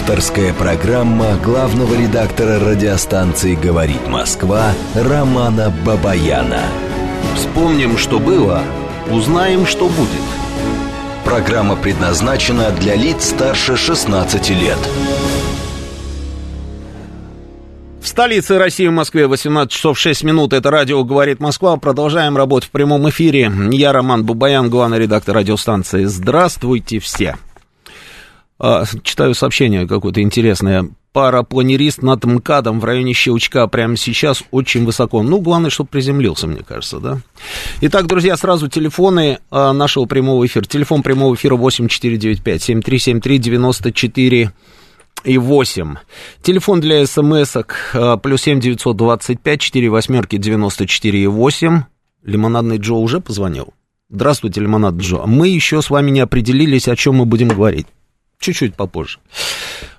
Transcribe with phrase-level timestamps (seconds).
[0.00, 6.62] Авторская программа главного редактора радиостанции «Говорит Москва» Романа Бабаяна.
[7.36, 8.62] Вспомним, что было,
[9.10, 10.24] узнаем, что будет.
[11.22, 14.78] Программа предназначена для лиц старше 16 лет.
[18.00, 20.54] В столице России, в Москве, 18 часов 6 минут.
[20.54, 21.76] Это радио «Говорит Москва».
[21.76, 23.52] Продолжаем работу в прямом эфире.
[23.70, 26.04] Я Роман Бабаян, главный редактор радиостанции.
[26.04, 27.36] Здравствуйте все.
[28.62, 30.90] А, читаю сообщение какое-то интересное.
[31.14, 35.22] Парапланерист над МКАДом в районе Щелчка прямо сейчас очень высоко.
[35.22, 37.20] Ну, главное, чтобы приземлился, мне кажется, да?
[37.80, 40.64] Итак, друзья, сразу телефоны а, нашего прямого эфира.
[40.64, 44.50] Телефон прямого эфира 8495-7373-94
[45.24, 45.94] и 8.
[46.42, 51.82] Телефон для смс-ок э, плюс 7 925 4 восьмерки 94 и 8.
[52.24, 53.72] Лимонадный Джо уже позвонил?
[54.10, 55.22] Здравствуйте, Лимонадный Джо.
[55.26, 57.86] Мы еще с вами не определились, о чем мы будем говорить.
[58.40, 59.18] Чуть-чуть попозже.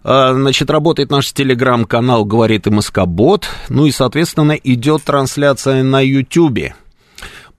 [0.04, 3.48] А, значит, работает наш телеграм-канал «Говорит МСК Бот».
[3.70, 6.76] Ну и, соответственно, идет трансляция на Ютьюбе.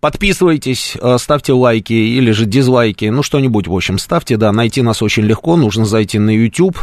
[0.01, 5.01] Подписывайтесь, э, ставьте лайки или же дизлайки, ну что-нибудь, в общем, ставьте, да, найти нас
[5.01, 6.77] очень легко, нужно зайти на YouTube,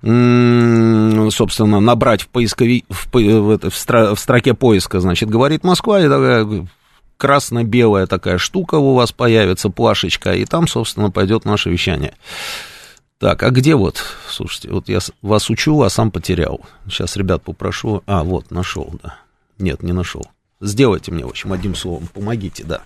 [0.00, 6.66] собственно, набрать в поискови, в, в, в, в строке поиска, значит, говорит Москва, и такая
[7.18, 12.14] красно-белая такая штука у вас появится, плашечка, и там, собственно, пойдет наше вещание.
[13.22, 16.60] Так, а где вот, слушайте, вот я вас учу, а сам потерял.
[16.88, 18.02] Сейчас, ребят, попрошу.
[18.04, 19.14] А, вот, нашел, да.
[19.60, 20.26] Нет, не нашел.
[20.60, 22.80] Сделайте мне, в общем, одним словом, помогите, да.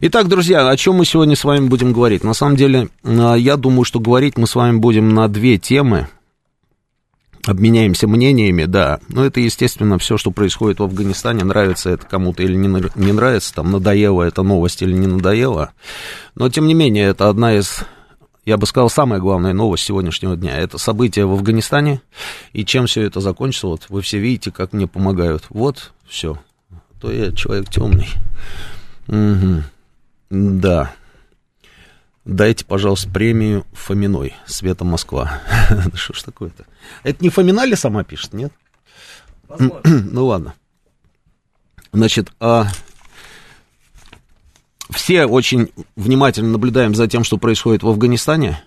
[0.00, 2.24] Итак, друзья, о чем мы сегодня с вами будем говорить?
[2.24, 6.08] На самом деле, а, я думаю, что говорить мы с вами будем на две темы.
[7.46, 8.98] Обменяемся мнениями, да.
[9.08, 13.70] Но это, естественно, все, что происходит в Афганистане, нравится это кому-то или не, нравится, там,
[13.70, 15.70] надоело эта новость или не надоело.
[16.34, 17.84] Но, тем не менее, это одна из
[18.44, 20.56] я бы сказал, самая главная новость сегодняшнего дня.
[20.56, 22.00] Это события в Афганистане.
[22.52, 25.44] И чем все это закончится, вот вы все видите, как мне помогают.
[25.50, 26.38] Вот, все
[27.00, 28.08] то я человек темный.
[29.08, 29.62] Угу.
[30.30, 30.92] Да.
[32.24, 35.40] Дайте, пожалуйста, премию Фоминой, Света Москва.
[35.94, 36.66] Что ж такое-то?
[37.02, 38.52] Это не Фомина ли сама пишет, нет?
[39.84, 40.54] ну ладно.
[41.92, 42.68] Значит, а
[44.90, 48.62] все очень внимательно наблюдаем за тем, что происходит в Афганистане.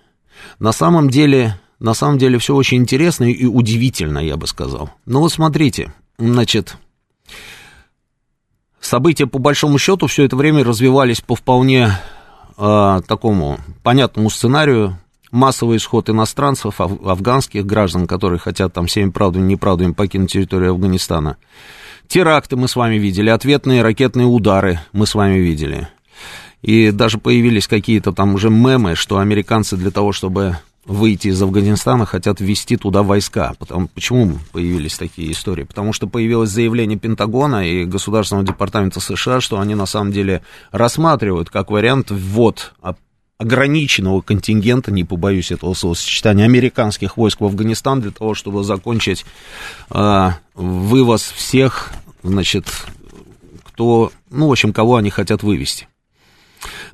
[0.58, 4.90] На самом деле, на самом деле все очень интересно и удивительно, я бы сказал.
[5.06, 6.76] Ну вот смотрите, значит,
[8.84, 11.96] События, по большому счету, все это время развивались по вполне
[12.58, 14.98] э, такому понятному сценарию.
[15.30, 20.72] Массовый исход иностранцев, аф- афганских граждан, которые хотят там всеми правдами и неправдами покинуть территорию
[20.72, 21.38] Афганистана.
[22.08, 25.88] Теракты мы с вами видели, ответные ракетные удары мы с вами видели.
[26.64, 32.06] И даже появились какие-то там уже мемы, что американцы для того, чтобы выйти из Афганистана,
[32.06, 33.52] хотят ввести туда войска.
[33.58, 35.64] Потому, почему появились такие истории?
[35.64, 40.40] Потому что появилось заявление Пентагона и Государственного департамента США, что они на самом деле
[40.72, 42.72] рассматривают как вариант ввод
[43.36, 49.26] ограниченного контингента, не побоюсь этого словосочетания, американских войск в Афганистан для того, чтобы закончить
[49.90, 51.92] э, вывоз всех,
[52.22, 52.64] значит,
[53.64, 55.88] кто, ну, в общем, кого они хотят вывести.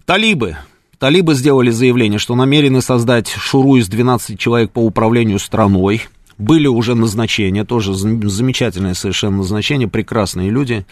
[0.05, 0.57] Талибы
[1.01, 6.03] Талибы сделали заявление, что намерены создать шуру из 12 человек по управлению страной.
[6.37, 10.85] Были уже назначения, тоже замечательное совершенно назначение, прекрасные люди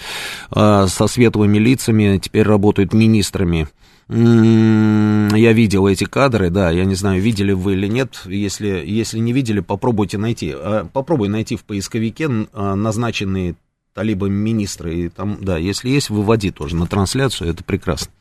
[0.51, 3.69] э, со светлыми лицами, теперь работают министрами.
[4.09, 8.23] М-м, я видел эти кадры, да, я не знаю, видели вы или нет.
[8.25, 10.55] Если, если не видели, попробуйте найти.
[10.57, 13.57] Э, попробуй найти в поисковике э, назначенные
[13.95, 18.13] талибами министры, и там, да, если есть, выводи тоже на трансляцию, это прекрасно.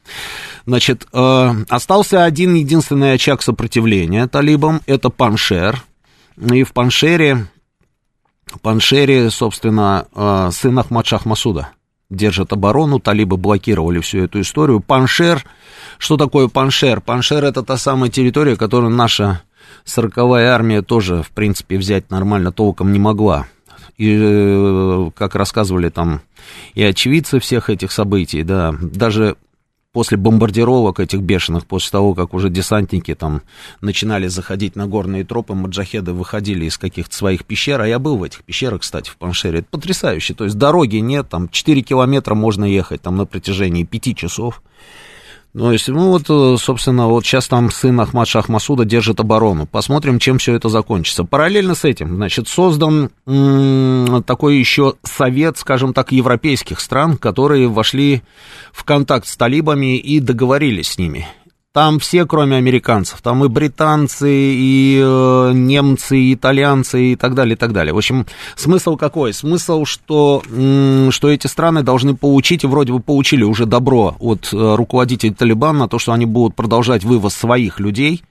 [0.66, 5.84] Значит, э, остался один единственный очаг сопротивления талибам, это Паншер,
[6.38, 7.48] и в Паншере,
[8.62, 11.70] Паншере, собственно, э, сын Ахмад Масуда
[12.10, 14.80] держит оборону, талибы блокировали всю эту историю.
[14.80, 15.44] Паншер,
[15.98, 17.02] что такое Паншер?
[17.02, 19.42] Паншер это та самая территория, которую наша
[19.84, 23.48] сороковая армия тоже, в принципе, взять нормально толком не могла
[23.98, 26.22] и, э, как рассказывали там
[26.76, 29.36] и очевидцы всех этих событий, да, даже
[29.92, 33.42] после бомбардировок этих бешеных, после того, как уже десантники там
[33.82, 38.24] начинали заходить на горные тропы, маджахеды выходили из каких-то своих пещер, а я был в
[38.24, 42.66] этих пещерах, кстати, в Паншере, это потрясающе, то есть дороги нет, там 4 километра можно
[42.66, 44.62] ехать там на протяжении 5 часов,
[45.58, 49.66] ну, если, ну, вот, э, собственно, вот сейчас там сын Ахмад Шахмасуда держит оборону.
[49.66, 51.24] Посмотрим, чем все это закончится.
[51.24, 58.22] Параллельно с этим, значит, создан м- такой еще совет, скажем так, европейских стран, которые вошли
[58.72, 61.28] в контакт с талибами и договорились с ними.
[61.78, 63.22] Там все, кроме американцев.
[63.22, 67.94] Там и британцы, и э, немцы, и итальянцы, и так далее, и так далее.
[67.94, 68.26] В общем,
[68.56, 69.32] смысл какой?
[69.32, 70.42] Смысл, что,
[71.12, 75.82] что эти страны должны получить, и вроде бы получили уже добро от э, руководителей Талибана
[75.82, 78.24] на то, что они будут продолжать вывоз своих людей,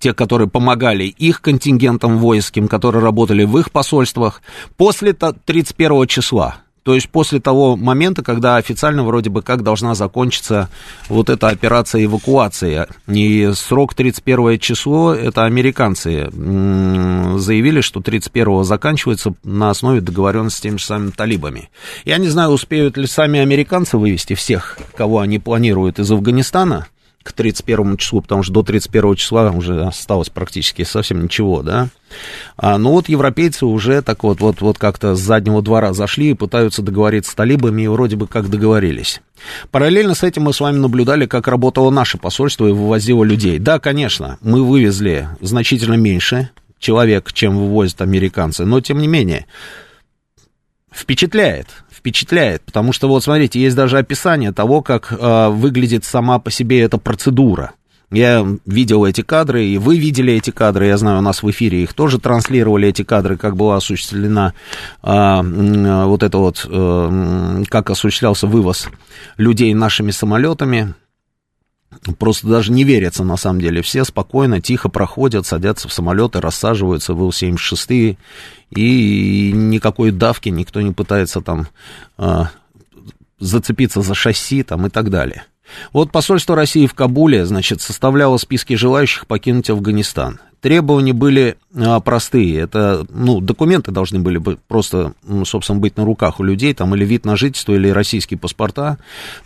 [0.00, 4.42] тех, которые помогали их контингентам воинским, которые работали в их посольствах,
[4.76, 6.56] после 31 числа.
[6.82, 10.68] То есть после того момента, когда официально вроде бы как должна закончиться
[11.08, 12.86] вот эта операция эвакуации.
[13.06, 20.76] И срок 31 число, это американцы заявили, что 31 заканчивается на основе договоренности с теми
[20.78, 21.70] же самыми талибами.
[22.04, 26.86] Я не знаю, успеют ли сами американцы вывести всех, кого они планируют из Афганистана,
[27.22, 31.88] к 31 числу, потому что до 31 числа уже осталось практически совсем ничего, да.
[32.56, 36.34] А, ну вот европейцы уже так вот, вот, вот как-то с заднего двора зашли и
[36.34, 39.20] пытаются договориться с талибами, и вроде бы как договорились.
[39.70, 43.58] Параллельно с этим мы с вами наблюдали, как работало наше посольство и вывозило людей.
[43.58, 49.46] Да, конечно, мы вывезли значительно меньше человек, чем вывозят американцы, но тем не менее,
[50.92, 56.50] впечатляет, впечатляет, потому что вот смотрите, есть даже описание того, как э, выглядит сама по
[56.50, 57.72] себе эта процедура.
[58.10, 61.84] Я видел эти кадры, и вы видели эти кадры, я знаю, у нас в эфире
[61.84, 64.52] их тоже транслировали, эти кадры, как была осуществлена
[65.00, 68.88] а, вот это вот, а, как осуществлялся вывоз
[69.36, 70.94] людей нашими самолетами.
[72.18, 73.82] Просто даже не верится, на самом деле.
[73.82, 78.16] Все спокойно, тихо проходят, садятся в самолеты, рассаживаются в Ил-76,
[78.74, 81.68] и никакой давки никто не пытается там
[82.16, 82.50] а,
[83.38, 85.44] зацепиться за шасси там и так далее.
[85.92, 90.40] Вот посольство России в Кабуле, значит, составляло списки желающих покинуть Афганистан.
[90.60, 92.58] Требования были а, простые.
[92.58, 95.14] Это, ну, документы должны были бы просто,
[95.44, 98.98] собственно, быть на руках у людей, там, или вид на жительство, или российские паспорта.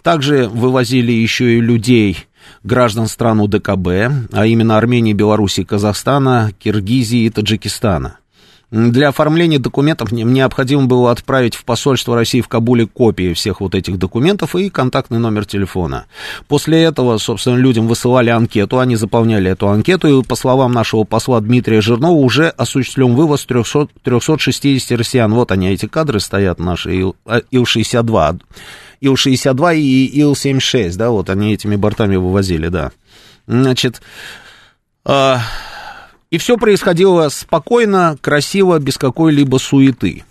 [0.02, 2.26] Также вывозили еще и людей,
[2.64, 3.88] граждан стран УДКБ,
[4.32, 8.18] а именно Армении, Белоруссии, Казахстана, Киргизии и Таджикистана.
[8.70, 13.98] Для оформления документов необходимо было отправить в посольство России в Кабуле копии всех вот этих
[13.98, 16.06] документов и контактный номер телефона.
[16.48, 21.40] После этого, собственно, людям высылали анкету, они заполняли эту анкету, и, по словам нашего посла
[21.40, 25.32] Дмитрия Жирнова, уже осуществлен вывоз 300, 360 россиян.
[25.32, 28.40] Вот они, эти кадры стоят, наши Ил-62.
[29.04, 32.92] Ил-62 и Ил-76, да, вот они этими бортами вывозили, да.
[33.46, 34.00] Значит,
[35.04, 35.40] а,
[36.30, 40.24] и все происходило спокойно, красиво, без какой-либо суеты.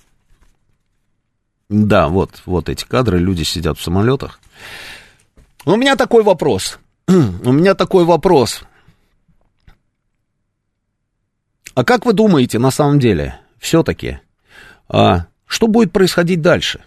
[1.69, 4.39] Да, вот, вот эти кадры, люди сидят в самолетах.
[5.65, 6.79] у меня такой вопрос.
[7.07, 8.63] у меня такой вопрос.
[11.75, 14.19] А как вы думаете, на самом деле, все-таки,
[14.87, 16.81] а, что будет происходить дальше?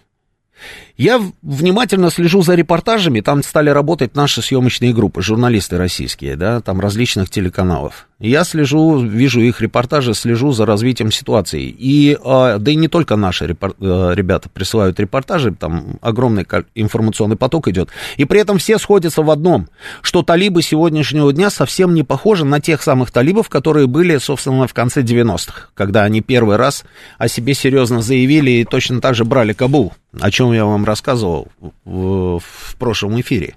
[0.97, 6.79] Я внимательно слежу за репортажами, там стали работать наши съемочные группы, журналисты российские, да, там
[6.79, 8.07] различных телеканалов.
[8.19, 11.65] Я слежу, вижу их репортажи, слежу за развитием ситуации.
[11.65, 17.35] И, а, да и не только наши репор- э, ребята присылают репортажи, там огромный информационный
[17.35, 17.89] поток идет.
[18.15, 19.69] И при этом все сходятся в одном,
[20.01, 24.73] что талибы сегодняшнего дня совсем не похожи на тех самых талибов, которые были, собственно, в
[24.73, 26.85] конце 90-х, когда они первый раз
[27.19, 31.47] о себе серьезно заявили и точно так же брали Кабул, о чем я вам рассказывал
[31.85, 33.55] в, в прошлом эфире.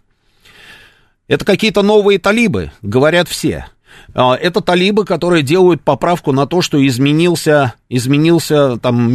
[1.29, 3.67] Это какие-то новые талибы, говорят все.
[4.15, 9.13] А, это талибы, которые делают поправку на то, что изменился, изменился там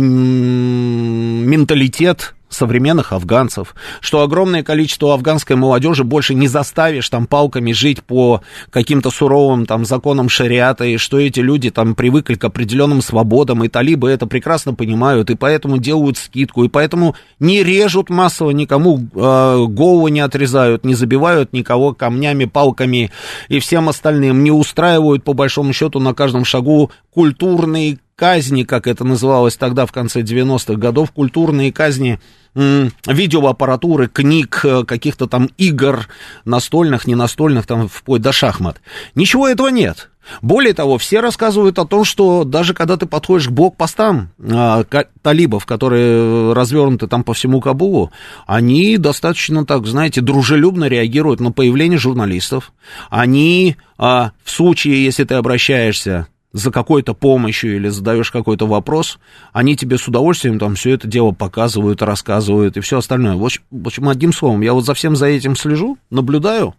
[1.45, 8.41] менталитет современных афганцев, что огромное количество афганской молодежи больше не заставишь там палками жить по
[8.69, 13.67] каким-то суровым там законам шариата, и что эти люди там привыкли к определенным свободам, и
[13.67, 19.65] талибы это прекрасно понимают, и поэтому делают скидку, и поэтому не режут массово никому, э,
[19.67, 23.11] голову не отрезают, не забивают никого камнями, палками
[23.49, 29.03] и всем остальным, не устраивают по большому счету на каждом шагу культурные казни, как это
[29.03, 32.19] называлось тогда в конце 90-х годов, культурные казни
[32.55, 36.07] видеоаппаратуры, книг, э, каких-то там игр
[36.45, 38.79] настольных, не настольных, там вплоть до шахмат.
[39.13, 40.09] Ничего этого нет.
[40.41, 44.85] Более того, все рассказывают о том, что даже когда ты подходишь к блокпостам э,
[45.21, 48.11] талибов, которые развернуты там по всему Кабулу,
[48.47, 52.71] они достаточно, так, знаете, дружелюбно реагируют на появление журналистов.
[53.09, 59.19] Они э, в случае, если ты обращаешься за какой-то помощью или задаешь какой-то вопрос,
[59.51, 63.35] они тебе с удовольствием там все это дело показывают, рассказывают и все остальное.
[63.35, 66.73] В общем, одним словом, я вот за всем за этим слежу, наблюдаю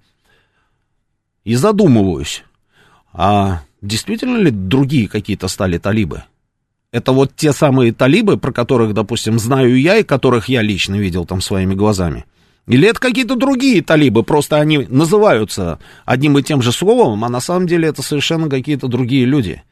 [1.45, 2.42] и задумываюсь,
[3.12, 6.23] а действительно ли другие какие-то стали талибы?
[6.90, 11.26] Это вот те самые талибы, про которых, допустим, знаю я и которых я лично видел
[11.26, 12.25] там своими глазами.
[12.66, 17.40] Или это какие-то другие талибы, просто они называются одним и тем же словом, а на
[17.40, 19.62] самом деле это совершенно какие-то другие люди.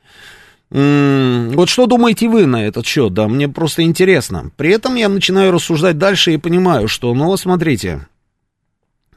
[0.70, 4.50] Вот что думаете вы на этот счет, да, мне просто интересно.
[4.56, 8.06] При этом я начинаю рассуждать дальше и понимаю, что, ну, смотрите,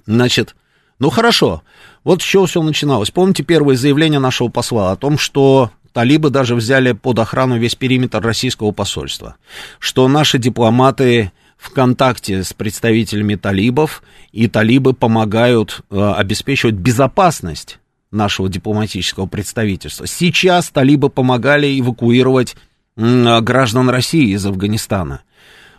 [0.06, 0.56] значит,
[1.00, 1.62] ну, хорошо,
[2.04, 3.12] вот с чего все начиналось.
[3.12, 8.22] Помните первое заявление нашего посла о том, что талибы даже взяли под охрану весь периметр
[8.22, 9.36] российского посольства,
[9.80, 17.80] что наши дипломаты в контакте с представителями талибов, и талибы помогают э, обеспечивать безопасность
[18.12, 20.08] нашего дипломатического представительства.
[20.08, 22.56] Сейчас талибы помогали эвакуировать
[22.96, 25.22] э, граждан России из Афганистана.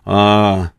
[0.05, 0.71] А,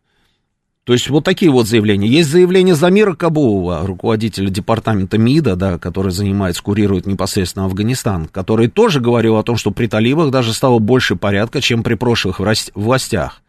[0.84, 2.08] то есть вот такие вот заявления.
[2.08, 9.00] Есть заявление Замира Кабулова, руководителя департамента МИДа, да, который занимается, курирует непосредственно Афганистан, который тоже
[9.00, 12.40] говорил о том, что при талибах даже стало больше порядка, чем при прошлых
[12.74, 13.42] властях.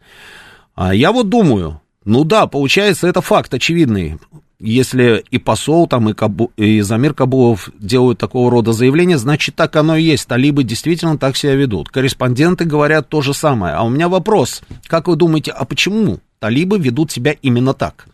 [0.83, 4.17] А я вот думаю, ну да, получается, это факт очевидный.
[4.57, 9.75] Если и посол там, и, Кабу, и Замир Кабулов делают такого рода заявления, значит, так
[9.75, 10.27] оно и есть.
[10.27, 11.89] Талибы действительно так себя ведут.
[11.89, 13.75] Корреспонденты говорят то же самое.
[13.75, 14.63] А у меня вопрос.
[14.87, 18.07] Как вы думаете, а почему талибы ведут себя именно так?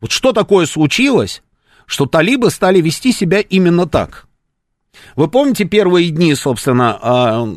[0.00, 1.42] Вот что такое случилось,
[1.86, 4.28] что талибы стали вести себя именно так?
[5.16, 7.48] Вы помните первые дни, собственно, а,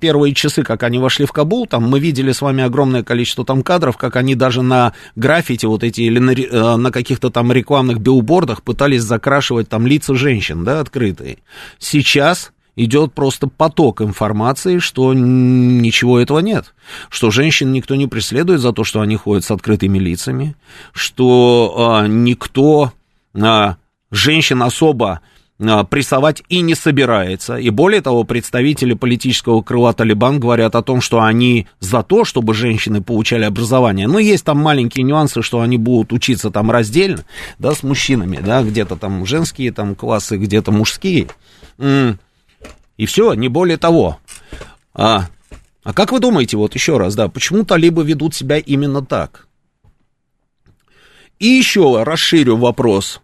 [0.00, 3.62] первые часы, как они вошли в Кабул, там мы видели с вами огромное количество там
[3.62, 7.98] кадров, как они даже на граффити вот эти или на, э, на каких-то там рекламных
[8.00, 11.38] билбордах пытались закрашивать там лица женщин, да, открытые.
[11.78, 16.74] Сейчас идет просто поток информации, что ничего этого нет,
[17.10, 20.56] что женщин никто не преследует за то, что они ходят с открытыми лицами,
[20.92, 22.92] что а, никто
[23.34, 23.76] а,
[24.10, 25.20] женщин особо
[25.58, 27.56] прессовать и не собирается.
[27.56, 32.54] И более того, представители политического крыла Талибан говорят о том, что они за то, чтобы
[32.54, 34.06] женщины получали образование.
[34.06, 37.24] Но есть там маленькие нюансы, что они будут учиться там раздельно,
[37.58, 41.26] да, с мужчинами, да, где-то там женские там классы, где-то мужские.
[41.78, 44.18] И все, не более того.
[44.94, 45.26] А,
[45.82, 49.48] а как вы думаете, вот еще раз, да, почему талибы ведут себя именно так?
[51.38, 53.20] И еще расширю вопрос.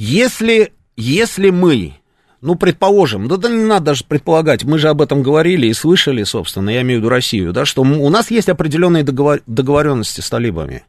[0.00, 1.94] Если, если мы,
[2.40, 6.22] ну, предположим, да, да не надо даже предполагать, мы же об этом говорили и слышали,
[6.22, 10.30] собственно, я имею в виду Россию, да, что у нас есть определенные договор, договоренности с
[10.30, 10.84] талибами.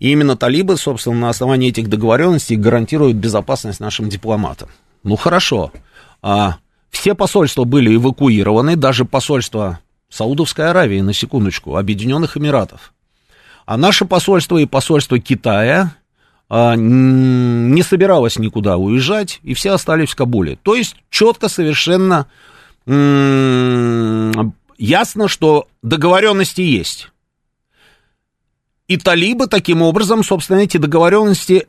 [0.00, 4.68] И именно талибы, собственно, на основании этих договоренностей гарантируют безопасность нашим дипломатам.
[5.02, 5.72] Ну, хорошо.
[6.20, 6.58] А,
[6.90, 9.78] все посольства были эвакуированы, даже посольство
[10.10, 12.92] Саудовской Аравии, на секундочку, Объединенных Эмиратов.
[13.64, 15.94] А наше посольство и посольство Китая
[16.52, 20.58] не собиралась никуда уезжать, и все остались в Кабуле.
[20.62, 22.26] То есть четко совершенно
[24.78, 27.08] ясно, что договоренности есть.
[28.86, 31.68] И талибы таким образом, собственно, эти договоренности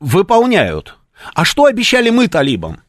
[0.00, 0.96] выполняют.
[1.34, 2.80] А что обещали мы талибам?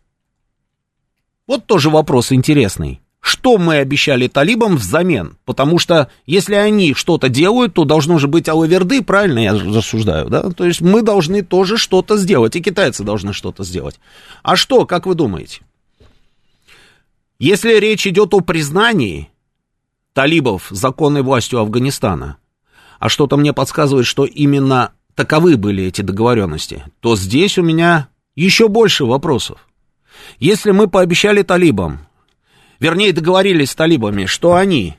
[1.46, 5.36] Вот тоже вопрос интересный что мы обещали талибам взамен.
[5.46, 10.52] Потому что если они что-то делают, то должно же быть алаверды, правильно я рассуждаю, да?
[10.52, 14.00] То есть мы должны тоже что-то сделать, и китайцы должны что-то сделать.
[14.44, 15.62] А что, как вы думаете?
[17.40, 19.32] Если речь идет о признании
[20.14, 22.38] талибов законной властью Афганистана,
[23.00, 28.68] а что-то мне подсказывает, что именно таковы были эти договоренности, то здесь у меня еще
[28.68, 29.68] больше вопросов.
[30.38, 32.06] Если мы пообещали талибам
[32.80, 34.98] вернее, договорились с талибами, что они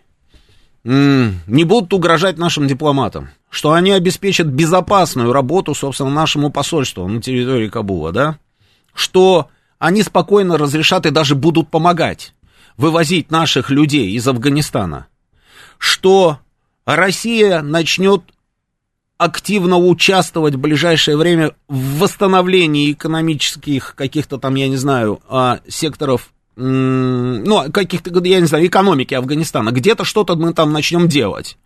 [0.85, 7.69] не будут угрожать нашим дипломатам, что они обеспечат безопасную работу, собственно, нашему посольству на территории
[7.69, 8.39] Кабула, да,
[8.95, 12.35] что они спокойно разрешат и даже будут помогать
[12.77, 15.09] вывозить наших людей из Афганистана,
[15.79, 16.39] что
[16.85, 18.23] Россия начнет
[19.19, 26.31] активно участвовать в ближайшее время в восстановлении экономических каких-то там, я не знаю, а, секторов
[26.57, 31.59] ну, каких-то, я не знаю, экономики Афганистана, где-то что-то мы там начнем делать,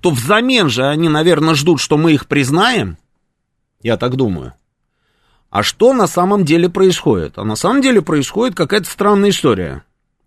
[0.00, 2.96] то взамен же они, наверное, ждут, что мы их признаем,
[3.82, 4.54] я так думаю.
[5.50, 7.38] А что на самом деле происходит?
[7.38, 9.84] А на самом деле происходит какая-то странная история.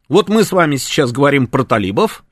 [0.07, 2.23] Вот мы с вами сейчас говорим про талибов,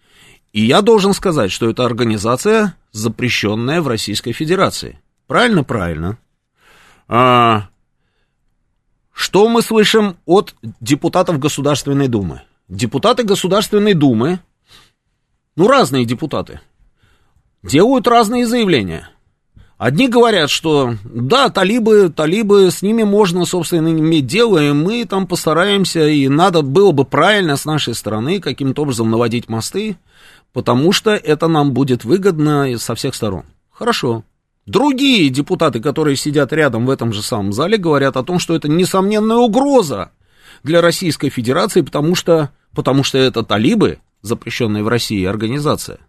[0.54, 5.02] и я должен сказать, что это организация, запрещенная в Российской Федерации.
[5.28, 5.66] Правильно?
[5.66, 6.18] Правильно.
[7.10, 7.68] А,
[9.16, 12.42] что мы слышим от депутатов Государственной Думы?
[12.68, 14.40] Депутаты Государственной Думы,
[15.56, 16.60] ну, разные депутаты,
[17.64, 19.10] делают разные заявления.
[19.78, 25.28] Одни говорят, что да, талибы, талибы, с ними можно, собственно, иметь дело, и мы там
[25.28, 29.98] постараемся, и надо было бы правильно с нашей стороны каким-то образом наводить мосты,
[30.52, 33.46] потому что это нам будет выгодно со всех сторон.
[33.72, 34.24] Хорошо.
[34.66, 38.68] Другие депутаты, которые сидят рядом в этом же самом зале, говорят о том, что это
[38.68, 40.12] несомненная угроза
[40.64, 46.00] для Российской Федерации, потому что, потому что это талибы, запрещенная в России организация.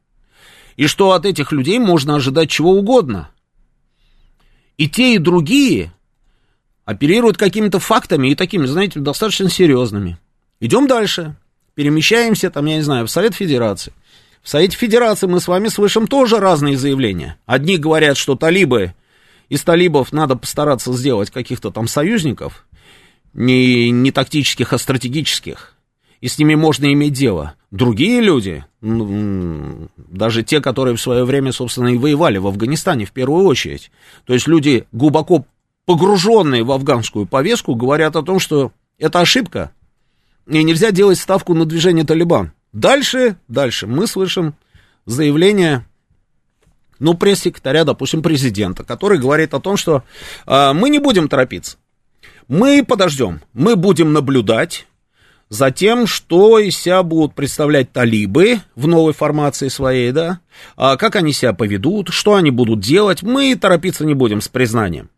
[0.77, 3.31] И что от этих людей можно ожидать чего угодно.
[4.79, 5.93] И те, и другие
[6.87, 10.19] оперируют какими-то фактами и такими, знаете, достаточно серьезными.
[10.61, 11.37] Идем дальше.
[11.75, 13.93] Перемещаемся, там, я не знаю, в Совет Федерации.
[14.47, 17.37] В Совете Федерации мы с вами слышим тоже разные заявления.
[17.47, 18.95] Одни говорят, что талибы,
[19.49, 22.65] из талибов надо постараться сделать каких-то там союзников,
[23.35, 25.75] не, не тактических, а стратегических,
[26.21, 27.55] и с ними можно иметь дело.
[27.73, 33.11] Другие люди, ну, даже те, которые в свое время, собственно, и воевали в Афганистане в
[33.11, 33.91] первую очередь,
[34.27, 35.45] то есть люди, глубоко
[35.87, 39.73] погруженные в афганскую повестку, говорят о том, что это ошибка,
[40.47, 42.53] и нельзя делать ставку на движение Талибан.
[42.73, 44.55] Дальше, дальше мы слышим
[45.07, 45.87] заявление,
[46.99, 50.03] ну, пресс-секретаря, допустим, президента, который говорит о том, что
[50.47, 51.79] э, мы не будем торопиться.
[52.49, 54.87] Мы подождем, мы будем наблюдать
[55.49, 60.41] за тем, что из себя будут представлять талибы в новой формации своей, да,
[60.77, 65.11] а как они себя поведут, что они будут делать, мы торопиться не будем с признанием.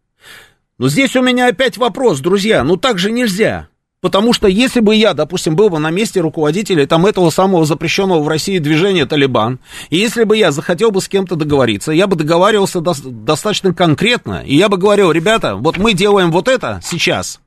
[0.78, 3.68] Но здесь у меня опять вопрос, друзья, ну так же нельзя.
[4.00, 8.22] Потому что если бы я, допустим, был бы на месте руководителя там этого самого запрещенного
[8.22, 9.58] в России движения Талибан,
[9.90, 14.44] и если бы я захотел бы с кем-то договориться, я бы договаривался до- достаточно конкретно,
[14.46, 17.40] и я бы говорил, ребята, вот мы делаем вот это сейчас,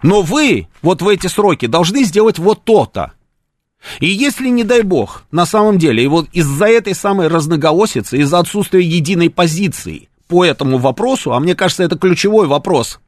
[0.00, 3.12] но вы вот в эти сроки должны сделать вот то-то.
[3.98, 8.38] И если, не дай бог, на самом деле, и вот из-за этой самой разноголосицы, из-за
[8.38, 13.00] отсутствия единой позиции по этому вопросу, а мне кажется, это ключевой вопрос–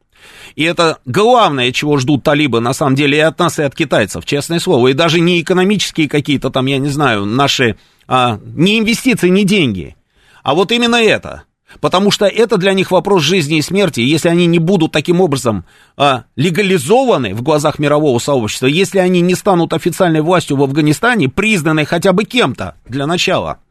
[0.57, 4.25] и это главное, чего ждут талибы, на самом деле, и от нас, и от китайцев,
[4.25, 4.89] честное слово.
[4.89, 9.97] И даже не экономические какие-то там, я не знаю, наши, а, не инвестиции, не деньги.
[10.43, 11.45] А вот именно это.
[11.81, 14.01] Потому что это для них вопрос жизни и смерти.
[14.01, 15.65] Если они не будут таким образом
[15.97, 21.85] а, легализованы в глазах мирового сообщества, если они не станут официальной властью в Афганистане, признанной
[21.85, 23.59] хотя бы кем-то для начала–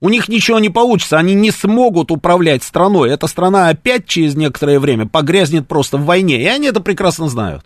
[0.00, 3.10] у них ничего не получится, они не смогут управлять страной.
[3.10, 7.64] Эта страна опять через некоторое время погрязнет просто в войне, и они это прекрасно знают.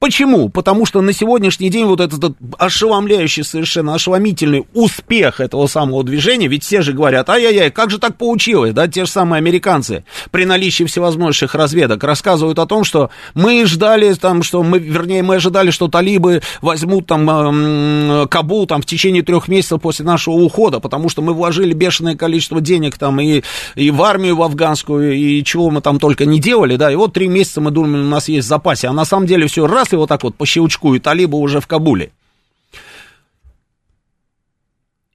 [0.00, 0.48] Почему?
[0.48, 6.64] Потому что на сегодняшний день вот этот ошеломляющий, совершенно ошеломительный успех этого самого движения, ведь
[6.64, 10.84] все же говорят, ай-яй-яй, как же так получилось, да, те же самые американцы при наличии
[10.84, 15.88] всевозможных разведок рассказывают о том, что мы ждали там, что мы, вернее, мы ожидали, что
[15.88, 21.20] талибы возьмут там э, Кабул там в течение трех месяцев после нашего ухода, потому что
[21.20, 23.42] мы вложили бешеное количество денег там и,
[23.74, 27.12] и в армию в афганскую, и чего мы там только не делали, да, и вот
[27.12, 29.89] три месяца мы думаем, у нас есть в запасе, а на самом деле все раз
[29.92, 32.12] и вот так вот по щелчку, и талибы уже в Кабуле.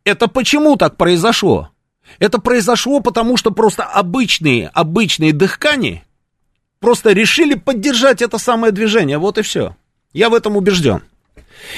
[0.03, 1.71] Это почему так произошло?
[2.19, 6.03] Это произошло потому, что просто обычные, обычные дыхкани
[6.79, 9.75] просто решили поддержать это самое движение, вот и все.
[10.13, 11.01] Я в этом убежден.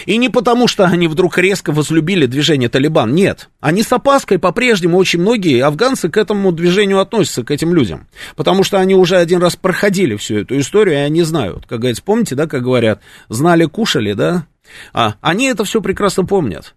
[0.06, 3.50] И не потому, что они вдруг резко возлюбили движение Талибан, нет.
[3.60, 8.08] Они с опаской по-прежнему, очень многие афганцы к этому движению относятся, к этим людям.
[8.36, 11.66] Потому что они уже один раз проходили всю эту историю, и они знают.
[11.68, 14.46] Как говорится, помните, да, как говорят, знали, кушали, да?
[14.94, 16.76] А, они это все прекрасно помнят.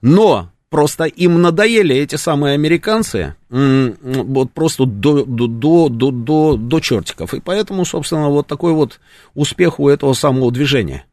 [0.00, 5.46] Но Просто им надоели эти самые американцы, вот просто до, до,
[5.90, 7.34] до, до, до, чертиков.
[7.34, 8.98] И поэтому, собственно, вот такой вот
[9.34, 11.04] успех у этого самого движения.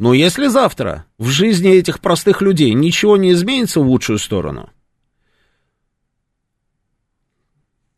[0.00, 4.70] Но если завтра в жизни этих простых людей ничего не изменится в лучшую сторону,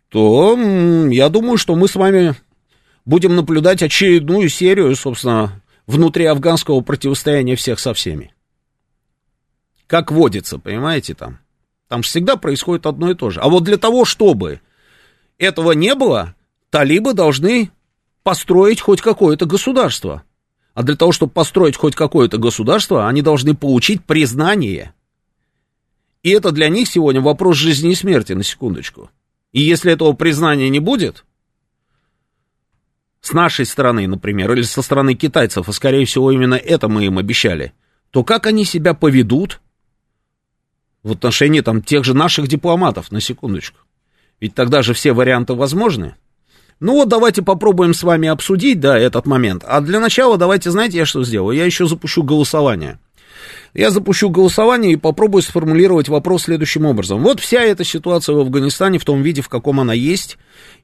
[0.09, 0.59] то
[1.13, 2.35] я думаю, что мы с вами
[3.05, 8.35] будем наблюдать очередную серию, собственно, внутри афганского противостояния всех со всеми.
[9.87, 11.39] Как водится, понимаете, там.
[11.87, 13.39] Там всегда происходит одно и то же.
[13.39, 14.61] А вот для того, чтобы
[15.39, 16.35] этого не было,
[16.71, 17.71] талибы должны
[18.25, 20.25] построить хоть какое-то государство.
[20.75, 24.95] А для того, чтобы построить хоть какое-то государство, они должны получить признание.
[26.23, 29.11] И это для них сегодня вопрос жизни и смерти, на секундочку.
[29.53, 31.25] И если этого признания не будет,
[33.21, 37.19] с нашей стороны, например, или со стороны китайцев, а скорее всего именно это мы им
[37.19, 37.73] обещали,
[38.11, 39.61] то как они себя поведут
[41.03, 43.79] в отношении там тех же наших дипломатов, на секундочку?
[44.41, 46.17] Ведь тогда же все варианты возможны.
[46.83, 49.63] Ну вот давайте попробуем с вами обсудить, да, этот момент.
[49.65, 51.57] А для начала давайте, знаете, я что сделаю?
[51.57, 52.99] Я еще запущу голосование.
[53.73, 57.23] Я запущу голосование и попробую сформулировать вопрос следующим образом.
[57.23, 60.39] Вот вся эта ситуация в Афганистане в том виде, в каком она есть,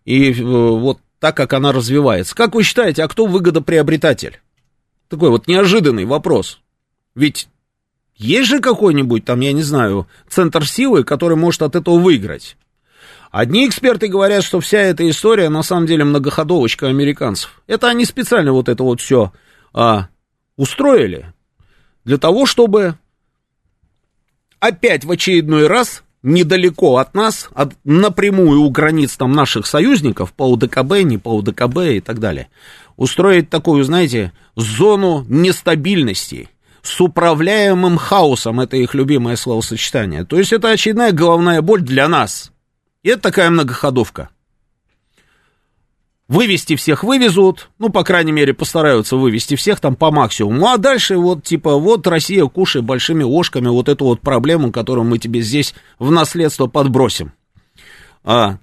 [0.04, 2.36] и э, вот так, как она развивается.
[2.36, 4.38] Как вы считаете, а кто выгодоприобретатель?
[5.08, 6.60] Такой вот неожиданный вопрос.
[7.16, 7.48] Ведь
[8.14, 12.56] есть же какой-нибудь там, я не знаю, центр силы, который может от этого выиграть.
[13.30, 17.62] Одни эксперты говорят, что вся эта история на самом деле многоходовочка американцев.
[17.66, 19.32] Это они специально вот это вот все
[19.74, 20.08] а,
[20.56, 21.32] устроили
[22.04, 22.96] для того, чтобы
[24.60, 30.44] опять в очередной раз недалеко от нас, от, напрямую у границ там наших союзников, по
[30.50, 32.48] УДКБ, не по УДКБ и так далее,
[32.96, 36.48] устроить такую, знаете, зону нестабильности
[36.82, 40.24] с управляемым хаосом, это их любимое словосочетание.
[40.24, 42.52] То есть это очередная головная боль для нас.
[43.08, 44.28] Это такая многоходовка.
[46.28, 50.66] Вывести всех вывезут, ну, по крайней мере, постараются вывести всех там по максимуму.
[50.66, 55.18] А дальше вот, типа, вот Россия, кушай большими ложками вот эту вот проблему, которую мы
[55.18, 57.32] тебе здесь в наследство подбросим.
[58.24, 58.58] А,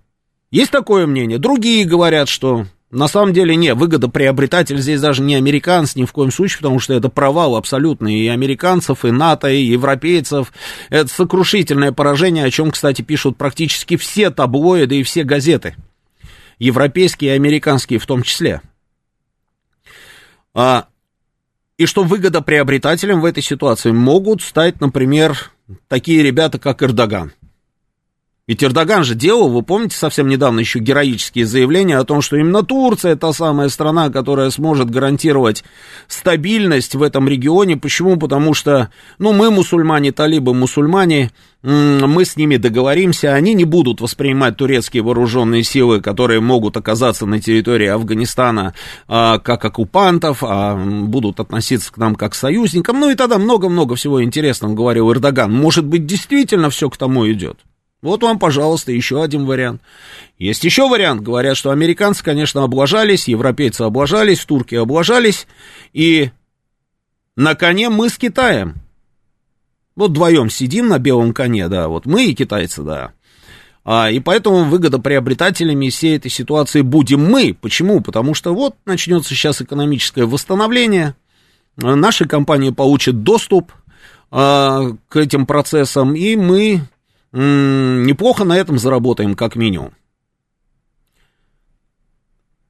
[0.51, 1.39] есть такое мнение.
[1.39, 6.31] Другие говорят, что на самом деле не, выгодоприобретатель здесь даже не американец ни в коем
[6.31, 10.53] случае, потому что это провал абсолютный и американцев, и НАТО, и европейцев.
[10.89, 15.75] Это сокрушительное поражение, о чем, кстати, пишут практически все таблоиды и все газеты
[16.57, 18.61] европейские и американские в том числе.
[20.53, 20.87] А,
[21.77, 25.51] и что выгодоприобретателем в этой ситуации могут стать, например,
[25.89, 27.33] такие ребята, как Эрдоган–
[28.47, 32.61] ведь Эрдоган же делал, вы помните, совсем недавно еще героические заявления о том, что именно
[32.61, 35.63] Турция та самая страна, которая сможет гарантировать
[36.07, 37.75] стабильность в этом регионе.
[37.75, 38.17] Почему?
[38.17, 41.31] Потому что, ну, мы мусульмане, талибы мусульмане,
[41.63, 47.41] мы с ними договоримся, они не будут воспринимать турецкие вооруженные силы, которые могут оказаться на
[47.41, 48.75] территории Афганистана
[49.07, 52.99] а, как оккупантов, а будут относиться к нам как к союзникам.
[52.99, 55.51] Ну и тогда много-много всего интересного говорил Эрдоган.
[55.51, 57.57] Может быть, действительно все к тому идет.
[58.05, 59.81] Вот вам, пожалуйста, еще один вариант.
[60.37, 61.21] Есть еще вариант.
[61.21, 65.47] Говорят, что американцы, конечно, облажались, европейцы облажались, турки облажались,
[65.91, 66.29] и
[67.35, 68.75] на коне мы с Китаем.
[69.95, 73.13] Вот вдвоем сидим на белом коне, да, вот мы и китайцы, да.
[73.83, 77.57] А, и поэтому выгодоприобретателями всей этой ситуации будем мы.
[77.59, 78.01] Почему?
[78.01, 81.15] Потому что вот начнется сейчас экономическое восстановление,
[81.75, 83.71] наши компании получат доступ
[84.29, 86.81] а, к этим процессам, и мы
[87.35, 89.93] неплохо на этом заработаем, как минимум.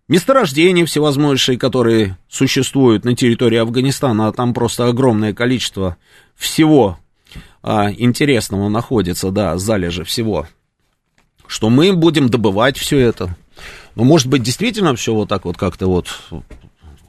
[0.08, 5.98] Месторождения всевозможные, которые существуют на территории Афганистана, а там просто огромное количество
[6.36, 7.00] всего
[7.64, 10.48] а, интересного находится, да, залежи всего,
[11.48, 13.36] что мы будем добывать все это.
[13.96, 16.08] Ну, может быть действительно все вот так вот как-то вот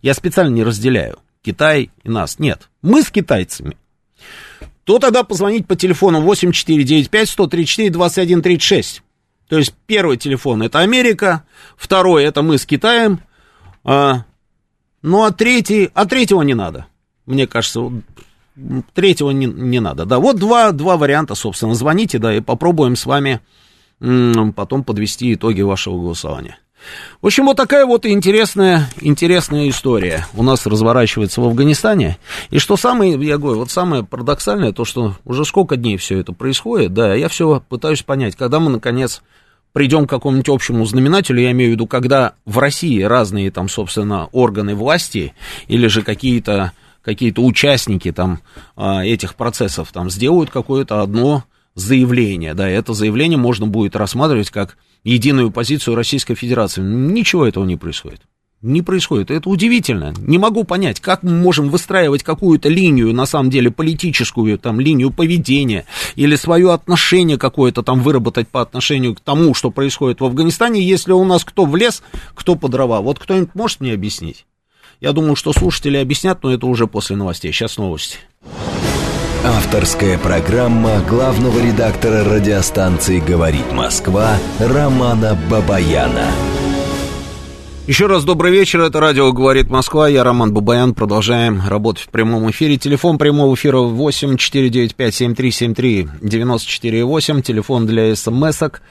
[0.00, 3.76] я специально не разделяю Китай и нас, нет, мы с китайцами,
[4.84, 9.00] то тогда позвонить по телефону 8495-134-21-36.
[9.48, 11.42] То есть первый телефон это Америка,
[11.76, 13.22] второй это мы с Китаем,
[13.82, 14.22] а
[15.06, 16.86] ну, а третий, а третьего не надо.
[17.26, 17.92] Мне кажется,
[18.92, 20.04] третьего не, не надо.
[20.04, 21.74] Да, вот два, два варианта, собственно.
[21.74, 23.40] Звоните, да, и попробуем с вами
[24.00, 26.58] потом подвести итоги вашего голосования.
[27.22, 32.18] В общем, вот такая вот интересная, интересная история у нас разворачивается в Афганистане.
[32.50, 36.32] И что самое, я говорю, вот самое парадоксальное, то, что уже сколько дней все это
[36.32, 39.22] происходит, да, я все пытаюсь понять, когда мы, наконец,
[39.72, 44.26] придем к какому-нибудь общему знаменателю, я имею в виду, когда в России разные там, собственно,
[44.32, 45.34] органы власти
[45.68, 48.40] или же какие-то какие-то участники там
[48.74, 51.44] а, этих процессов там сделают какое-то одно
[51.76, 56.82] заявление, да, это заявление можно будет рассматривать как единую позицию Российской Федерации.
[56.82, 58.22] Ничего этого не происходит
[58.66, 59.30] не происходит.
[59.30, 60.12] Это удивительно.
[60.18, 65.10] Не могу понять, как мы можем выстраивать какую-то линию, на самом деле, политическую, там, линию
[65.10, 70.82] поведения, или свое отношение какое-то там выработать по отношению к тому, что происходит в Афганистане,
[70.82, 72.02] если у нас кто в лес,
[72.34, 73.00] кто по дрова.
[73.00, 74.46] Вот кто-нибудь может мне объяснить?
[75.00, 77.52] Я думаю, что слушатели объяснят, но это уже после новостей.
[77.52, 78.18] Сейчас новости.
[79.44, 86.26] Авторская программа главного редактора радиостанции «Говорит Москва» Романа Бабаяна.
[87.86, 92.50] Еще раз добрый вечер, это радио «Говорит Москва», я Роман Бабаян, продолжаем работать в прямом
[92.50, 92.78] эфире.
[92.78, 98.82] Телефон прямого эфира 8 495 7373 94 8, телефон для смс-ок,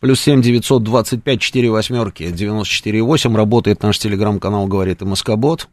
[0.00, 5.68] плюс 7 925 4 восьмерки 94 8, работает наш телеграм-канал «Говорит и Москобот».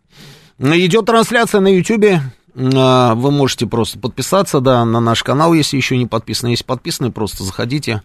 [0.59, 2.21] Идет трансляция на ютюбе,
[2.55, 6.49] а, вы можете просто подписаться, да, на наш канал, если еще не подписаны.
[6.49, 8.03] Если подписаны, просто заходите.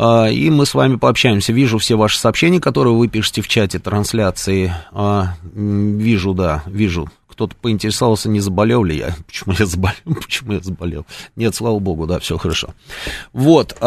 [0.00, 1.52] А, и мы с вами пообщаемся.
[1.52, 4.72] Вижу все ваши сообщения, которые вы пишете в чате трансляции.
[4.92, 9.16] А, вижу, да, вижу, кто-то поинтересовался, не заболел ли я.
[9.26, 9.96] Почему я заболел?
[10.22, 11.04] Почему я заболел?
[11.34, 12.74] Нет, слава богу, да, все хорошо.
[13.32, 13.76] Вот.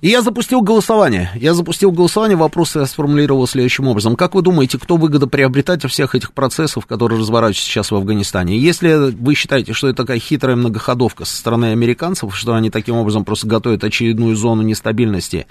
[0.00, 1.30] И я запустил голосование.
[1.34, 4.16] Я запустил голосование, вопросы я сформулировал следующим образом.
[4.16, 8.58] Как вы думаете, кто выгодоприобретатель всех этих процессов, которые разворачиваются сейчас в Афганистане?
[8.58, 13.24] Если вы считаете, что это такая хитрая многоходовка со стороны американцев, что они таким образом
[13.24, 15.46] просто готовят очередную зону нестабильности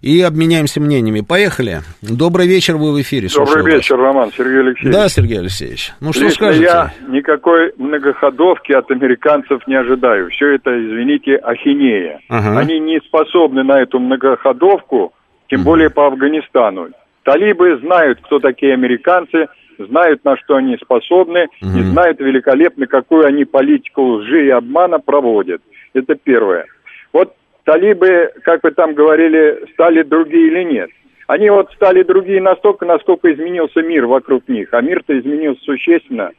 [0.01, 1.21] и обменяемся мнениями.
[1.21, 1.79] Поехали.
[2.03, 3.27] Добрый вечер, вы в эфире.
[3.35, 4.05] Добрый вечер, вас.
[4.05, 4.93] Роман, Сергей Алексеевич.
[4.93, 5.93] Да, Сергей Алексеевич.
[5.99, 6.63] Ну, что Лично скажете?
[6.65, 10.29] я никакой многоходовки от американцев не ожидаю.
[10.29, 12.19] Все это, извините, ахинея.
[12.29, 12.59] Ага.
[12.59, 15.13] Они не способны на эту многоходовку,
[15.49, 15.69] тем угу.
[15.69, 16.89] более по Афганистану.
[17.23, 19.47] Талибы знают, кто такие американцы,
[19.79, 21.79] знают, на что они способны, угу.
[21.79, 25.63] и знают великолепно, какую они политику лжи и обмана проводят.
[25.93, 26.65] Это первое.
[27.13, 30.89] Вот талибы, как вы там говорили, стали другие или нет?
[31.27, 34.69] Они вот стали другие настолько, насколько изменился мир вокруг них.
[34.73, 36.31] А мир-то изменился существенно.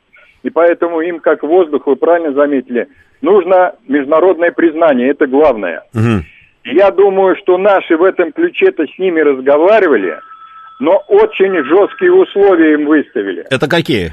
[0.42, 2.88] И поэтому им, как воздух, вы правильно заметили,
[3.20, 5.10] нужно международное признание.
[5.10, 5.84] Это главное.
[5.94, 6.24] Угу.
[6.64, 10.18] Я думаю, что наши в этом ключе-то с ними разговаривали,
[10.80, 13.44] но очень жесткие условия им выставили.
[13.50, 14.12] Это какие?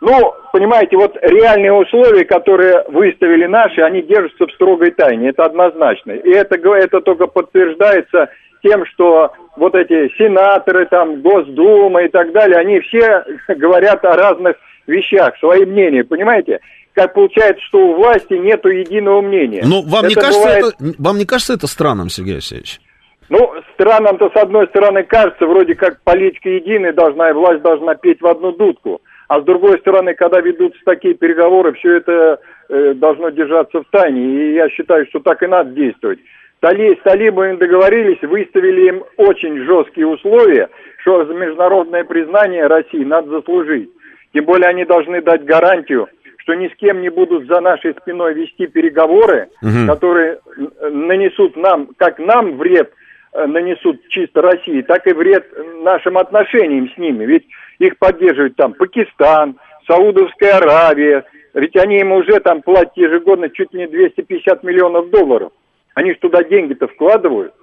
[0.00, 6.12] Ну, понимаете, вот реальные условия, которые выставили наши, они держатся в строгой тайне, это однозначно.
[6.12, 8.28] И это, это только подтверждается
[8.62, 14.56] тем, что вот эти сенаторы, там, Госдума и так далее, они все говорят о разных
[14.86, 16.60] вещах, свои мнения, понимаете?
[16.92, 19.62] Как получается, что у власти нету единого мнения.
[19.64, 20.64] Ну, вам, это не кажется, бывает...
[20.64, 22.80] это, вам не кажется это странным, Сергей Алексеевич?
[23.28, 28.20] Ну, странам-то, с одной стороны, кажется, вроде как политика единая должна, и власть должна петь
[28.20, 29.00] в одну дудку.
[29.28, 34.22] А с другой стороны, когда ведутся такие переговоры, все это э, должно держаться в тайне.
[34.22, 36.20] И я считаю, что так и надо действовать.
[36.60, 40.68] Тали, с талибами договорились, выставили им очень жесткие условия,
[41.02, 43.90] что за международное признание России надо заслужить.
[44.32, 46.08] Тем более они должны дать гарантию,
[46.38, 49.86] что ни с кем не будут за нашей спиной вести переговоры, угу.
[49.88, 50.38] которые
[50.90, 52.92] нанесут нам, как нам вред
[53.46, 55.46] нанесут чисто России, так и вред
[55.82, 57.24] нашим отношениям с ними.
[57.24, 57.46] Ведь
[57.78, 63.80] их поддерживает там Пакистан, Саудовская Аравия, ведь они им уже там платят ежегодно чуть ли
[63.80, 65.52] не 250 миллионов долларов.
[65.94, 67.54] Они же туда деньги-то вкладывают.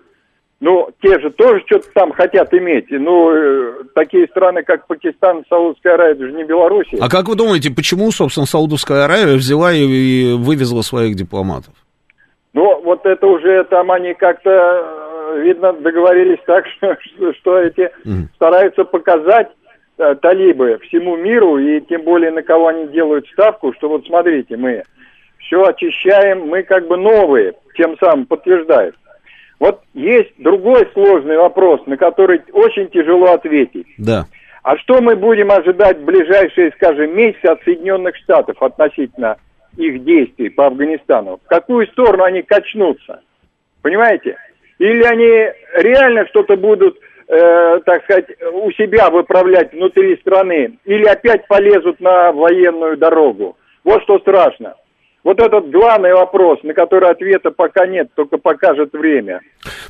[0.60, 2.86] Ну, те же тоже что-то там хотят иметь.
[2.90, 7.00] Ну, э, такие страны, как Пакистан, Саудовская Аравия, это же не Белоруссия.
[7.02, 11.74] А как вы думаете, почему, собственно, Саудовская Аравия взяла и вывезла своих дипломатов?
[12.54, 17.92] Ну, вот это уже там они как-то, э, видно, договорились так, что, что, что эти
[18.06, 18.28] mm.
[18.36, 19.50] стараются показать
[19.96, 24.58] Э, талибы всему миру, и тем более на кого они делают ставку, что вот смотрите,
[24.58, 24.82] мы
[25.38, 28.96] все очищаем, мы как бы новые, тем самым подтверждает.
[29.60, 33.86] Вот есть другой сложный вопрос, на который очень тяжело ответить.
[34.00, 34.26] Да.
[34.64, 39.38] А что мы будем ожидать в ближайшие, скажем, месяцы от Соединенных Штатов относительно
[39.78, 41.38] их действий по Афганистану?
[41.38, 43.22] В какую сторону они качнутся?
[43.84, 44.38] Понимаете?
[44.84, 51.48] Или они реально что-то будут э, так сказать, у себя выправлять внутри страны, или опять
[51.48, 53.58] полезут на военную дорогу.
[53.86, 54.76] Вот что страшно.
[55.24, 59.40] Вот этот главный вопрос, на который ответа пока нет, только покажет время.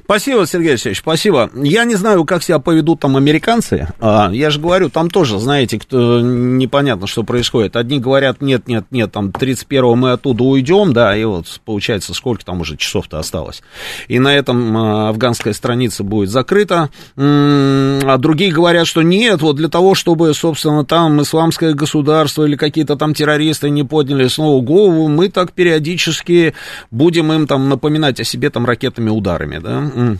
[0.03, 1.49] Спасибо, Сергей Алексеевич, спасибо.
[1.55, 3.87] Я не знаю, как себя поведут там американцы.
[3.99, 7.75] А, я же говорю, там тоже, знаете, кто, непонятно, что происходит.
[7.75, 12.45] Одни говорят, нет, нет, нет, там 31-го мы оттуда уйдем, да, и вот получается, сколько
[12.45, 13.63] там уже часов-то осталось.
[14.07, 16.89] И на этом а, афганская страница будет закрыта.
[17.17, 22.97] А другие говорят, что нет, вот для того, чтобы, собственно, там исламское государство или какие-то
[22.97, 26.53] там террористы не подняли снова голову, мы так периодически
[26.91, 30.17] будем им там напоминать о себе там ракетными ударами, да.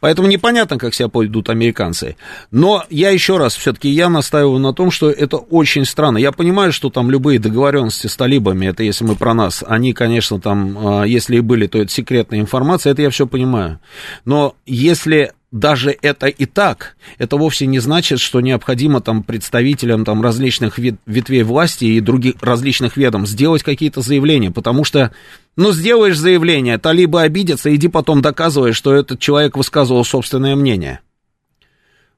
[0.00, 2.16] Поэтому непонятно, как себя поведут американцы.
[2.50, 6.18] Но я еще раз, все-таки я настаиваю на том, что это очень странно.
[6.18, 10.40] Я понимаю, что там любые договоренности с талибами, это если мы про нас, они, конечно,
[10.40, 13.80] там, а, если и были, то это секретная информация, это я все понимаю.
[14.24, 20.22] Но если даже это и так, это вовсе не значит, что необходимо там представителям там
[20.22, 25.12] различных ветвей власти и других различных ведом сделать какие-то заявления, потому что,
[25.56, 31.00] ну, сделаешь заявление, талибы обидятся, иди потом доказывай, что этот человек высказывал собственное мнение.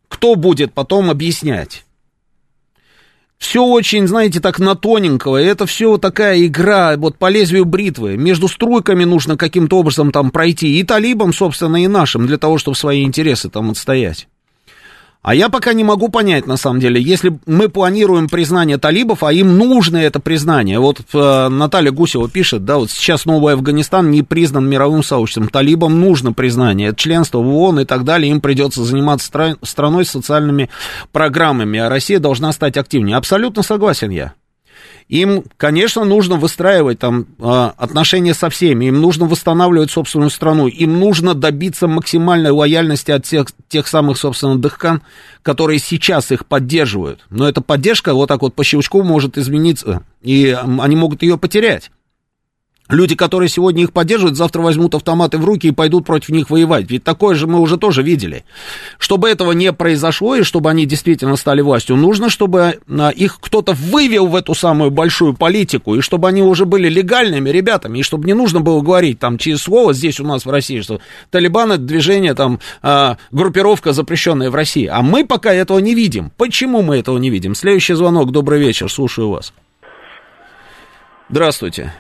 [0.09, 1.85] Кто будет потом объяснять?
[3.41, 5.39] Все очень, знаете, так на тоненького.
[5.39, 8.19] Это все такая игра вот по лезвию бритвы.
[8.19, 10.79] Между струйками нужно каким-то образом там пройти.
[10.79, 14.29] И талибам, собственно, и нашим, для того, чтобы свои интересы там отстоять.
[15.23, 19.33] А я пока не могу понять, на самом деле, если мы планируем признание талибов, а
[19.35, 20.79] им нужно это признание.
[20.79, 25.49] Вот э, Наталья Гусева пишет, да, вот сейчас новый Афганистан не признан мировым сообществом.
[25.49, 28.31] Талибам нужно признание, это членство в ООН и так далее.
[28.31, 30.71] Им придется заниматься стра- страной социальными
[31.13, 33.17] программами, а Россия должна стать активнее.
[33.17, 34.33] Абсолютно согласен я.
[35.09, 41.01] Им, конечно, нужно выстраивать там а, отношения со всеми, им нужно восстанавливать собственную страну, им
[41.01, 45.03] нужно добиться максимальной лояльности от тех, тех самых, собственно, дыхкан,
[45.43, 47.27] которые сейчас их поддерживают.
[47.31, 51.91] Но эта поддержка вот так вот по щелчку может измениться, и они могут ее потерять.
[52.91, 56.91] Люди, которые сегодня их поддерживают, завтра возьмут автоматы в руки и пойдут против них воевать.
[56.91, 58.45] Ведь такое же мы уже тоже видели.
[58.99, 63.73] Чтобы этого не произошло и чтобы они действительно стали властью, нужно, чтобы а, их кто-то
[63.73, 68.27] вывел в эту самую большую политику, и чтобы они уже были легальными ребятами, и чтобы
[68.27, 71.01] не нужно было говорить там через слово здесь у нас в России, что
[71.31, 74.87] Талибан это движение, там, а, группировка, запрещенная в России.
[74.87, 76.33] А мы пока этого не видим.
[76.37, 77.55] Почему мы этого не видим?
[77.55, 78.33] Следующий звонок.
[78.33, 78.91] Добрый вечер.
[78.91, 79.53] Слушаю вас.
[81.29, 81.93] Здравствуйте.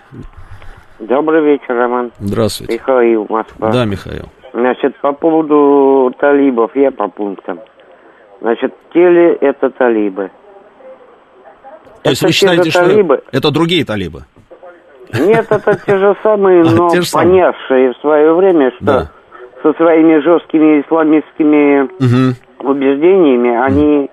[1.00, 2.12] Добрый вечер, Роман.
[2.18, 2.74] Здравствуйте.
[2.74, 3.70] Михаил, Москва.
[3.72, 4.26] Да, Михаил.
[4.52, 7.60] Значит, по поводу талибов, я по пунктам.
[8.40, 10.30] Значит, теле это талибы.
[12.02, 13.22] То есть Это вы те считаете, что талибы?
[13.32, 14.20] это другие талибы?
[15.18, 17.28] Нет, это те же самые, А, но те же самые.
[17.28, 19.10] понявшие в свое время, что Да.
[19.62, 22.70] со своими жесткими исламистскими Угу.
[22.70, 24.10] убеждениями они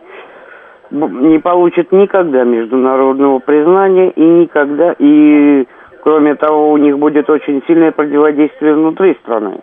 [0.91, 5.65] не получат никогда международного признания и никогда и
[6.07, 9.59] кроме того у них будет очень сильное противодействие внутри страны.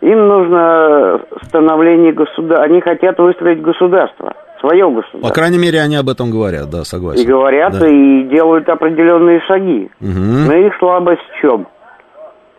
[0.00, 2.64] Им нужно становление государства.
[2.64, 5.32] Они хотят выстроить государство, свое По государство.
[5.32, 7.24] крайней мере, они об этом говорят, да, И согласен.
[7.24, 7.86] говорят, Да.
[7.86, 9.92] и делают определенные шаги.
[10.00, 10.46] Мгм.
[10.48, 11.68] Но их слабость в чем?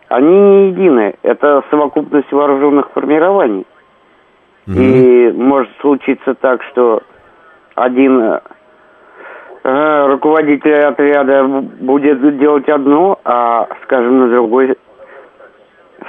[0.08, 1.14] Они не едины.
[1.22, 3.66] Это совокупность вооруженных формирований.
[4.66, 7.02] И может случиться так, что
[7.74, 8.40] один
[9.64, 11.44] руководитель отряда
[11.80, 14.76] будет делать одно, а, скажем, на другой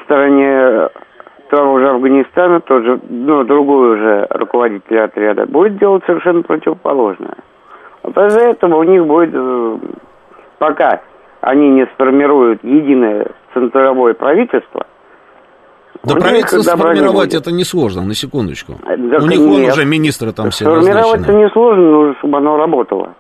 [0.05, 0.89] стороне
[1.49, 7.35] того же Афганистана, тот же, ну, другой уже руководитель отряда будет делать совершенно противоположное.
[8.01, 9.77] Вот из-за этого у них будет, э,
[10.57, 11.01] пока
[11.41, 14.87] они не сформируют единое центровое правительство,
[16.03, 18.73] Да правительство сформировать это несложно, на секундочку.
[18.87, 19.73] Э, да, У них нет.
[19.73, 21.43] уже министры там все Сформировать-то назначены.
[21.45, 23.13] несложно, нужно, чтобы оно работало.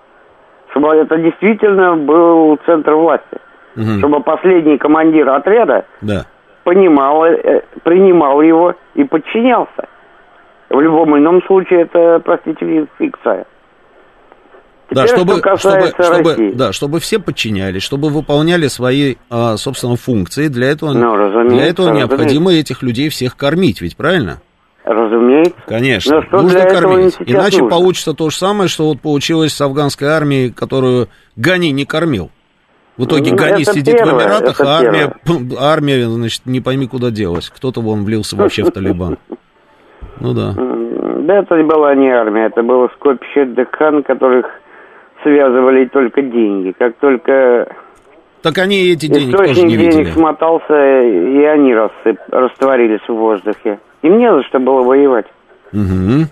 [0.73, 3.37] Чтобы это действительно был центр власти.
[3.75, 3.99] Мгм.
[3.99, 6.25] Чтобы последний командир отряда Да.
[6.63, 9.87] понимал, э, принимал его и подчинялся.
[10.69, 13.45] В любом ином случае это, простите, фикция.
[14.89, 16.51] Да, Теперь, чтобы, что чтобы, чтобы, России.
[16.53, 20.47] да, чтобы все подчинялись, чтобы выполняли свои, а, собственно, функции.
[20.49, 21.15] Для этого, Ну,
[21.49, 21.91] для этого разумеется.
[21.91, 24.41] необходимо этих людей всех кормить, ведь правильно?
[24.85, 25.53] Разумеется.
[25.67, 27.15] Конечно, Но что нужно кормить.
[27.19, 27.69] Иначе нужно?
[27.69, 32.31] получится то же самое, что вот получилось с афганской армией, которую Гани не кормил.
[32.97, 35.13] В итоге Ну, Гани сидит первое, в Эмиратах, а армия,
[35.59, 37.49] армия, значит, не пойми куда делась.
[37.49, 39.17] Кто-то вон влился вообще в Талибан.
[40.19, 40.53] Ну да.
[40.53, 44.45] Да, это была не армия, это было скопище Декхан, которых
[45.23, 46.73] связывали только деньги.
[46.77, 47.67] Как только
[48.43, 50.11] Так они эти денег тоже не денег видели.
[50.11, 53.79] смотался, и они рассып, растворились в воздухе.
[54.03, 55.25] Им не за что было воевать.
[55.71, 56.27] Мгм.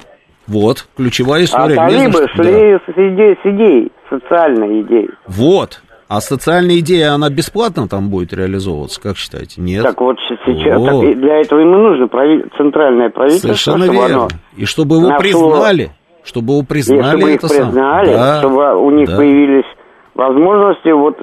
[0.47, 1.69] Вот, ключевая А история.
[1.69, 5.07] Не талибы что- шли с, идей, с идей, социальной идеей.
[5.07, 5.13] да.
[5.27, 5.81] Вот.
[6.09, 9.61] А социальная идея, она бесплатно там будет реализовываться, как считаете?
[9.61, 9.81] Нет.
[9.83, 14.15] Так вот сейчас, так и для этого и нужно прави- центральное правительство, Совершенно чтобы верно.
[14.17, 15.91] оно И чтобы его нашло- признали.
[16.25, 19.65] Чтобы его И признали чтобы их признали, Да, чтобы у них да, появились
[20.13, 21.17] возможности вот,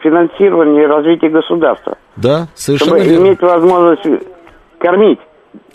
[0.00, 1.98] финансирования и развития государства.
[2.16, 3.26] Да, совершенно Чтобы верно.
[3.26, 4.06] иметь возможность
[4.78, 5.18] кормить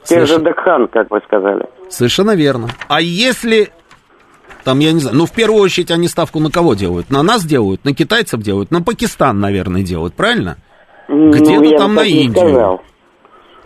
[0.05, 1.65] тех же Дакхан, как вы сказали.
[1.89, 2.67] Совершенно верно.
[2.87, 3.69] А если
[4.63, 7.09] там, я не знаю, ну, в первую очередь они ставку на кого делают?
[7.11, 10.57] На нас делают, на китайцев делают, на Пакистан, наверное, делают, правильно?
[11.07, 12.33] Где-то Ну, я там на Индию.
[12.49, 12.81] сказал.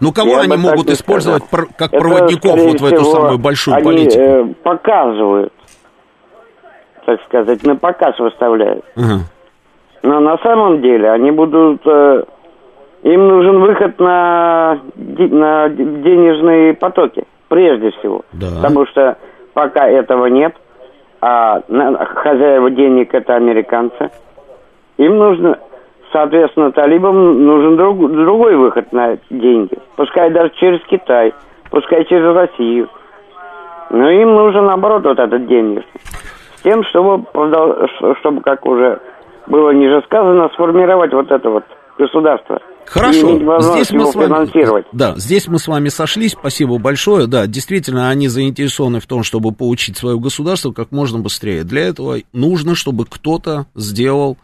[0.01, 1.67] Ну, кого Я они могут использовать сказал.
[1.77, 4.21] как Это, проводников вот в эту самую большую они, политику?
[4.21, 5.53] э, показывают,
[7.05, 8.83] так сказать, на показ выставляют.
[8.95, 9.19] Ага.
[10.03, 11.81] Но на самом деле они будут...
[11.85, 12.23] э,
[13.03, 18.21] им нужен выход на, на де- денежные потоки, прежде всего.
[18.33, 18.47] Да.
[18.61, 19.17] Потому что
[19.53, 20.53] пока этого нет,
[21.21, 21.61] а
[22.15, 24.09] хозяева денег это американцы,
[24.97, 25.57] им нужно,
[26.11, 29.77] соответственно, талибам нужен друг- другой выход на деньги.
[29.95, 31.33] Пускай даже через Китай,
[31.71, 32.89] пускай через Россию.
[33.91, 35.83] Но им нужен, наоборот, вот этот денежный.
[36.57, 37.25] с тем, чтобы,
[38.19, 38.99] чтобы, как уже
[39.47, 41.63] было ниже сказано, сформировать вот это вот
[41.97, 42.59] государство.
[42.89, 48.09] Хорошо, здесь мы с вами, да, здесь мы с вами сошлись, спасибо большое, да, действительно,
[48.09, 51.63] они заинтересованы в том, чтобы получить свое государство как можно быстрее.
[51.63, 54.37] Для этого нужно, чтобы кто-то сделал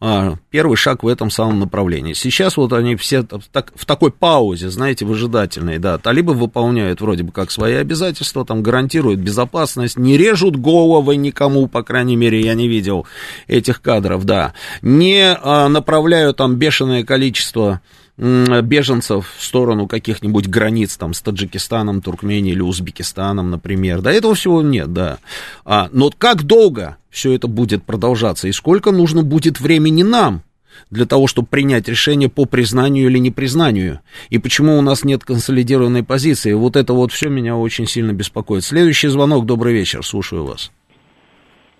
[0.00, 2.12] первый шаг в этом самом направлении.
[2.12, 7.32] Сейчас вот они все так, в такой паузе, знаете, выжидательной, да, талибы выполняют вроде бы
[7.32, 12.68] как свои обязательства, там гарантируют безопасность, не режут головы никому, по крайней мере, я не
[12.68, 13.06] видел
[13.48, 17.80] этих кадров, да, не а, направляют там бешеное количество
[18.18, 24.00] беженцев в сторону каких-нибудь границ там с Таджикистаном, Туркменией или Узбекистаном, например.
[24.00, 25.18] Да, этого всего нет, да.
[25.64, 30.42] А, но как долго все это будет продолжаться и сколько нужно будет времени нам
[30.90, 34.00] для того, чтобы принять решение по признанию или непризнанию.
[34.30, 36.52] И почему у нас нет консолидированной позиции.
[36.52, 38.64] Вот это вот все меня очень сильно беспокоит.
[38.64, 39.46] Следующий звонок.
[39.46, 40.04] Добрый вечер.
[40.04, 40.72] Слушаю вас.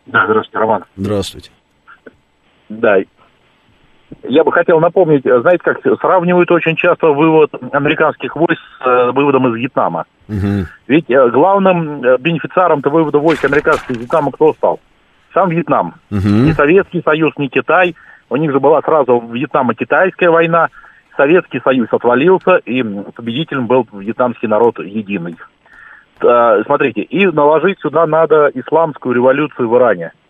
[0.07, 0.85] Да, здравствуйте, Роман.
[0.97, 1.51] Здравствуйте.
[2.69, 2.97] Да,
[4.25, 9.49] я бы хотел напомнить, знаете, как сравнивают очень часто вывод американских войск с э, выводом
[9.49, 10.07] из Вьетнама.
[10.29, 10.67] Угу.
[10.87, 14.81] Ведь э, главным э, бенефициаром-то вывода войск американских из Вьетнама кто стал?
[15.35, 15.95] Сам Вьетнам.
[16.11, 16.29] Угу.
[16.29, 17.95] Ни Советский Союз, ни Китай.
[18.31, 20.69] У них же была сразу Вьетнамо-Китайская война.
[21.17, 25.37] Советский Союз отвалился, и победителем был вьетнамский народ единый.
[26.21, 30.13] Смотрите, и наложить сюда надо исламскую революцию в Иране–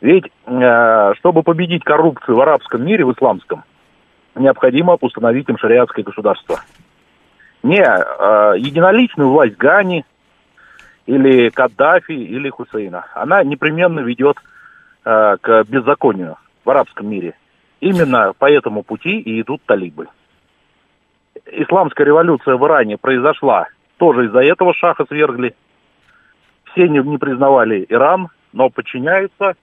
[0.00, 3.64] ведь, э, чтобы победить коррупцию в арабском мире, в исламском,
[4.34, 6.60] необходимо установить им шариатское государство.
[7.62, 10.06] Не э, единоличную власть Гани
[11.06, 13.06] или Каддафи или Хусейна.
[13.14, 14.38] Она непременно ведет
[15.04, 17.34] э, к беззаконию в арабском мире.
[17.80, 20.08] Именно по этому пути и идут талибы.
[21.46, 23.66] Исламская революция в Иране произошла
[23.98, 25.54] тоже из-за этого шаха свергли.
[26.72, 29.56] Все не, признавали Иран, но подчиняются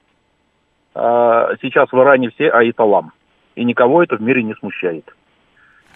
[1.62, 3.12] сейчас в Иране все аиталам.
[3.56, 5.14] И никого это в мире не смущает.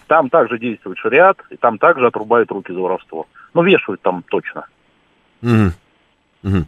[0.08, 3.28] Там также действует шариат, и там также отрубают руки за воровство.
[3.54, 4.66] Ну, вешают там точно.
[5.42, 5.72] Mm-hmm.
[6.44, 6.66] Mm-hmm.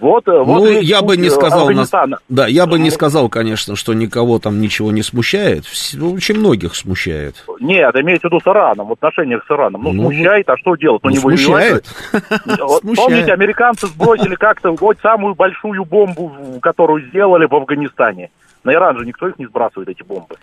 [0.00, 1.86] Вот, э, вот ну, я бы не сказал, на...
[2.28, 5.64] да, я бы не сказал, конечно, что никого там ничего не смущает.
[6.00, 7.44] Очень многих смущает.
[7.60, 9.82] Нет, имеется в виду с Ираном, в отношениях с Ираном.
[9.82, 11.02] Ну, ну смущает, а что делать?
[11.02, 11.86] Ну, ну не смущает.
[12.12, 18.30] Помните, американцы сбросили как-то вот самую большую бомбу, которую сделали в Афганистане.
[18.64, 20.36] На Иран же никто их не сбрасывает, эти бомбы,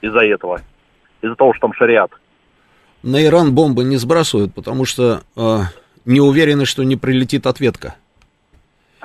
[0.00, 0.60] из-за этого.
[1.20, 2.12] Из-за того, что там шариат.
[3.02, 5.58] На Иран бомбы не сбрасывают, потому что э,
[6.04, 7.96] не уверены, что не прилетит ответка.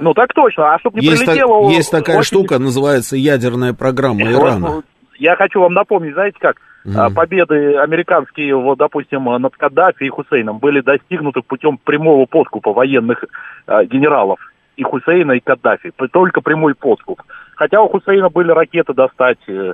[0.02, 1.64] Ну так точно, а чтобы не есть прилетело...
[1.64, 2.28] Так, есть такая 80...
[2.28, 4.82] штука, называется ядерная программа Ирана.
[5.18, 7.14] Я хочу вам напомнить, знаете как, угу.
[7.14, 13.24] победы американские, вот, допустим, над Каддафи и Хусейном были достигнуты путем прямого подкупа военных
[13.68, 14.39] а, генералов
[14.76, 15.91] и Хусейна, и Каддафи.
[16.12, 17.22] Только прямой подкуп.
[17.56, 19.74] Хотя у Хусейна были ракеты достать, э,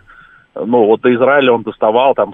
[0.56, 2.34] ну, вот до Израиля он доставал, там,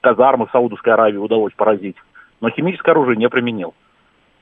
[0.00, 1.96] казармы в Саудовской Аравии удалось поразить.
[2.40, 3.74] Но химическое оружие не применил.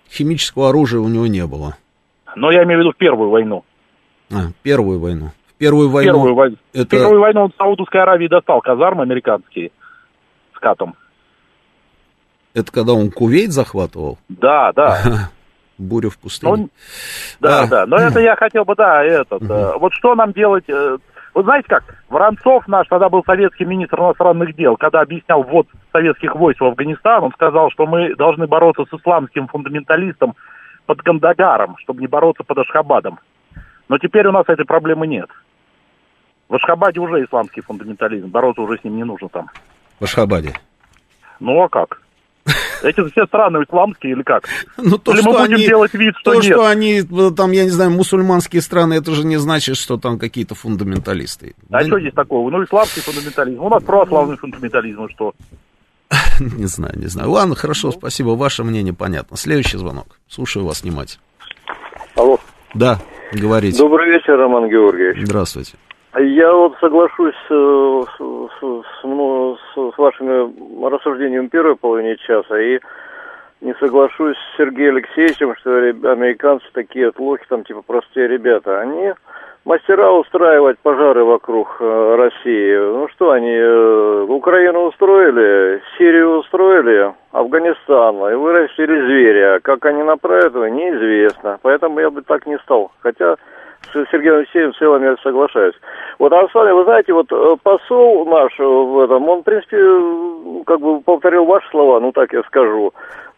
[0.08, 1.74] Химического оружия у него не было.
[2.36, 3.64] Но я имею в виду в Первую войну.
[4.30, 5.30] А, Первую войну.
[5.48, 6.12] В Первую войну...
[6.12, 6.56] Первую, войну.
[6.74, 6.90] Это...
[6.90, 9.72] Первую войну он в Саудовской Аравии достал казармы американские
[10.54, 10.94] с катом.
[12.54, 14.18] Это когда он Кувейт захватывал?
[14.28, 15.30] Да, да.
[15.78, 16.52] Буря в пустыне.
[16.52, 16.70] Он...
[17.40, 17.66] Да, а.
[17.66, 17.86] да.
[17.86, 19.42] Но это я хотел бы, да, этот.
[19.42, 19.78] Угу.
[19.80, 20.64] Вот что нам делать?
[20.68, 20.98] Э,
[21.34, 26.34] вы знаете как, Воронцов наш, тогда был советский министр иностранных дел, когда объяснял ввод советских
[26.34, 30.34] войск в Афганистан, он сказал, что мы должны бороться с исламским фундаменталистом
[30.86, 33.18] под Кандагаром, чтобы не бороться под Ашхабадом.
[33.88, 35.28] Но теперь у нас этой проблемы нет.
[36.48, 39.50] В Ашхабаде уже исламский фундаментализм, бороться уже с ним не нужно там.
[39.98, 40.54] В Ашхабаде?
[41.40, 42.00] Ну а как?
[42.82, 44.44] Эти все страны исламские или как?
[44.76, 46.44] Ну, то, или мы будем они, делать вид, что то, нет?
[46.44, 47.02] что они,
[47.34, 51.54] там, я не знаю, мусульманские страны, это же не значит, что там какие-то фундаменталисты.
[51.70, 51.86] А да?
[51.86, 52.48] что здесь такого?
[52.50, 53.62] Ну, исламский фундаментализм.
[53.62, 55.34] У нас православный фундаментализм, ну что?
[56.58, 57.30] Не знаю, не знаю.
[57.30, 58.30] Ладно, хорошо, спасибо.
[58.30, 59.36] Ваше мнение понятно.
[59.36, 60.06] Следующий звонок.
[60.28, 61.22] Слушаю вас внимательно.
[62.14, 62.38] Алло.
[62.74, 62.98] Да,
[63.32, 63.78] говорите.
[63.78, 65.26] Добрый вечер, Роман Георгиевич.
[65.26, 65.76] Здравствуйте.
[66.18, 72.80] Я вот соглашусь э, с, с, ну, с, с вашими рассуждениями первой половине часа и
[73.60, 75.76] не соглашусь с Сергеем Алексеевичем, что
[76.10, 78.80] американцы такие отлохи, там типа простые ребята.
[78.80, 79.12] Они
[79.66, 82.76] мастера устраивать пожары вокруг э, России.
[82.76, 89.60] Ну что они, э, Украину устроили, Сирию устроили, Афганистан, и вырастили зверя.
[89.60, 91.58] Как они направят его, неизвестно.
[91.62, 92.92] Поэтому я бы так не стал.
[93.00, 93.36] Хотя
[93.92, 95.74] с Сергеем Алексеевым в целом я соглашаюсь.
[96.20, 99.76] Вот, а с вами, вы знаете, вот э, посол наш в этом, он, в принципе,
[100.64, 102.94] как бы повторил ваши слова, ну так я скажу,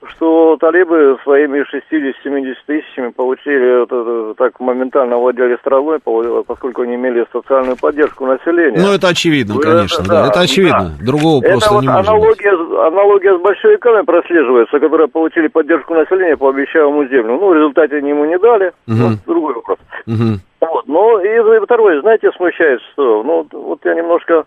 [0.06, 5.98] что талибы своими 60-70 тысячами получили, это, так моментально владели страной,
[6.46, 8.78] поскольку они имели социальную поддержку населения.
[8.78, 11.04] Ну, это очевидно, Вы, конечно, это, да, это очевидно, да.
[11.04, 12.78] другого это просто вот не может аналогия, быть.
[12.78, 17.38] аналогия с большевиками прослеживается, которые получили поддержку населения по обещаемому землю.
[17.38, 18.96] Ну, в результате они ему не дали, угу.
[18.96, 19.78] вот, другой вопрос.
[20.06, 20.38] Угу.
[20.60, 24.44] Вот, ну, и второе, знаете, смущает, что, ну, вот я немножко ну,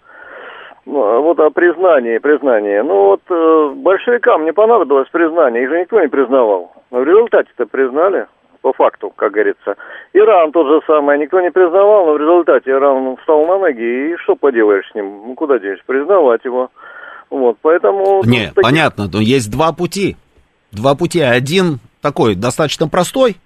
[0.85, 2.79] вот о признании, признании.
[2.79, 6.71] Ну вот э, большевикам не понадобилось признание, их же никто не признавал.
[6.89, 8.27] Но в результате-то признали,
[8.61, 9.75] по факту, как говорится.
[10.13, 14.17] Иран тот же самый, никто не признавал, но в результате Иран встал на ноги, и
[14.23, 15.21] что поделаешь с ним?
[15.27, 15.83] Ну, куда денешь?
[15.85, 16.69] Признавать его.
[17.29, 18.23] Вот, поэтому...
[18.25, 20.17] Не, понятно, но есть два пути.
[20.71, 21.21] Два пути.
[21.21, 23.37] Один такой, достаточно простой,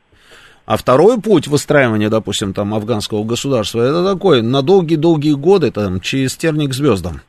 [0.65, 6.35] а второй путь выстраивания, допустим, там, афганского государства, это такой, на долгие-долгие годы, там, через
[6.35, 7.21] терник звездам.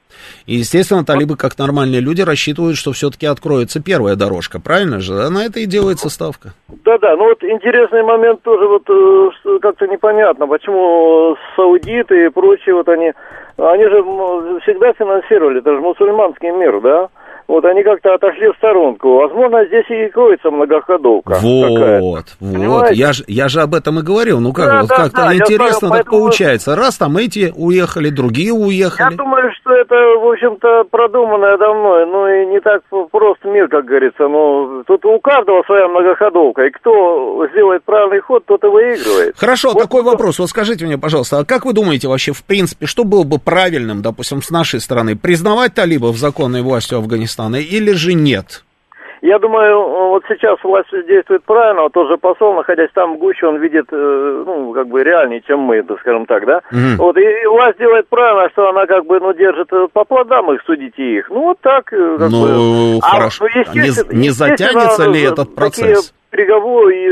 [0.47, 5.15] И, естественно, талибы, как нормальные люди, рассчитывают, что все-таки откроется первая дорожка, правильно же?
[5.23, 6.55] А на это и делается ставка.
[6.69, 12.89] Да-да, ну вот интересный момент тоже вот э, как-то непонятно, почему саудиты и прочие вот
[12.89, 13.13] они,
[13.57, 14.03] они же
[14.63, 17.09] всегда финансировали, это же мусульманский мир, да?
[17.49, 19.17] Вот они как-то отошли в сторонку.
[19.17, 21.39] Возможно, здесь и кроется многоходовка.
[21.41, 22.91] Вот, вот.
[22.91, 24.41] Я же, я же об этом и говорил.
[24.41, 26.19] Ну как, да, вот да, как-то да, интересно так поэтому...
[26.19, 26.75] получается.
[26.75, 29.11] Раз там эти уехали, другие уехали.
[29.11, 32.05] Я думаю, что это, в общем-то, продуманное давно.
[32.07, 32.83] Ну и не так
[33.13, 34.27] прост мир, как говорится.
[34.27, 36.65] Но тут у каждого своя многоходовка.
[36.65, 39.37] И кто сделает правильный ход, тот и выигрывает.
[39.39, 40.11] Хорошо, вот такой кто...
[40.11, 40.41] вопрос.
[40.41, 44.03] Вот скажите мне, пожалуйста, а как вы думаете вообще, в принципе, что было бы правильным,
[44.03, 45.15] допустим, с нашей стороны?
[45.17, 47.36] Признавать талибов законной властью Афганистана?
[47.37, 48.63] Казахстана или же нет?
[49.23, 53.47] Я думаю, вот сейчас власть действует правильно, вот тот же посол, находясь там в гуще,
[53.47, 56.61] он видит, э, ну, как бы реальнее, чем мы, так скажем так, да?
[56.71, 57.03] Угу.
[57.03, 60.53] Вот, и, и власть делает правильно, что она как бы, ну, держит э, по плодам
[60.53, 61.31] их, судите их.
[61.31, 63.01] Ну, вот так, э, как ну, бы.
[63.03, 63.47] хорошо.
[63.47, 66.15] А, ну, не, не затянется ли этот процесс?
[66.37, 67.05] Переговоры, и,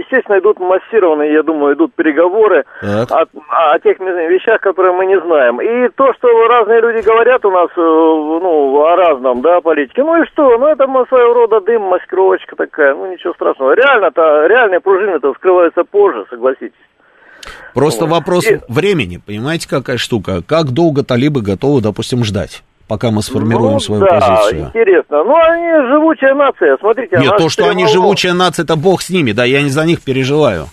[0.00, 3.24] естественно, идут массированные, я думаю, идут переговоры о,
[3.72, 5.60] о тех вещах, которые мы не знаем.
[5.60, 10.22] И то, что разные люди говорят у нас, э, ну, о разном, да, политике, ну
[10.22, 13.74] и что, ну, это своего рода дым, маскировочка такая, ну, ничего страшного.
[13.74, 16.72] Реально-то, реальные пружины-то вскрываются позже, согласитесь.
[17.74, 18.14] Просто вот.
[18.14, 18.60] вопрос и...
[18.68, 20.42] времени, понимаете, какая штука?
[20.46, 22.64] Как долго талибы готовы, допустим, ждать?
[22.86, 24.66] Пока мы сформируем ну, свою да, позицию.
[24.68, 25.24] интересно.
[25.24, 27.18] Ну, они живучая нация, смотрите.
[27.18, 27.92] Нет, то, что они волну...
[27.92, 30.66] живучая нация, это бог с ними, да, я не за них переживаю.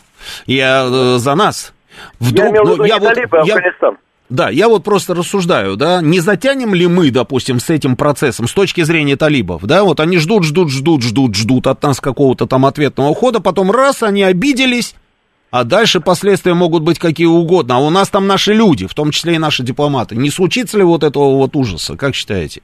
[0.46, 1.74] Я э, за нас.
[2.20, 3.56] Вдруг, я имел в виду ну, я не вот, талибы, а я...
[3.56, 3.98] Афганистан.
[4.30, 8.54] Да, я вот просто рассуждаю, да, не затянем ли мы, допустим, с этим процессом с
[8.54, 12.66] точки зрения талибов, да, вот они ждут, ждут, ждут, ждут, ждут от нас какого-то там
[12.66, 14.96] ответного хода, потом раз, они обиделись,
[15.54, 17.76] а дальше последствия могут быть какие угодно.
[17.76, 20.16] А у нас там наши люди, в том числе и наши дипломаты.
[20.16, 22.64] Не случится ли вот этого вот ужаса, как считаете?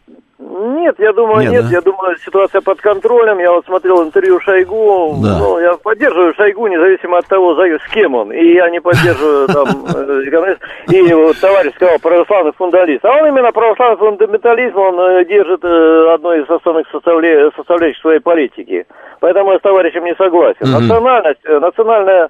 [0.80, 1.52] Нет, я думаю, нет.
[1.52, 1.64] нет.
[1.66, 1.70] Да?
[1.72, 3.40] Я думаю, ситуация под контролем.
[3.40, 5.16] Я вот смотрел интервью Шойгу.
[5.22, 5.38] Да.
[5.40, 8.32] Ну, я поддерживаю Шойгу, независимо от того, с кем он.
[8.32, 10.56] И я не поддерживаю там э,
[10.92, 13.06] И вот товарищ сказал православный фундаменталист.
[13.06, 18.86] А он именно православный фундаментализм, он э, держит э, одной из основных составляющих своей политики.
[19.20, 20.72] Поэтому я с товарищем не согласен.
[20.72, 22.30] Национальность, национальная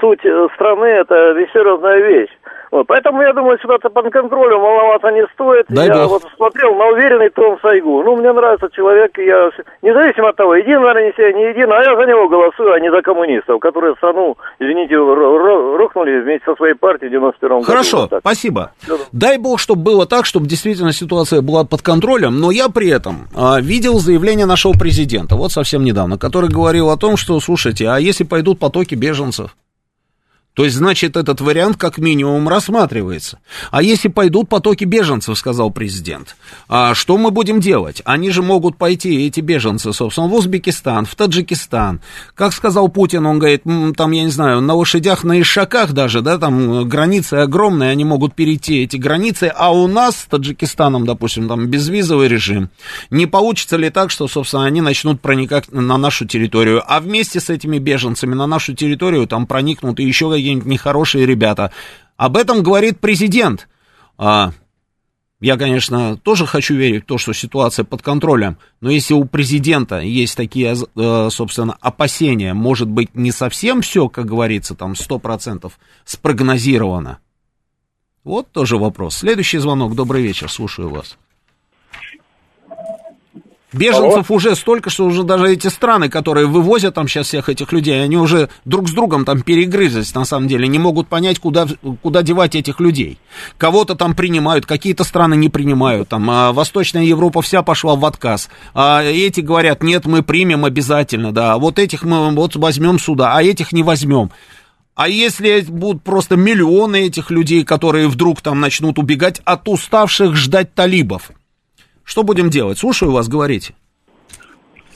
[0.00, 0.20] суть
[0.54, 2.30] страны это серьезная вещь.
[2.70, 5.66] Вот, поэтому я думаю, ситуация под контролем, волноваться не стоит.
[5.68, 6.10] Дай я бог.
[6.10, 8.02] вот смотрел на уверенный тон Сайгу.
[8.02, 9.50] Ну, мне нравится человек, я
[9.82, 12.90] независимо от того, един, наверное, не, не един, а я за него голосую, а не
[12.90, 17.66] за коммунистов, которые страну, извините, рухнули вместе со своей партией в 91 году.
[17.66, 18.72] Хорошо, вот спасибо.
[19.12, 23.28] Дай бог, чтобы было так, чтобы действительно ситуация была под контролем, но я при этом
[23.34, 27.98] а, видел заявление нашего президента, вот совсем недавно, который говорил о том, что, слушайте, а
[27.98, 29.56] если пойдут потоки беженцев?
[30.58, 33.38] То есть, значит, этот вариант как минимум рассматривается.
[33.70, 36.34] А если пойдут потоки беженцев, сказал президент,
[36.68, 38.02] а что мы будем делать?
[38.04, 42.00] Они же могут пойти, эти беженцы, собственно, в Узбекистан, в Таджикистан.
[42.34, 43.62] Как сказал Путин, он говорит,
[43.96, 48.34] там, я не знаю, на лошадях, на ишаках даже, да, там границы огромные, они могут
[48.34, 52.68] перейти эти границы, а у нас с Таджикистаном, допустим, там безвизовый режим.
[53.10, 57.48] Не получится ли так, что, собственно, они начнут проникать на нашу территорию, а вместе с
[57.48, 61.72] этими беженцами на нашу территорию там проникнут и еще какие какие-нибудь нехорошие ребята.
[62.16, 63.68] Об этом говорит президент.
[64.16, 64.52] А,
[65.40, 70.00] я, конечно, тоже хочу верить в то, что ситуация под контролем, но если у президента
[70.00, 75.70] есть такие, э, собственно, опасения, может быть, не совсем все, как говорится, там, 100%
[76.04, 77.18] спрогнозировано.
[78.24, 79.18] Вот тоже вопрос.
[79.18, 79.94] Следующий звонок.
[79.94, 81.16] Добрый вечер, слушаю вас.
[83.72, 84.36] Беженцев Алло.
[84.36, 88.16] уже столько, что уже даже эти страны, которые вывозят там сейчас всех этих людей, они
[88.16, 91.66] уже друг с другом там перегрызлись, на самом деле, не могут понять, куда,
[92.02, 93.18] куда девать этих людей.
[93.58, 98.48] Кого-то там принимают, какие-то страны не принимают, там а Восточная Европа вся пошла в отказ,
[98.72, 103.42] а эти говорят, нет, мы примем обязательно, да, вот этих мы вот возьмем сюда, а
[103.42, 104.30] этих не возьмем.
[104.94, 110.74] А если будут просто миллионы этих людей, которые вдруг там начнут убегать от уставших ждать
[110.74, 111.30] талибов,
[112.08, 112.78] что будем делать?
[112.78, 113.74] Слушаю вас, говорите.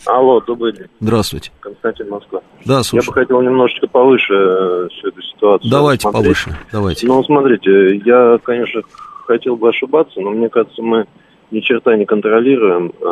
[0.06, 0.86] Алло, добрый день.
[0.98, 1.52] Здравствуйте.
[1.60, 2.40] Константин Москва.
[2.64, 3.06] Да, слушаю.
[3.06, 6.24] Я бы хотел немножечко повыше э, всю эту ситуацию Давайте смотреть.
[6.24, 7.06] повыше, давайте.
[7.06, 8.80] Ну, смотрите, я, конечно,
[9.26, 11.04] хотел бы ошибаться, но мне кажется, мы
[11.50, 13.04] ни черта не контролируем э,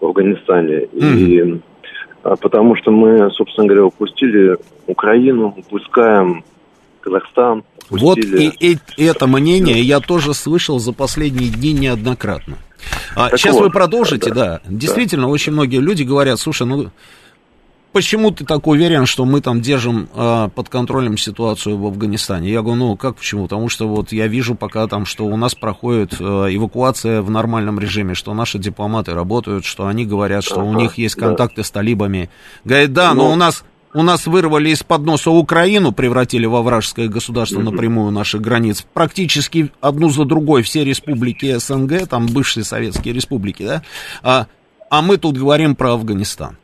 [0.00, 0.86] в Афганистане.
[0.86, 1.16] Mm.
[1.16, 1.60] И,
[2.24, 4.58] а, потому что мы, собственно говоря, упустили
[4.88, 6.42] Украину, упускаем
[7.00, 7.62] Казахстан.
[7.88, 12.56] Вот и, и это мнение я тоже слышал за последние дни неоднократно.
[13.14, 14.34] А, сейчас вот, вы продолжите, да.
[14.34, 14.60] да.
[14.64, 15.28] Действительно, да.
[15.28, 16.90] очень многие люди говорят, слушай, ну
[17.92, 22.50] почему ты так уверен, что мы там держим э, под контролем ситуацию в Афганистане?
[22.50, 23.44] Я говорю, ну как почему?
[23.44, 27.78] Потому что вот я вижу пока там, что у нас проходит э, эвакуация в нормальном
[27.78, 31.64] режиме, что наши дипломаты работают, что они говорят, что ага, у них есть контакты да.
[31.64, 32.30] с талибами.
[32.64, 33.64] Говорит, да, но, но ну, у нас
[33.94, 38.86] у нас вырвали из-под носа Украину, превратили во вражеское государство напрямую наших границ.
[38.94, 43.82] Практически одну за другой все республики СНГ, там бывшие советские республики, да?
[44.22, 44.46] А,
[44.90, 46.56] а мы тут говорим про Афганистан.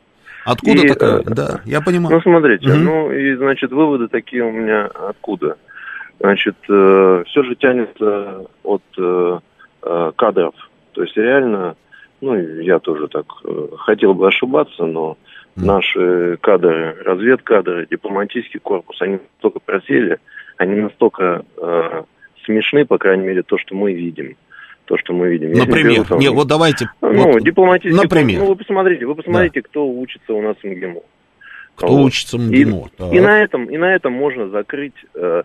[0.45, 1.19] Откуда и, такая?
[1.19, 2.15] Э, да, я понимаю.
[2.15, 2.77] Ну, смотрите, mm-hmm.
[2.77, 5.57] ну, и, значит, выводы такие у меня откуда?
[6.19, 9.39] Значит, э, все же тянется от э,
[9.83, 10.55] э, кадров.
[10.93, 11.75] То есть реально,
[12.21, 15.17] ну, я тоже так э, хотел бы ошибаться, но
[15.55, 20.19] наши кадры, разведкадры, дипломатический корпус, они настолько просели,
[20.57, 22.03] они настолько э,
[22.45, 24.35] смешны, по крайней мере, то, что мы видим.
[24.85, 25.51] То, что мы видим.
[25.51, 26.89] Например, не, беру, не вот давайте.
[27.01, 28.39] Ну, вот, дипломатический например.
[28.39, 29.67] Ну, вы посмотрите, вы посмотрите, да.
[29.69, 31.01] кто учится у нас в МГИМО.
[31.75, 32.05] Кто вот.
[32.05, 32.89] учится в МГИМО.
[33.11, 35.43] И, и, на этом, и на этом можно закрыть э,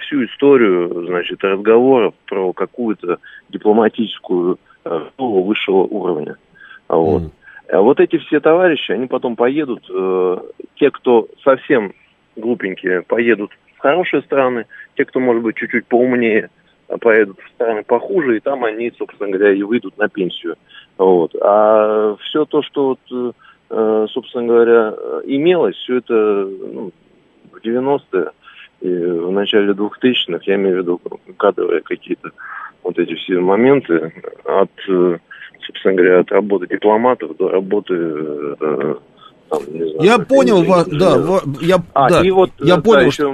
[0.00, 3.18] всю историю, значит, разговоров про какую-то
[3.50, 6.36] дипломатическую э, высшего уровня.
[6.88, 7.22] Вот.
[7.22, 7.30] Mm.
[7.70, 10.38] А вот эти все товарищи, они потом поедут, э,
[10.74, 11.92] те, кто совсем
[12.36, 14.66] глупенькие, поедут в хорошие страны,
[14.96, 16.50] те, кто, может быть, чуть-чуть поумнее,
[16.88, 20.56] а поедут в страны похуже, и там они, собственно говоря, и выйдут на пенсию.
[20.98, 21.34] Вот.
[21.40, 23.34] А все то, что, вот,
[23.70, 24.94] э, собственно говоря,
[25.24, 26.90] имелось, все это ну,
[27.52, 28.30] в 90-е
[28.80, 31.00] и в начале 2000-х, я имею в виду
[31.36, 32.30] кадровые какие-то
[32.82, 34.12] вот эти все моменты
[34.44, 35.18] от э,
[35.66, 38.94] собственно говоря, от работы дипломатов до работы э,
[39.50, 43.06] там, знаю, я понял, вас, да, ва, я, а, да, и вот, я да, понял,
[43.06, 43.32] еще, что...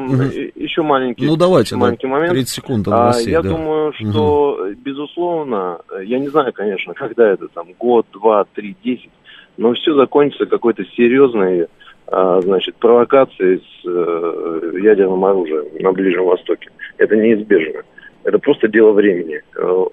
[0.54, 2.32] еще маленький, ну, давайте, маленький да, момент.
[2.32, 3.50] 30 секунд а, России, Я да.
[3.50, 4.74] думаю, что, угу.
[4.82, 9.10] безусловно, я не знаю, конечно, когда это, там, год, два, три, десять,
[9.58, 11.66] но все закончится какой-то серьезной,
[12.06, 16.70] а, значит, провокацией с э, ядерным оружием на Ближнем Востоке.
[16.98, 17.82] Это неизбежно.
[18.22, 19.42] Это просто дело времени.
[19.56, 19.84] Э,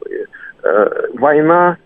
[0.63, 1.77] э, война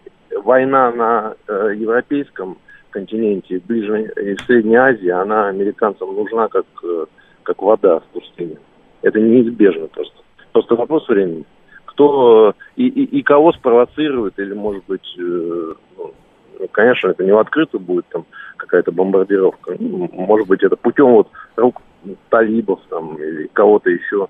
[0.43, 2.57] война на э, европейском
[2.89, 7.05] континенте, ближе и Средней Азии, она американцам нужна как, э,
[7.43, 8.57] как вода в пустыне.
[9.01, 10.15] Это неизбежно просто.
[10.51, 11.45] Просто вопрос времени.
[11.85, 16.13] Кто и, и, и кого спровоцирует, или, может быть, э, ну,
[16.71, 18.25] конечно, это не в открытую будет там
[18.57, 19.75] какая-то бомбардировка.
[19.79, 21.81] Ну, может быть, это путем вот рук
[22.29, 24.27] талибов там или кого-то еще.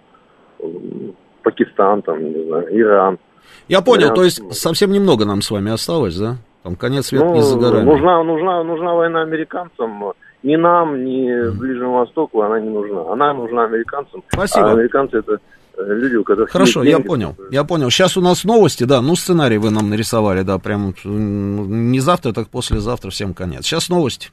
[1.44, 3.20] Пакистан, там, не знаю, Иран.
[3.68, 6.38] Я понял, то есть совсем немного нам с вами осталось, да?
[6.64, 7.86] Там конец света ну, не за горами.
[7.86, 10.04] Нужна, нужна, нужна война американцам.
[10.44, 13.12] Ни нам, ни Ближнему Востоку она не нужна.
[13.12, 14.24] Она нужна американцам.
[14.34, 14.70] Спасибо.
[14.70, 15.40] А американцы это
[15.78, 17.90] э, люди, у которых Хорошо, я понял, я понял.
[17.90, 22.50] Сейчас у нас новости, да, ну сценарий вы нам нарисовали, да, прям не завтра, так
[22.50, 23.66] послезавтра всем конец.
[23.66, 24.30] Сейчас новости.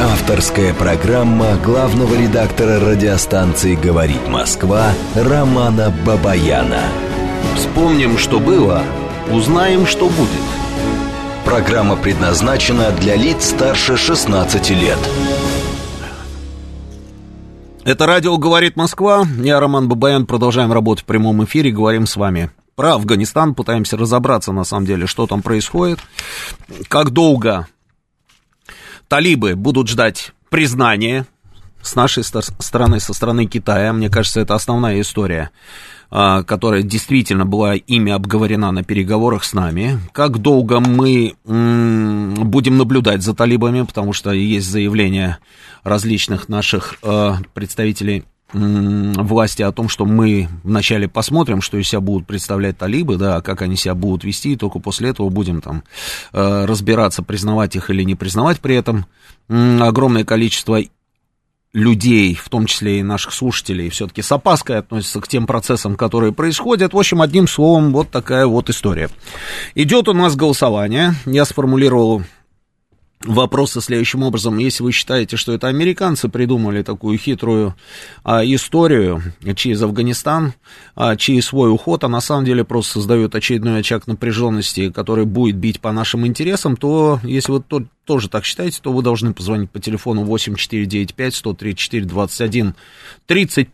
[0.00, 7.11] Авторская программа главного редактора радиостанции «Говорит Москва» Романа Бабаяна.
[7.56, 8.82] Вспомним, что было,
[9.30, 10.28] узнаем, что будет.
[11.44, 14.98] Программа предназначена для лиц старше 16 лет.
[17.84, 19.24] Это радио «Говорит Москва».
[19.38, 24.52] Я, Роман Бабаян, продолжаем работать в прямом эфире, говорим с вами про Афганистан, пытаемся разобраться,
[24.52, 25.98] на самом деле, что там происходит,
[26.88, 27.66] как долго
[29.08, 31.26] талибы будут ждать признания
[31.82, 33.92] с нашей стороны, со стороны Китая.
[33.92, 35.50] Мне кажется, это основная история
[36.12, 39.98] которая действительно была ими обговорена на переговорах с нами.
[40.12, 45.38] Как долго мы будем наблюдать за талибами, потому что есть заявления
[45.84, 52.26] различных наших а, представителей власти о том, что мы вначале посмотрим, что из себя будут
[52.26, 55.84] представлять талибы, да, как они себя будут вести, и только после этого будем там
[56.32, 58.60] э, разбираться, признавать их или не признавать.
[58.60, 59.06] При этом
[59.48, 60.80] огромное количество
[61.72, 66.32] людей, в том числе и наших слушателей, все-таки с опаской относятся к тем процессам, которые
[66.32, 66.92] происходят.
[66.92, 69.08] В общем, одним словом, вот такая вот история.
[69.74, 71.14] Идет у нас голосование.
[71.24, 72.22] Я сформулировал
[73.24, 74.58] вопросы следующим образом.
[74.58, 77.74] Если вы считаете, что это американцы придумали такую хитрую
[78.24, 79.22] а, историю
[79.54, 80.54] через Афганистан,
[80.94, 85.56] а, через свой уход, а на самом деле просто создает очередной очаг напряженности, который будет
[85.56, 89.70] бить по нашим интересам, то если вы то, тоже так считаете, то вы должны позвонить
[89.70, 92.74] по телефону 8495-134-21-35,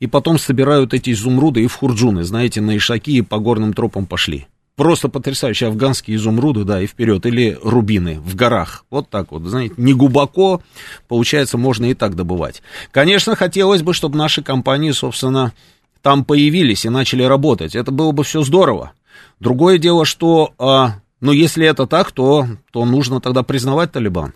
[0.01, 4.07] и потом собирают эти изумруды и в хурджуны, знаете, на ишаки и по горным тропам
[4.07, 4.47] пошли.
[4.79, 8.85] Просто потрясающие афганские изумруды, да, и вперед, или рубины в горах.
[8.91, 10.63] Вот так вот, знаете, не глубоко,
[11.09, 12.63] получается, можно и так добывать.
[12.93, 15.53] Конечно, хотелось бы, чтобы наши компании, собственно,
[16.01, 17.75] там появились и начали работать.
[17.75, 18.93] Это было бы все здорово.
[19.41, 24.33] Другое дело, что, а, ну, если это так, то, то нужно тогда признавать Талибан.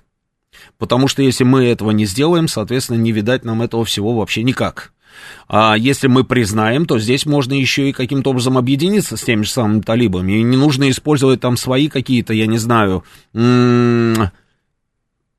[0.76, 4.92] Потому что если мы этого не сделаем, соответственно, не видать нам этого всего вообще никак.
[5.48, 9.50] А если мы признаем, то здесь можно еще и каким-то образом объединиться с теми же
[9.50, 10.32] самыми талибами.
[10.32, 13.04] И не нужно использовать там свои какие-то, я не знаю,
[13.34, 14.30] м-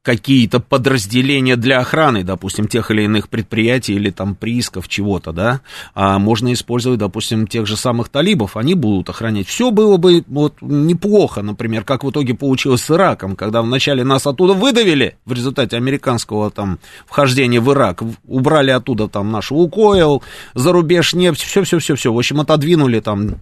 [0.03, 5.61] какие-то подразделения для охраны, допустим, тех или иных предприятий или там приисков чего-то, да,
[5.95, 9.47] а можно использовать, допустим, тех же самых талибов, они будут охранять.
[9.47, 14.27] Все было бы вот неплохо, например, как в итоге получилось с Ираком, когда вначале нас
[14.27, 20.21] оттуда выдавили в результате американского там вхождения в Ирак, убрали оттуда там наш Лукойл,
[20.53, 23.37] за рубеж нефть, все-все-все-все, в общем, отодвинули там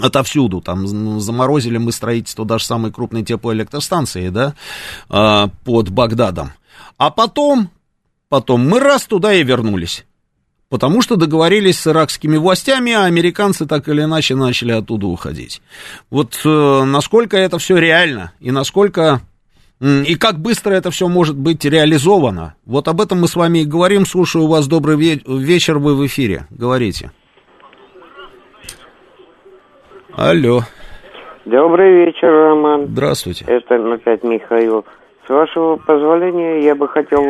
[0.00, 0.86] отовсюду, там
[1.20, 4.54] заморозили мы строительство даже самой крупной теплоэлектростанции, да,
[5.08, 6.52] а, под Багдадом.
[6.96, 7.70] А потом,
[8.28, 10.04] потом мы раз туда и вернулись.
[10.68, 15.62] Потому что договорились с иракскими властями, а американцы так или иначе начали оттуда уходить.
[16.10, 19.22] Вот э, насколько это все реально и насколько
[19.80, 22.54] и как быстро это все может быть реализовано.
[22.66, 24.06] Вот об этом мы с вами и говорим.
[24.06, 24.66] Слушаю вас.
[24.66, 26.46] Добрый вечер, вы в эфире.
[26.50, 27.12] Говорите.
[30.16, 30.60] Алло.
[31.44, 32.86] Добрый вечер, Роман.
[32.86, 33.44] Здравствуйте.
[33.46, 34.84] Это опять Михаил.
[35.26, 37.22] С вашего позволения, я бы хотел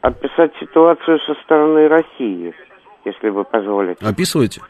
[0.00, 2.54] описать ситуацию со стороны России,
[3.04, 4.04] если вы позволите.
[4.04, 4.60] Описывайте.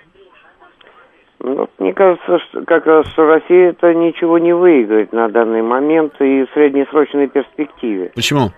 [1.40, 6.14] Ну, мне кажется, что как раз что Россия это ничего не выиграет на данный момент
[6.20, 8.12] и в среднесрочной перспективе.
[8.14, 8.50] Почему?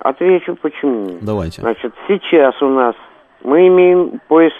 [0.00, 1.18] Отвечу почему.
[1.20, 1.62] Давайте.
[1.62, 2.94] Значит, сейчас у нас
[3.44, 4.56] мы имеем поиск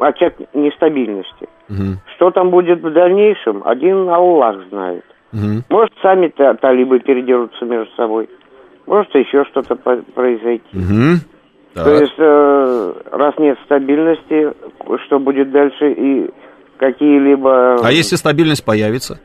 [0.00, 1.48] очаг нестабильности.
[1.68, 1.98] Угу.
[2.16, 5.04] Что там будет в дальнейшем, один Аллах знает.
[5.32, 5.64] Угу.
[5.68, 6.28] Может, сами
[6.60, 8.28] талибы передерутся между собой.
[8.86, 10.76] Может, еще что-то произойти.
[10.76, 11.20] Угу.
[11.74, 14.52] То есть, э, раз нет стабильности,
[15.06, 16.30] что будет дальше и
[16.78, 17.76] какие-либо...
[17.76, 19.20] А если стабильность появится?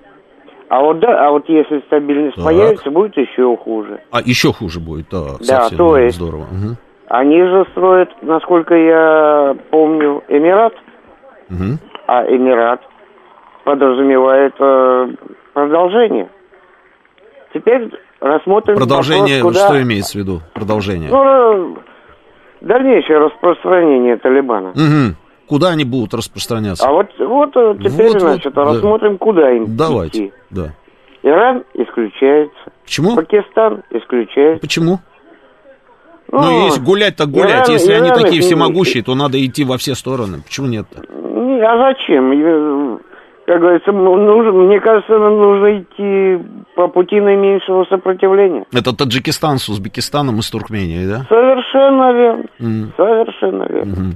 [0.69, 2.45] А вот да, а вот если стабильность так.
[2.45, 3.99] появится, будет еще хуже.
[4.11, 5.37] А еще хуже будет, да.
[5.47, 6.17] Да, то есть.
[6.17, 6.43] Здорово.
[6.43, 6.77] Угу.
[7.17, 10.73] Они же строят, насколько я помню, Эмират.
[11.49, 11.79] Угу.
[12.07, 12.81] А Эмират
[13.63, 15.07] подразумевает э,
[15.53, 16.29] продолжение.
[17.53, 17.89] Теперь
[18.19, 19.67] рассмотрим Продолжение, вопрос, куда...
[19.67, 20.41] что имеется в виду?
[20.53, 21.09] Продолжение.
[21.09, 21.77] Ну,
[22.59, 24.71] дальнейшее распространение Талибана.
[24.71, 25.15] Угу.
[25.47, 26.85] Куда они будут распространяться?
[26.85, 29.17] А вот, вот э, теперь, вот, значит, вот, рассмотрим, да.
[29.19, 30.33] куда им Давайте, идти.
[30.49, 30.73] да.
[31.23, 32.73] Иран исключается.
[32.83, 33.15] Почему?
[33.15, 34.59] Пакистан исключается.
[34.59, 34.99] Почему?
[36.31, 37.67] Ну, ну если гулять, так гулять.
[37.67, 40.41] Иран, если Иран, они такие всемогущие, то надо идти во все стороны.
[40.45, 41.01] Почему нет-то?
[41.01, 42.99] А зачем?
[43.45, 46.43] Как говорится, нужно, мне кажется, нам нужно идти
[46.75, 48.65] по пути наименьшего сопротивления.
[48.73, 51.25] Это Таджикистан с Узбекистаном и с Туркменией, да?
[51.29, 52.45] Совершенно верно.
[52.59, 52.87] Mm.
[52.97, 53.93] Совершенно верно.
[53.93, 54.15] Mm.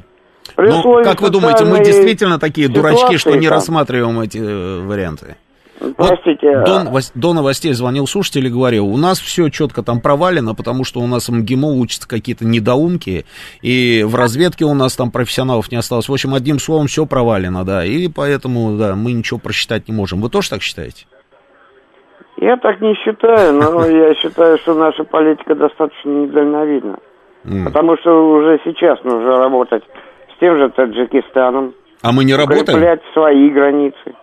[0.58, 3.58] Ну, как вы думаете, мы действительно такие дурачки, что не там.
[3.58, 5.36] рассматриваем эти э, варианты?
[5.80, 6.58] Простите.
[6.58, 10.84] Вот до, до новостей звонил слушатель и говорил, у нас все четко там провалено, потому
[10.84, 13.26] что у нас МГИМО учатся какие-то недоумки,
[13.62, 16.10] и в разведке у нас там профессионалов не осталось.
[16.10, 20.22] В общем, одним словом, все провалено, да, и поэтому, да, мы ничего просчитать не можем.
[20.22, 21.06] Вы тоже так считаете?
[22.38, 27.00] Я так не считаю, но я считаю, что наша политика достаточно недальновидна.
[27.66, 29.84] Потому что уже сейчас нужно работать
[30.36, 31.74] с тем же Таджикистаном.
[32.02, 32.64] А мы не работаем?
[32.64, 34.14] Укреплять свои границы.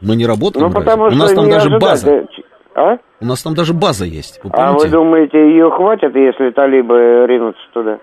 [0.00, 0.66] Мы не работаем.
[0.66, 1.80] Ну, потому что У нас там даже ожидать.
[1.80, 2.26] база.
[2.74, 2.98] А?
[3.20, 4.40] У нас там даже база есть.
[4.44, 7.98] Вы а вы думаете, ее хватит, если талибы ринутся туда?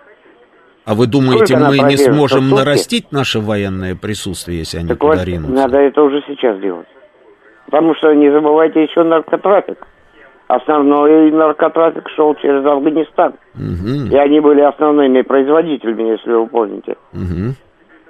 [0.86, 5.26] А вы думаете, мы не сможем нарастить наше военное присутствие, если они так туда вот
[5.26, 5.54] ринутся?
[5.54, 6.88] Надо это уже сейчас делать.
[7.66, 9.78] Потому что не забывайте еще наркотрафик.
[10.48, 13.36] Основной наркотрафик шел через Афганистан.
[13.56, 14.12] Угу.
[14.12, 16.96] И они были основными производителями, если вы помните.
[17.14, 17.56] Угу.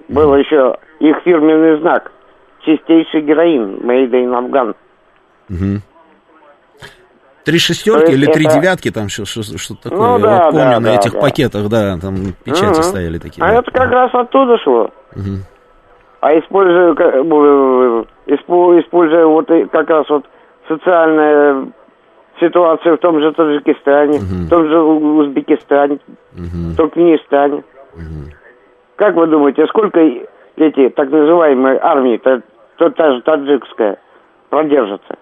[0.09, 0.37] Был угу.
[0.37, 2.11] еще их фирменный знак–
[2.65, 4.75] чистейший героин, made in Afghan.
[5.49, 5.81] Угу.
[7.45, 8.33] Три шестерки или это...
[8.33, 9.99] три девятки, там что-то что такое.
[9.99, 11.19] Ну, Я да, вот помню да, на да, этих да.
[11.19, 12.83] пакетах, да, там печати угу.
[12.83, 13.43] стояли такие.
[13.43, 14.89] А это как раз оттуда шло.
[15.15, 15.43] Угу.
[16.21, 16.93] А используя,
[18.27, 20.25] используя вот как раз вот
[20.69, 21.67] социальная
[22.39, 24.45] ситуация в том же Таджикистане, угу.
[24.45, 25.99] в том же Узбекистане,
[26.31, 26.75] угу.
[26.77, 27.63] Туркменистане.
[27.93, 28.31] Угу.
[28.95, 32.17] Как вы думаете, сколько эти так называемые армии,
[32.77, 33.99] то та же таджикская,
[34.49, 35.15] продержится.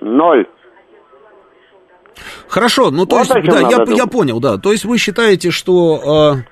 [0.00, 0.46] Ноль.
[2.48, 4.58] Хорошо, ну то вот есть, да, я, я понял, да.
[4.58, 6.50] То есть вы считаете, что э,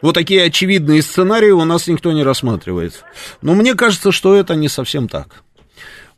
[0.00, 3.04] вот такие очевидные сценарии у нас никто не рассматривает.
[3.42, 5.42] Но мне кажется, что это не совсем так.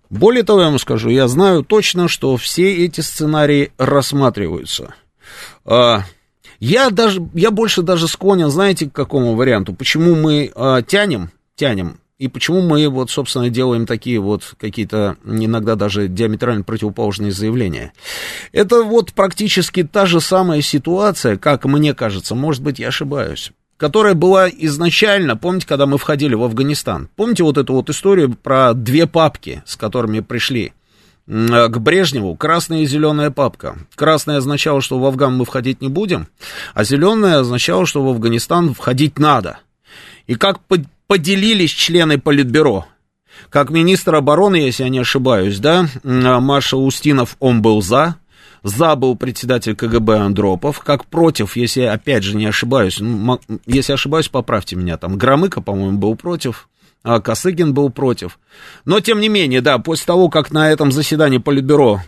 [0.08, 4.94] Более того, я вам скажу, я знаю точно, что все эти сценарии рассматриваются.
[5.64, 5.98] Э,
[6.60, 9.74] я даже, я больше даже склонен, знаете, к какому варианту?
[9.74, 15.74] Почему мы э, тянем, тянем и почему мы вот, собственно, делаем такие вот какие-то иногда
[15.74, 17.92] даже диаметрально противоположные заявления?
[18.52, 24.14] Это вот практически та же самая ситуация, как мне кажется, может быть, я ошибаюсь, которая
[24.14, 27.10] была изначально, помните, когда мы входили в Афганистан?
[27.16, 30.72] Помните вот эту вот историю про две папки, с которыми пришли?
[31.26, 33.78] к Брежневу красная и зеленая папка.
[33.96, 36.28] Красная означала, что в Афган мы входить не будем,
[36.72, 39.58] а зеленая означала, что в Афганистан входить надо.
[40.28, 40.60] И как
[41.06, 42.86] поделились члены Политбюро.
[43.50, 48.16] Как министр обороны, если я не ошибаюсь, да, маршал Устинов, он был за,
[48.62, 53.92] за был председатель КГБ Андропов, как против, если я опять же не ошибаюсь, ну, если
[53.92, 56.68] ошибаюсь, поправьте меня, там Громыко, по-моему, был против,
[57.02, 58.38] а Косыгин был против.
[58.84, 62.00] Но, тем не менее, да, после того, как на этом заседании Политбюро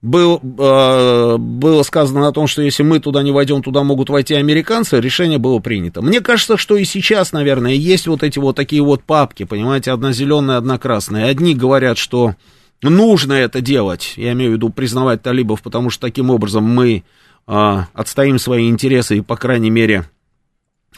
[0.00, 4.34] был, э, было сказано о том, что если мы туда не войдем, туда могут войти
[4.34, 6.02] американцы, решение было принято.
[6.02, 10.12] Мне кажется, что и сейчас, наверное, есть вот эти вот такие вот папки, понимаете, одна
[10.12, 11.26] зеленая, одна красная.
[11.26, 12.36] Одни говорят, что
[12.80, 17.02] нужно это делать, я имею в виду признавать талибов, потому что таким образом мы
[17.48, 20.08] э, отстоим свои интересы и, по крайней мере,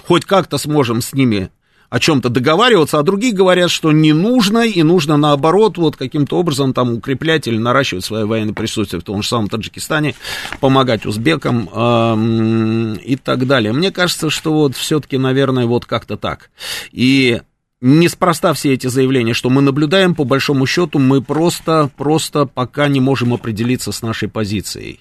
[0.07, 1.51] хоть как-то сможем с ними
[1.91, 6.73] о чем-то договариваться, а другие говорят, что не нужно, и нужно наоборот вот каким-то образом
[6.73, 10.15] там укреплять или наращивать свое военное присутствие в том же самом Таджикистане,
[10.61, 13.73] помогать узбекам э, и так далее.
[13.73, 16.51] Мне кажется, что вот все-таки, наверное, вот как-то так.
[16.93, 17.41] И
[17.81, 23.01] неспроста все эти заявления, что мы наблюдаем, по большому счету, мы просто, просто пока не
[23.01, 25.01] можем определиться с нашей позицией.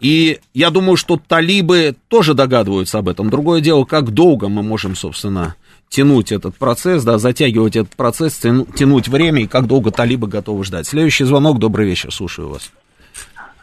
[0.00, 3.30] И я думаю, что талибы тоже догадываются об этом.
[3.30, 5.56] Другое дело, как долго мы можем, собственно,
[5.90, 10.86] тянуть этот процесс, да, затягивать этот процесс, тянуть время и как долго талибы готовы ждать.
[10.86, 12.72] Следующий звонок, добрый вечер, слушаю вас.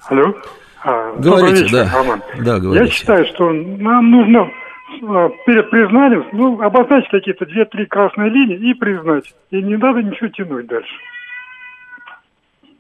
[0.10, 0.36] Алло.
[0.84, 1.92] А, говорите, вечер, да.
[1.94, 2.22] Роман.
[2.40, 2.86] Да, говорите.
[2.86, 4.52] Я считаю, что нам нужно
[5.04, 9.34] а, перед признанием, ну, обозначить какие-то две-три красные линии и признать.
[9.50, 10.94] И не надо ничего тянуть дальше.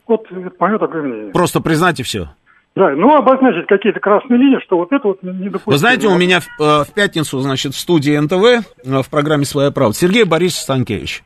[0.08, 0.26] Вот
[0.60, 1.32] мое такое мнение.
[1.32, 2.30] Просто признать и все.
[2.78, 5.73] Да, ну обозначить какие-то красные линии, что вот это вот не допустимо.
[5.73, 9.45] Вы знаете, у меня в, э, в пятницу, значит, в студии НТВ, э, в программе
[9.45, 11.23] «Своя правда», Сергей Борисович Станкевич.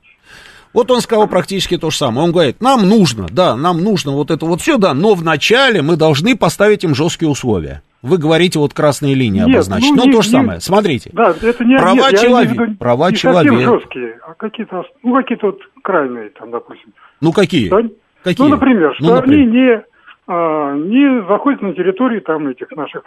[0.74, 2.24] Вот он сказал практически то же самое.
[2.24, 5.98] Он говорит, нам нужно, да, нам нужно вот это вот все, да, но вначале мы
[5.98, 7.82] должны поставить им жесткие условия.
[8.02, 9.90] Вы говорите, вот красные линии нет, обозначить.
[9.90, 10.60] Ну, ну не, то же не, самое.
[10.62, 11.10] Смотрите.
[11.12, 12.64] Да, это не, права нет, человека.
[12.64, 13.60] Виду, права не человека.
[13.60, 16.94] жесткие, а какие-то, ну, какие-то вот крайние там, допустим.
[17.20, 17.68] Ну, какие?
[17.68, 17.82] Что,
[18.24, 18.48] какие?
[18.48, 19.40] Ну, например, что ну, например.
[19.40, 19.91] они не
[20.76, 23.04] не заходят на территории там этих наших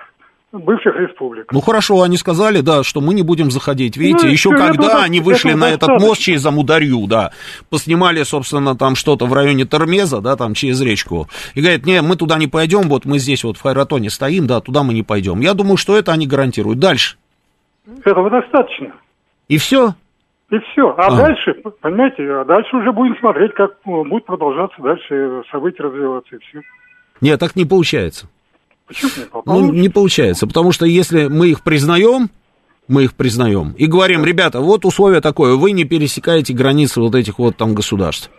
[0.53, 1.53] бывших республик.
[1.53, 3.97] Ну хорошо, они сказали, да, что мы не будем заходить.
[3.97, 7.33] Видите, Ну, еще когда этого они вышли этого на этот мост через Амударью, да,
[7.71, 12.17] поснимали, собственно, там что-то в районе Термеза, да, там через речку, и говорят, не, мы
[12.17, 15.41] туда не пойдем, вот мы здесь вот в Хайратоне стоим, да, туда мы не пойдем.
[15.41, 16.79] Я думаю, что это они гарантируют.
[16.79, 17.17] Дальше.
[18.05, 18.95] Этого достаточно.
[19.49, 19.95] И все.
[20.51, 20.95] И все.
[20.97, 21.17] А А.
[21.17, 26.39] дальше, понимаете, а дальше уже будем смотреть, как ну, будет продолжаться дальше события развиваться и
[26.39, 26.61] все.
[27.21, 28.29] Нет, так не получается.
[28.87, 29.81] Почему не Ну, получится?
[29.83, 32.29] не получается, потому что если мы их признаем,
[32.87, 37.39] мы их признаем, и говорим, ребята, вот условие такое, вы не пересекаете границы вот этих
[37.39, 38.31] вот там государств.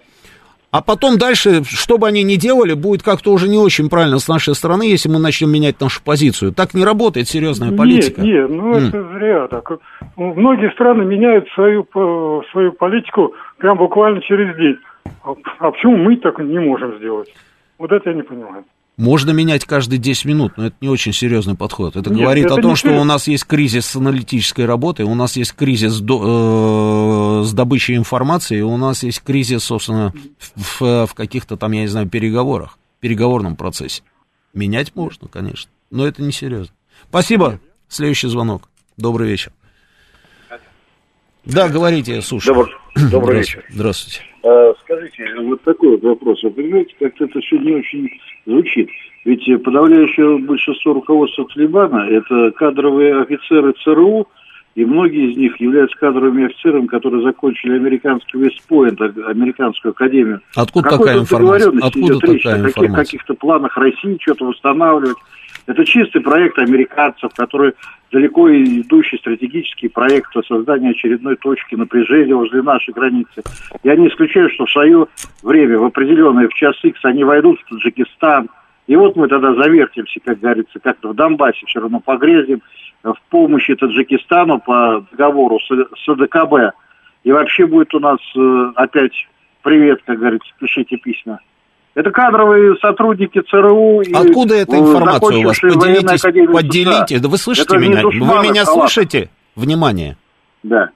[0.72, 4.28] А потом дальше, что бы они ни делали, будет как-то уже не очень правильно с
[4.28, 6.52] нашей стороны, если мы начнем менять нашу позицию.
[6.52, 8.22] Так не работает серьезная политика.
[8.22, 8.88] Нет, нет, ну М.
[8.90, 9.72] это зря так.
[10.18, 14.76] Ну, Многие страны меняют свою, по- свою политику прям буквально через день.
[15.24, 17.34] А, а почему мы так не можем сделать?
[17.78, 18.66] Вот это я не понимаю.
[18.98, 21.98] Можно менять каждые 10 минут, но это не очень серьезный подход.
[21.98, 25.04] Это Нет, говорит это о том, что серьез- у нас есть кризис с аналитической работой,
[25.06, 30.80] у нас есть кризис до- э, с добычей информации, у нас есть кризис, собственно, в,
[30.82, 34.02] в- в каких-то там, я не знаю, переговорах, переговорном процессе.
[34.54, 36.74] Менять можно, конечно, но это не серьезно.
[37.10, 37.60] Спасибо.
[37.90, 38.70] Следующий звонок.
[38.96, 39.52] Добрый вечер.
[41.46, 42.56] Да, говорите, слушаю.
[42.56, 43.68] Добр- добрый Здравствуйте.
[43.70, 44.22] Здравствуйте.
[44.44, 46.44] А, Скажите, вот такой вот вопрос.
[46.44, 48.10] Вы понимаете, как-то это все не очень
[48.46, 48.90] звучит.
[49.26, 54.28] Ведь э, подавляющее большинство руководства Талибана– это кадровые офицеры ЦРУ,
[54.76, 60.42] и многие из них являются кадровыми офицерами, которые закончили американский Вестпойнт, а- американскую академию.
[60.56, 61.72] Откуда О какой такая информация?
[61.82, 62.44] Откуда идет речь?
[62.44, 63.04] такая О каких- информация?
[63.06, 65.18] каких-то планах России что-то восстанавливать.
[65.68, 67.74] Это чистый проект американцев, который
[68.12, 73.42] далеко идущий стратегический проект по созданию очередной точки напряжения возле нашей границы.
[73.84, 75.08] Я не исключаю, что в свое
[75.42, 78.50] время, в определенные в час X, они войдут в Таджикистан.
[78.88, 82.62] И вот мы тогда завертимся, как говорится, как-то в Донбассе все равно погрезим
[83.04, 86.76] э, в помощи Таджикистану по договору с, с АДКБ.
[87.24, 89.28] И вообще будет у нас э, опять
[89.64, 91.40] привет, как говорится, пишите письма.
[91.96, 94.02] Это кадровые сотрудники ЦРУ.
[94.02, 95.60] и, Откуда эта информация у вас?
[95.60, 97.08] Поделитесь, академию поделите.
[97.16, 97.20] США.
[97.22, 98.02] Да вы слышите Это меня?
[98.04, 98.12] Вы
[98.50, 98.92] меня халаты.
[98.92, 99.30] слышите?
[99.56, 100.18] Внимание.
[100.64, 100.90] Да.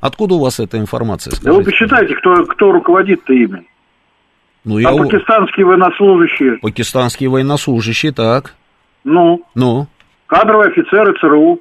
[0.00, 1.32] Откуда у вас эта информация?
[1.42, 1.70] Да вы Скажите?
[1.70, 3.66] посчитайте, кто, кто руководит-то ими.
[4.64, 4.90] Ну, я...
[4.90, 8.54] А пакистанские военнослужащие, Пакистанские военнослужащие, так.
[9.04, 9.86] ну, Ну.
[10.28, 11.60] кадровые офицеры ЦРУ.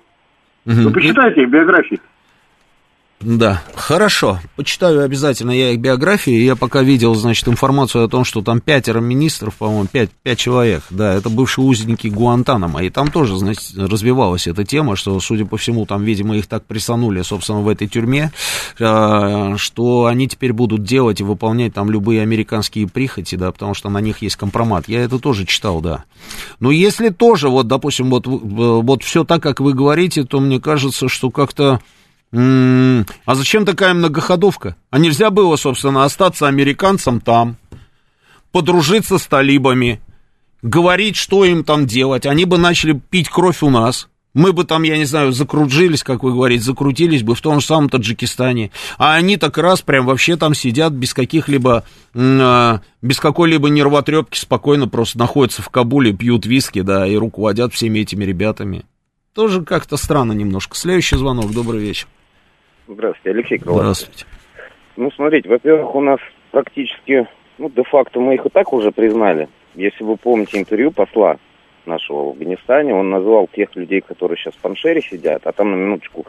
[0.66, 0.84] Мгм.
[0.86, 2.00] Вы посчитайте их биографии.
[3.22, 4.40] Да, хорошо.
[4.58, 6.34] Почитаю обязательно я их биографии.
[6.34, 10.84] Я пока видел, значит, информацию о том, что там пятеро министров, по-моему, пять, пять человек.
[10.90, 12.84] Да, это бывшие узники Гуантанама.
[12.84, 16.66] И там тоже, значит, развивалась эта тема, что, судя по всему, там, видимо, их так
[16.66, 18.32] присанули, собственно, в этой тюрьме,
[18.80, 23.90] э, что они теперь будут делать и выполнять там любые американские прихоти, да, потому что
[23.90, 24.90] на них есть компромат.
[24.90, 26.04] Я это тоже читал, да.
[26.60, 30.60] Но если тоже, вот, допустим, вот, вы- вот все так, как вы говорите, то мне
[30.60, 31.80] кажется, что как-то...
[32.36, 34.76] М, А зачем такая многоходовка?
[34.90, 37.56] А нельзя было, собственно, остаться американцам там,
[38.52, 40.02] подружиться с талибами,
[40.62, 42.26] говорить, что им там делать.
[42.26, 44.10] Они бы начали пить кровь у нас.
[44.34, 47.66] Мы бы там, я не знаю, закружились, как вы говорите, закрутились бы в том же
[47.66, 48.72] самом Таджикистане.
[48.98, 54.90] А они так раз прям вообще там сидят без каких-либо, а, без какой-либо нервотрепки, спокойно
[54.90, 58.84] просто находятся в Кабуле, пьют виски, да, и руководят всеми этими ребятами.
[59.34, 60.76] Тоже как-то странно немножко.
[60.76, 62.08] Следующий звонок, добрый вечер.
[62.88, 63.80] Здравствуйте, Алексей Крылов.
[63.82, 64.26] Здравствуйте.
[64.98, 66.20] Ну, смотрите, во-первых, у нас
[66.52, 67.28] практически,
[67.58, 69.50] ну, де-факто мы их и так уже признали.
[69.76, 71.38] Если вы помните интервью посла
[71.86, 75.76] нашего в Афганистане, он назвал тех людей, которые сейчас в Паншере сидят, а там на
[75.76, 76.26] минуточку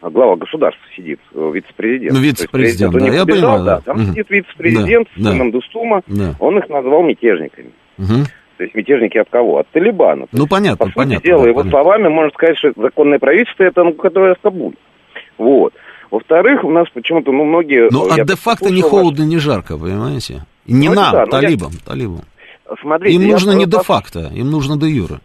[0.00, 2.12] глава государства сидит, э, вице-президент.
[2.14, 3.76] Ну, вице-президент, да, я убежал, понимаю, да.
[3.76, 3.80] да.
[3.82, 4.06] Там Мгм.
[4.12, 6.34] сидит вице-президент Да, с сыном Дустума, Да.
[6.38, 7.70] он их назвал мятежниками.
[7.98, 8.24] Мгм.
[8.56, 9.58] То есть мятежники от кого?
[9.58, 10.26] От Талибана.
[10.32, 11.28] Ну, понятно, По сути понятно.
[11.28, 11.70] дела, да, его понятно.
[11.82, 14.76] словами можно сказать, что законное правительство это, ну, которое в Кабуле.
[15.38, 15.74] Вот.
[16.10, 17.88] Во-вторых, у нас почему-то, ну, многие...
[17.90, 20.44] Ну, э, а я де-факто не холодно, не жарко, понимаете?
[20.66, 22.20] Не Ну, нам, да, я- талибам, талибам.
[22.66, 25.20] ваш- Смотрите, Им я нужно не де-факто, им нужно де юре.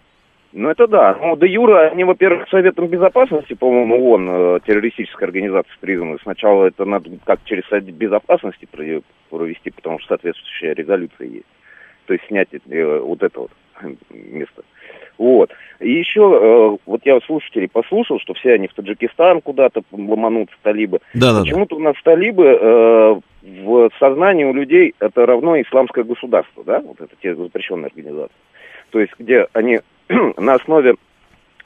[0.53, 1.17] Ну, это да.
[1.21, 6.17] Ну, де Юра, они, во-первых, Советом Безопасности, по-моему, ООН, э, террористическая организация признана.
[6.23, 11.45] Сначала это надо как через Совет Безопасности про- провести, потому что соответствующая резолюция есть.
[12.05, 13.51] То есть снять э, вот это вот
[14.09, 14.63] место.
[15.21, 15.51] Вот.
[15.79, 20.99] И еще, э, вот я слушателей послушал, что все они в Таджикистан куда-то ломанутся, талибы.
[21.13, 21.41] Да-да-да.
[21.41, 26.99] Почему-то у нас талибы э, в сознании у людей это равно исламское государство, да, вот
[26.99, 28.35] это те запрещенные организации.
[28.89, 29.81] То есть, где они
[30.37, 30.95] на основе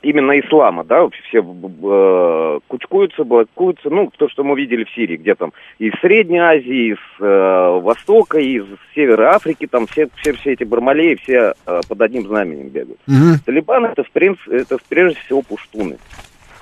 [0.05, 5.35] именно ислама, да, все э, кучкуются, блокуются, ну, то, что мы видели в Сирии, где
[5.35, 10.63] там из Средней Азии, из э, Востока, из Севера Африки, там все, все, все эти
[10.63, 12.99] бармалеи, все э, под одним знаменем бегают.
[13.07, 13.39] Угу.
[13.45, 15.97] Талибан это, в принципе, это прежде всего пуштуны,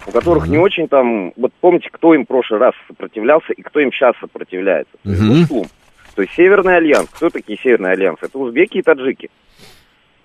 [0.08, 0.52] у которых угу.
[0.52, 4.16] не очень там, вот помните, кто им в прошлый раз сопротивлялся и кто им сейчас
[4.22, 4.94] сопротивляется.
[5.04, 5.14] Угу.
[5.14, 5.66] Пуштун.
[6.16, 7.10] То есть Северный альянс.
[7.10, 8.20] Кто такие Северный альянс?
[8.22, 9.30] Это узбеки и таджики.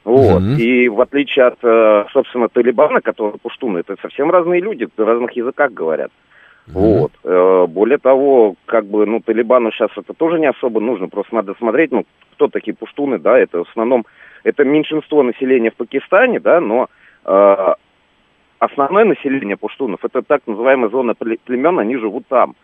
[0.08, 0.40] Вот.
[0.40, 0.56] Mm-hmm.
[0.56, 5.32] И в отличие от, э, собственно, Талибана, который пуштуны, это совсем разные люди, на разных
[5.32, 6.10] языках говорят.
[6.66, 6.72] Mm-hmm.
[6.72, 7.12] Вот.
[7.24, 11.54] Э, более того, как бы, ну, Талибану сейчас это тоже не особо нужно, просто надо
[11.58, 14.06] смотреть, ну, кто такие пуштуны, да, это в основном,
[14.44, 16.88] это меньшинство населения в Пакистане, да, но
[17.26, 17.74] э,
[18.60, 22.54] основное население пуштунов, это так называемая зона племен, они живут там.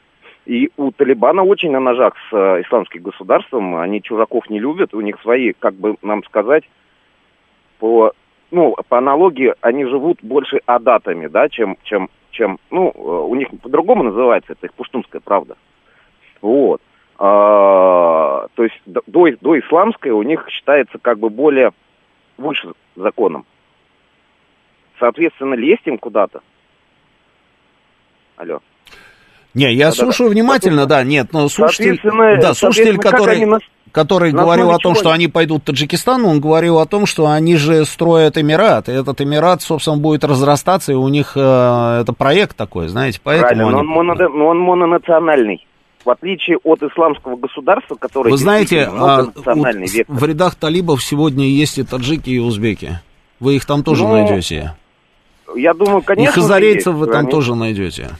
[0.47, 5.03] И у Талибана очень на ножах с э, исламским государством, они чужаков не любят, у
[5.03, 6.65] них свои, как бы нам сказать,
[7.85, 8.12] по,
[8.51, 13.49] ну, по аналогии, они живут больше адатами, да, чем, чем, чем, ну, э, у них
[13.62, 15.59] по-другому называется, это их пуштунская правда.
[16.41, 16.80] Вот.
[17.18, 21.72] А, то есть до, до исламское у них считается как бы более
[22.39, 23.45] выше законом.
[24.99, 26.41] Соответственно, лезть им куда-то.
[28.37, 28.61] Алло.
[29.53, 32.01] Не, я да, слушаю да, внимательно, да, нет, но слушатель,
[32.41, 33.47] да, слушатель, который,
[33.95, 35.03] который на говорил о том, чего?
[35.03, 38.93] что они пойдут в Таджикистан, он говорил о том, что они же строят Эмират, и
[38.93, 43.47] этот Эмират, собственно, будет разрастаться, и у них э, это проект такой, знаете, поэтому...
[43.47, 43.73] Правильно, они...
[43.73, 45.65] но, он моно, но он мононациональный.
[46.05, 48.31] В отличие от исламского государства, которое...
[48.31, 49.27] Вы знаете, а,
[50.09, 52.99] в рядах талибов сегодня есть и таджики, и узбеки.
[53.39, 54.75] Вы их там тоже ну, найдете.
[55.55, 56.31] Я думаю, конечно...
[56.31, 57.31] И хазарейцев вы там они...
[57.31, 58.11] тоже найдете.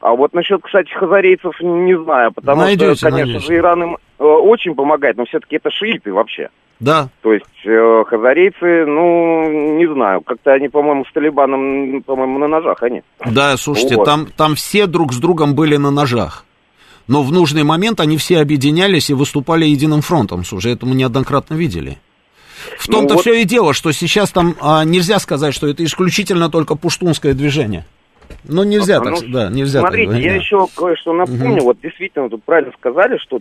[0.00, 3.46] А вот насчет, кстати, хазарейцев не знаю, потому найдете, что, конечно найдете.
[3.46, 6.48] же, Иран им э, очень помогает, но все-таки это шииты вообще.
[6.80, 7.10] Да.
[7.20, 12.82] То есть э, хазарейцы, ну, не знаю, как-то они, по-моему, с Талибаном, по-моему, на ножах
[12.82, 13.02] они.
[13.26, 14.04] Да, слушайте, вот.
[14.04, 16.46] там, там все друг с другом были на ножах.
[17.06, 20.44] Но в нужный момент они все объединялись и выступали единым фронтом.
[20.44, 21.98] Слушай, это мы неоднократно видели.
[22.78, 23.20] В том-то ну, вот...
[23.20, 27.84] все и дело, что сейчас там а, нельзя сказать, что это исключительно только пуштунское движение.
[28.44, 31.58] Ну, нельзя ну, так, да, нельзя Смотрите, так я еще кое-что напомню.
[31.58, 31.64] Угу.
[31.64, 33.40] Вот действительно, тут правильно сказали, что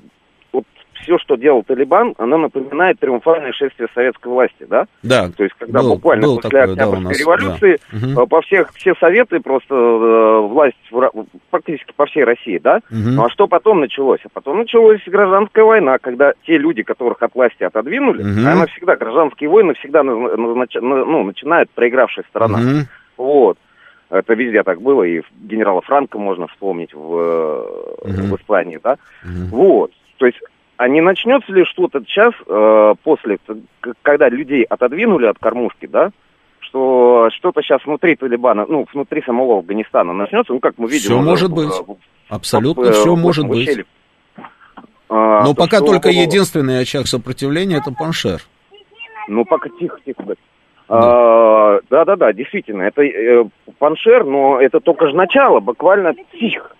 [0.51, 0.65] вот
[1.01, 4.85] все, что делал Талибан, оно напоминает триумфальное шествие советской власти, да?
[5.03, 5.29] Да.
[5.35, 8.21] То есть, когда был, буквально был после такое, Октябрьской да, революции да.
[8.21, 8.27] угу.
[8.27, 11.09] по всех, все советы просто э, власть в,
[11.49, 12.77] практически по всей России, да?
[12.91, 13.09] Угу.
[13.09, 14.19] Ну а что потом началось?
[14.25, 18.47] А потом началась гражданская война, когда те люди, которых от власти отодвинули, угу.
[18.47, 22.59] она всегда, гражданские войны всегда назнач, ну, начинает проигравшая сторона.
[22.59, 23.25] Угу.
[23.25, 23.57] Вот.
[24.09, 28.11] Это везде так было, и генерала Франка можно вспомнить в, угу.
[28.11, 28.97] в Испании, да.
[29.23, 29.55] Угу.
[29.55, 29.91] Вот.
[30.17, 30.39] То есть
[30.79, 33.37] а не начнется ли что-то сейчас, э, после,
[34.01, 36.11] когда людей отодвинули от кормушки, да,
[36.61, 41.09] что что-то сейчас внутри Талибана, ну, внутри самого Афганистана начнется, ну, как мы видим...
[41.09, 41.73] Все может быть,
[42.29, 43.85] абсолютно в, все в, может в, быть.
[45.09, 45.87] А, Но пока что...
[45.87, 48.41] только единственный очаг сопротивления это Паншер.
[49.27, 50.23] Ну, пока тихо, тихо.
[50.89, 53.45] А, да-да-да, действительно, это э,
[53.77, 56.71] Паншер, но это только же начало, буквально тихо.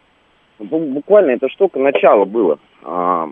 [0.60, 2.60] Буквально это что только начало было.
[2.84, 3.28] А,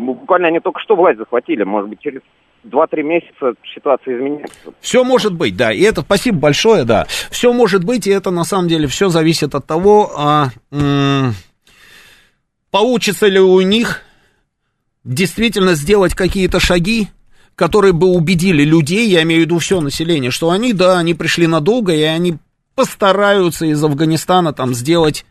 [0.00, 2.20] буквально они только что власть захватили, может быть, через
[2.64, 4.72] 2-3 месяца ситуация изменится.
[4.80, 5.72] Все может быть, да.
[5.72, 7.06] И это спасибо большое, да.
[7.30, 11.32] Все может быть, и это на самом деле все зависит от того, а, м-
[12.70, 14.02] получится ли у них
[15.04, 17.08] действительно сделать какие-то шаги,
[17.56, 21.46] которые бы убедили людей, я имею в виду все население, что они, да, они пришли
[21.46, 22.38] надолго, и они
[22.74, 25.24] постараются из Афганистана там сделать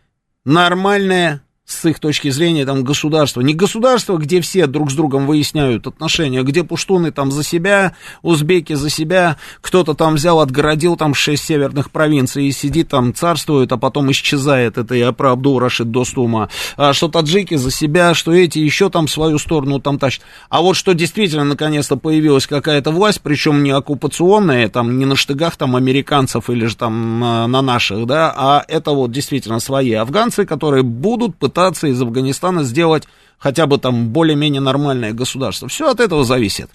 [0.45, 1.41] нормальное
[1.71, 3.41] с их точки зрения, там, государство.
[3.41, 7.95] Не государство, где все друг с другом выясняют отношения, а где пуштуны там за себя,
[8.21, 13.71] узбеки за себя, кто-то там взял, отгородил там шесть северных провинций и сидит там, царствует,
[13.71, 14.77] а потом исчезает.
[14.77, 16.49] Это я про Абду Рашид Достума.
[16.77, 20.23] А что таджики за себя, что эти еще там свою сторону там тащат.
[20.49, 25.55] А вот что действительно наконец-то появилась какая-то власть, причем не оккупационная, там не на штыгах
[25.55, 30.45] там американцев или же там на, на наших, да, а это вот действительно свои афганцы,
[30.45, 33.03] которые будут пытаться пытаться из Афганистана сделать
[33.37, 35.67] хотя бы там более-менее нормальное государство.
[35.67, 36.69] Все от этого зависит.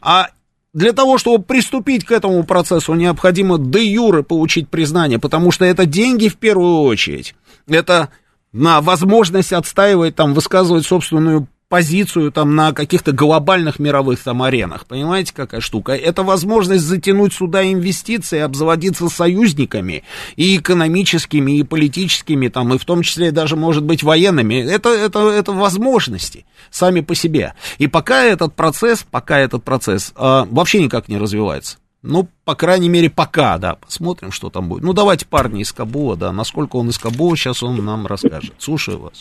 [0.00, 0.28] А
[0.72, 5.86] для того, чтобы приступить к этому процессу, необходимо де юре получить признание, потому что это
[5.86, 7.34] деньги в первую очередь.
[7.66, 8.10] Это
[8.52, 14.86] на возможность отстаивать, там, высказывать собственную позицию там на каких-то глобальных мировых там аренах.
[14.86, 15.92] Понимаете, какая штука?
[15.92, 20.04] Это возможность затянуть сюда инвестиции, обзаводиться союзниками
[20.36, 24.54] и экономическими, и политическими, там, и в том числе даже, может быть, военными.
[24.54, 27.54] Это, это, это возможности сами по себе.
[27.78, 31.76] И пока этот процесс, пока этот процесс э, вообще никак не развивается.
[32.02, 34.84] Ну, по крайней мере, пока, да, посмотрим, что там будет.
[34.84, 38.54] Ну, давайте парни из Кабула, да, насколько он из Кабула, сейчас он нам расскажет.
[38.58, 39.20] Слушаю вас.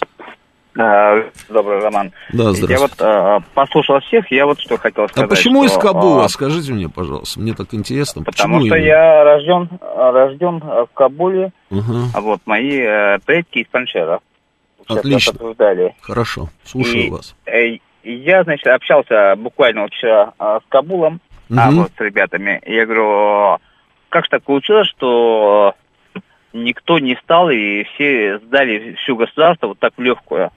[0.79, 2.11] А, добрый, Роман.
[2.33, 2.51] Да.
[2.67, 5.25] Я вот а, послушал всех, я вот что хотел сказать.
[5.27, 6.25] А почему что, из Кабула?
[6.25, 8.23] а, Скажите мне, пожалуйста, мне так интересно.
[8.23, 8.85] Потому что именно?
[8.85, 14.19] я рожден, рожден в Кабуле, Ага, а вот мои э, предки из Паншера.
[14.87, 15.33] Сейчас Отлично.
[16.01, 17.35] хорошо, слушаю И, вас.
[17.45, 21.81] э, я, значит, общался буквально вот вчера а, с Кабулом, а Мгм.
[21.83, 22.61] вот с ребятами.
[22.65, 23.57] Я говорю,
[24.09, 25.73] как же так получилось, что
[26.53, 30.51] никто не стал и все сдали всю государство вот так в легкую.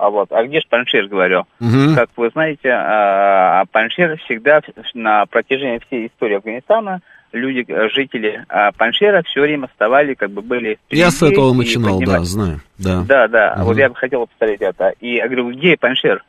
[0.00, 1.44] А вот, а где же Паншер, говорю?
[1.58, 1.94] Мгм.
[1.94, 4.62] Как вы знаете, а, Паншер всегда
[4.94, 7.02] на протяжении всей истории Афганистана
[7.32, 10.78] люди, э, жители а, Паншера все время вставали, как бы были...
[10.88, 13.04] Я с этого начинал, да, знаю, да.
[13.06, 13.64] Да, да, Мгм.
[13.66, 14.94] вот я бы хотел повторить это.
[15.00, 16.24] И я говорю, где Паншер?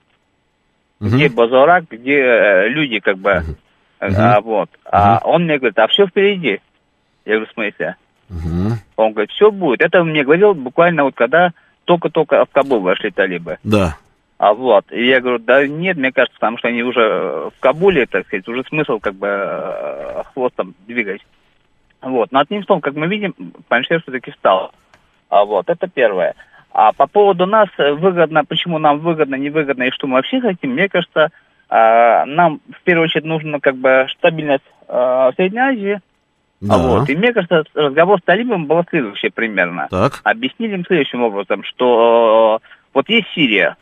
[0.99, 1.15] Мгм.
[1.15, 3.41] Где Базарак, где э, люди, как бы,
[4.01, 4.69] э, а, вот.
[4.83, 6.59] А он мне говорит, а все впереди.
[7.23, 7.95] Я говорю, в смысле?
[8.27, 8.73] Мгм.
[8.97, 9.81] Он говорит, все будет.
[9.81, 11.53] Это он мне говорил буквально вот когда
[11.91, 13.57] только-только в Кабул вошли талибы.
[13.65, 13.97] Да.
[14.37, 17.59] А вот, и я говорю, да нет, мне кажется, потому что они уже э, в
[17.59, 21.21] Кабуле, так сказать, уже смысл как бы э, хвостом двигать.
[22.01, 23.35] Вот, но одним словом, как мы видим,
[23.67, 24.71] Паншер все-таки встал.
[25.29, 26.35] А вот, это первое.
[26.71, 30.71] А по поводу нас э, выгодно, почему нам выгодно, невыгодно и что мы вообще хотим,
[30.71, 31.29] мне кажется,
[31.69, 36.01] нам в первую очередь нужна как бы стабильность в Средней Азии.
[36.61, 36.75] Да.
[36.75, 39.87] А вот, и мне кажется, разговор с талибом был следующий примерно.
[39.89, 40.21] Так.
[40.23, 43.77] Объяснили им следующим образом, что э, вот есть Сирия,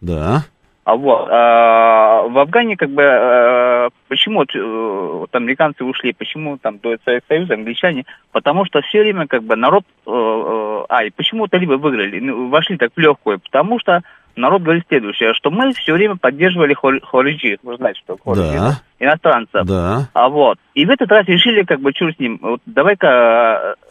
[0.00, 0.44] Да.
[0.84, 6.96] а вот а, в Афгане как бы э, почему вот, американцы ушли, почему там до
[7.04, 12.20] Советского Союза англичане, потому что все время как бы народ, а и почему талибы выиграли,
[12.20, 14.02] ну, вошли так в легкую, потому что
[14.38, 18.80] народ говорит следующее, что мы все время поддерживали хор- хориджи, вы знаете, что хориджи, Да.
[18.98, 19.66] иностранцев.
[19.66, 20.08] Да.
[20.12, 20.58] А вот.
[20.74, 23.84] И в этот раз решили, как бы, что с ним, вот давай-ка э,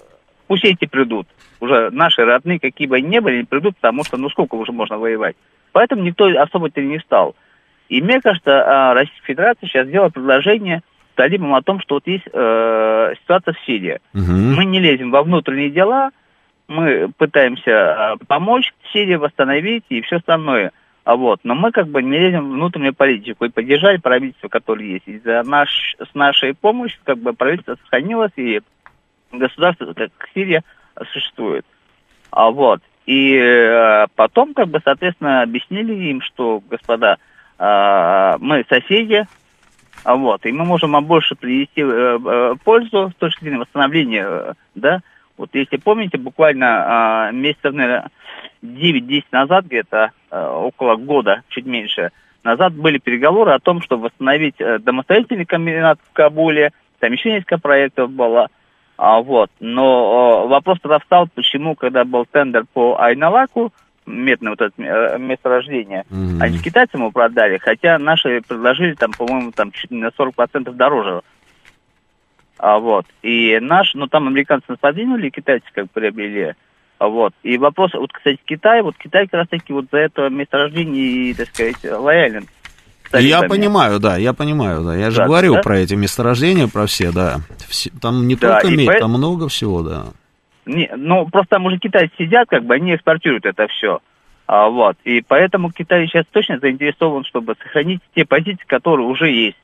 [0.47, 1.27] пусть эти придут.
[1.59, 4.71] Уже наши родные, какие бы они ни были, не придут, потому что, ну, сколько уже
[4.71, 5.35] можно воевать.
[5.71, 7.35] Поэтому никто особо-то не стал.
[7.89, 10.81] И мне кажется, а, Российская Федерация сейчас сделала предложение
[11.15, 13.99] талибам о том, что вот есть э, ситуация в Сирии.
[14.13, 14.53] Мгм.
[14.55, 16.11] Мы не лезем во внутренние дела,
[16.67, 20.71] мы пытаемся э, помочь Сирии восстановить и все остальное.
[21.03, 24.85] А вот, но мы как бы не лезем в внутреннюю политику и поддержали правительство, которое
[24.85, 25.07] есть.
[25.07, 28.61] И за наш, с нашей помощью как бы правительство сохранилось и
[29.31, 30.63] государство, как Сирия,
[31.13, 31.65] существует.
[32.31, 32.81] А вот.
[33.05, 37.17] И э, потом, как бы, соответственно, объяснили им, что, господа,
[37.57, 39.25] э, мы соседи,
[40.03, 44.25] а вот, и мы можем вам больше принести э, э, пользу с точки зрения восстановления,
[44.27, 45.01] э, да.
[45.37, 48.09] Вот если помните, буквально э, месяцев, наверное,
[48.63, 52.11] 9-10 назад, где-то э, около года, чуть меньше,
[52.43, 57.59] назад были переговоры о том, чтобы восстановить э, домостроительный комбинат в Кабуле, там еще несколько
[57.59, 58.47] проектов было,
[58.97, 59.51] а, вот.
[59.59, 63.71] Но э, вопрос тогда встал, почему, когда был тендер по Айналаку,
[64.07, 66.41] медное вот это э, месторождение, Мгм.
[66.41, 71.21] они китайцам его продали, хотя наши предложили там, по-моему, там чуть не на 40% дороже.
[72.57, 73.05] А вот.
[73.21, 76.53] И наш, ну там американцы нас подвинули, китайцы как приобрели.
[76.99, 77.33] А вот.
[77.43, 81.33] И вопрос, вот, кстати, Китай, вот Китай как раз таки вот за это месторождение, и,
[81.35, 82.47] так сказать, лоялен.
[83.13, 83.47] Я талибами.
[83.47, 84.95] понимаю, да, я понимаю, да.
[84.95, 85.61] Я же Да, говорил да?
[85.61, 87.37] про эти месторождения, про все, да.
[87.69, 90.05] Все- там не Да, только медь, по- там много всего, да.
[90.65, 93.99] Не, ну, просто там уже китайцы сидят, как бы, они экспортируют это все.
[94.47, 94.97] А, вот.
[95.05, 99.57] И поэтому Китай сейчас точно заинтересован, чтобы сохранить те позиции, которые уже есть.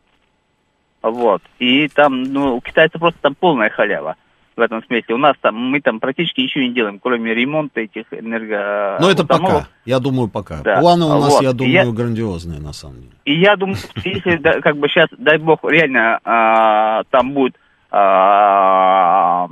[1.03, 1.41] Вот.
[1.59, 4.15] И там, ну, у китайцев просто там полная халява
[4.55, 5.15] в этом смысле.
[5.15, 8.97] У нас там, мы там практически ничего не делаем, кроме ремонта этих энерго...
[9.01, 9.51] Но это установок.
[9.51, 10.61] пока, я думаю, пока.
[10.61, 10.79] Да.
[10.79, 11.43] Планы у нас, Вот.
[11.43, 13.11] я думаю, я- грандиозные, на самом деле.
[13.25, 17.55] И я думаю, если как бы сейчас, дай бог, реально а, там будет,
[17.91, 19.49] а,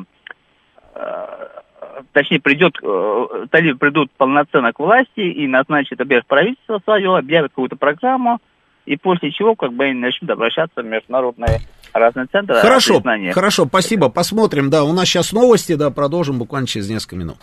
[0.96, 1.52] а,
[2.14, 7.76] точнее, придет, э, талибы придут полноценно к власти и назначат, во-первых, правительство свое, объявят какую-то
[7.76, 8.40] программу,
[8.86, 11.62] и после чего как бы они начнут обращаться в международные
[11.94, 13.34] разные центры Хорошо, признания.
[13.34, 17.38] хорошо, спасибо, посмотрим, да, у нас сейчас новости, да, продолжим буквально через несколько минут.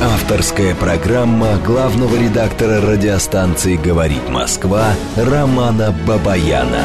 [0.00, 6.84] Авторская программа главного редактора радиостанции «Говорит Москва» Романа Бабаяна.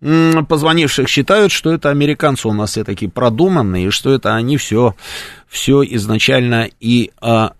[0.00, 4.94] позвонивших считают, что это американцы у нас все такие продуманные, что это они все,
[5.48, 7.54] все изначально и а,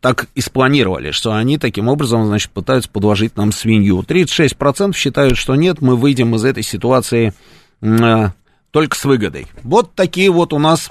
[0.00, 4.00] так и спланировали, что они таким образом, значит, пытаются подложить нам свинью.
[4.00, 7.32] 36% считают, что нет, мы выйдем из этой ситуации
[7.80, 8.32] а,
[8.72, 9.46] только с выгодой.
[9.62, 10.90] Вот такие вот у нас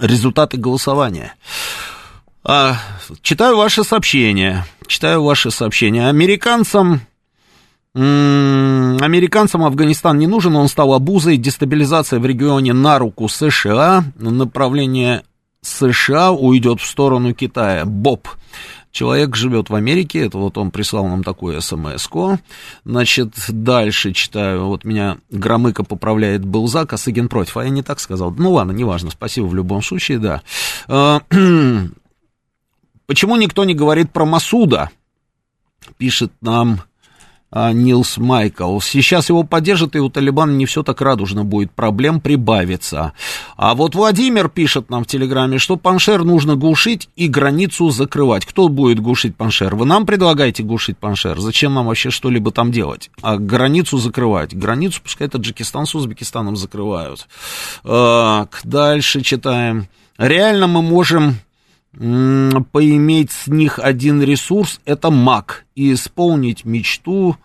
[0.00, 1.34] результаты голосования.
[2.42, 2.76] А,
[3.22, 4.66] читаю ваши сообщения.
[4.90, 6.08] Читаю ваши сообщения.
[6.08, 7.02] Американцам
[7.94, 15.22] Американцам Афганистан не нужен, он стал обузой, дестабилизация в регионе на руку США, направление
[15.62, 17.84] США уйдет в сторону Китая.
[17.84, 18.26] Боб.
[18.90, 22.40] Человек живет в Америке, это вот он прислал нам такую смс -ку.
[22.84, 28.00] Значит, дальше читаю, вот меня Громыко поправляет, был за, Косыгин против, а я не так
[28.00, 28.34] сказал.
[28.36, 30.42] Ну ладно, неважно, спасибо в любом случае, да.
[33.10, 34.90] Почему никто не говорит про Масуда?
[35.98, 36.82] Пишет нам
[37.50, 38.78] а, Нилс Майкл.
[38.78, 43.12] Сейчас его поддержат, и у Талибана не все так радужно будет, проблем прибавится.
[43.56, 48.46] А вот Владимир пишет нам в Телеграме, что Паншер нужно глушить и границу закрывать.
[48.46, 49.74] Кто будет глушить Паншер?
[49.74, 51.40] Вы нам предлагаете глушить Паншер?
[51.40, 53.10] Зачем нам вообще что-либо там делать?
[53.22, 54.54] А границу закрывать?
[54.54, 57.26] Границу пускай Таджикистан с Узбекистаном закрывают.
[57.82, 59.88] Так, дальше читаем.
[60.16, 61.38] Реально мы можем
[61.92, 67.36] поиметь с них один ресурс, это маг, и исполнить мечту,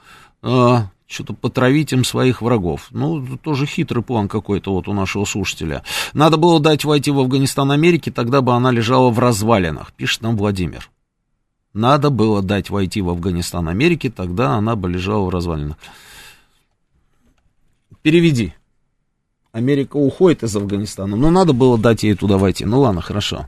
[0.44, 0.78] э,
[1.08, 2.88] что-то потравить им своих врагов.
[2.92, 5.84] Ну, тоже хитрый план какой-то вот у нашего слушателя.
[6.14, 10.38] Надо было дать войти в Афганистан Америки, тогда бы она лежала в развалинах, пишет нам
[10.38, 10.90] Владимир.
[11.74, 15.78] Надо было дать войти в Афганистан Америки, тогда она бы лежала в развалинах.
[18.02, 18.54] Переведи.
[19.56, 22.66] Америка уходит из Афганистана, но надо было дать ей туда войти.
[22.66, 23.46] Ну ладно, хорошо.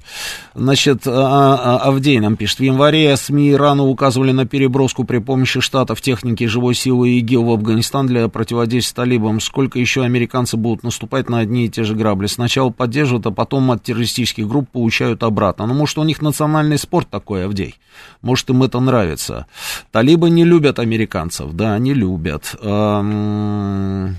[0.56, 5.60] Значит, а, а, Авдей нам пишет, в январе СМИ Ирана указывали на переброску при помощи
[5.60, 9.42] штатов техники живой силы ИГИЛ в Афганистан для противодействия талибам.
[9.42, 12.28] Сколько еще американцы будут наступать на одни и те же грабли?
[12.28, 15.68] Сначала поддерживают, а потом от террористических групп получают обратно.
[15.68, 17.76] Ну, может, у них национальный спорт такой, Авдей?
[18.22, 19.46] Может, им это нравится?
[19.92, 22.56] Талибы не любят американцев, да, не любят.
[22.62, 24.14] Долгое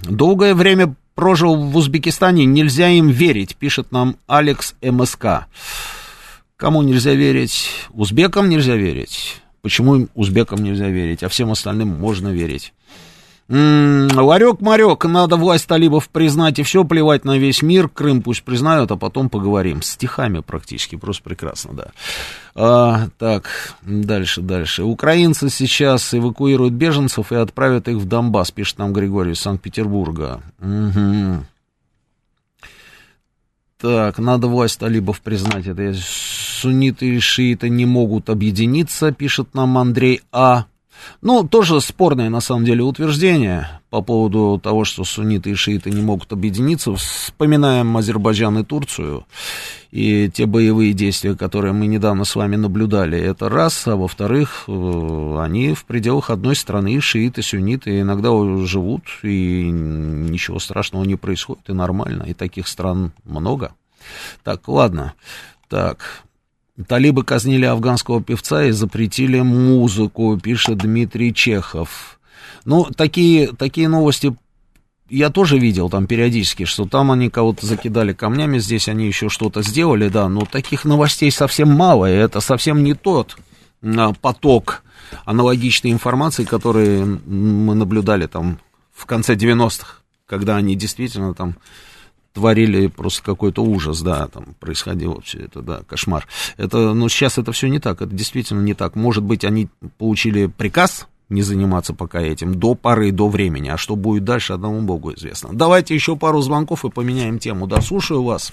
[0.55, 5.49] время прожил в Узбекистане, нельзя им верить, пишет нам Алекс МСК.
[6.57, 7.71] Кому нельзя верить?
[7.91, 9.43] Узбекам нельзя верить.
[9.61, 12.73] Почему узбекам нельзя верить, а всем остальным можно верить?
[13.49, 18.97] Ларек-марек, надо власть талибов признать и все, плевать на весь мир, Крым пусть признают, а
[18.97, 19.81] потом поговорим.
[19.81, 21.87] Стихами практически, просто прекрасно, да.
[22.55, 24.83] А, так, дальше, дальше.
[24.83, 30.43] Украинцы сейчас эвакуируют беженцев и отправят их в Донбасс, пишет нам Григорий из Санкт-Петербурга.
[30.61, 31.45] Угу.
[33.79, 35.95] Так, надо власть талибов признать это.
[35.95, 40.67] Сунниты и шииты не могут объединиться, пишет нам Андрей А.
[41.21, 46.03] Ну, тоже спорное, на самом деле, утверждение по поводу того, что сунниты и шииты не
[46.03, 46.95] могут объединиться.
[46.95, 49.25] Вспоминаем Азербайджан и Турцию
[49.91, 53.19] и те боевые действия, которые мы недавно с вами наблюдали.
[53.19, 58.31] Это раз, а во-вторых, э, они в пределах одной страны, шииты, сунниты, иногда
[58.67, 63.73] живут, и ничего страшного не происходит, и нормально, и таких стран много.
[64.45, 65.15] Так, ладно.
[65.69, 66.25] Так,
[66.87, 72.21] Талибы казнили афганского певца и запретили музыку, пишет Дмитрий Чехов.
[72.65, 74.37] Ну, такие, такие новости
[75.11, 79.63] я тоже видел там периодически, что там они кого-то закидали камнями, здесь они еще что-то
[79.63, 83.39] сделали, да, но таких новостей совсем мало, и это совсем не тот
[83.83, 84.83] а, поток
[85.25, 88.61] аналогичной информации, который мы наблюдали там
[88.95, 91.57] в конце 90-х, когда они действительно там
[92.33, 96.27] творили просто какой-то ужас, да, там происходило все это, да, кошмар.
[96.57, 98.97] Это, ну, сейчас это все не так, это действительно не так.
[98.97, 99.69] Может быть, они
[99.99, 104.81] получили приказ не заниматься пока этим до поры, до времени, а что будет дальше, одному
[104.81, 105.51] богу известно.
[105.53, 108.53] Давайте еще пару звонков и поменяем тему, да, слушаю вас.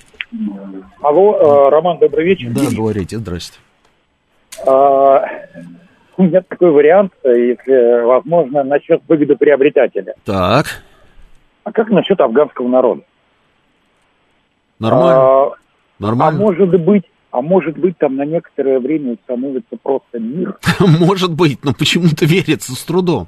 [1.02, 2.52] Алло, э, Роман, добрый вечер.
[2.52, 3.60] Да, говорите, здрасте.
[4.66, 5.24] А,
[6.18, 10.16] у меня такой вариант, если возможно, насчет выгодоприобретателя.
[10.26, 10.84] Так.
[11.64, 13.02] А как насчет афганского народа?
[14.80, 15.22] Нормально.
[15.22, 15.52] А,
[16.00, 16.40] Нормально.
[16.40, 20.58] А может быть, а может быть, там на некоторое время установится просто мир.
[20.80, 23.28] Может быть, но почему-то верится с трудом.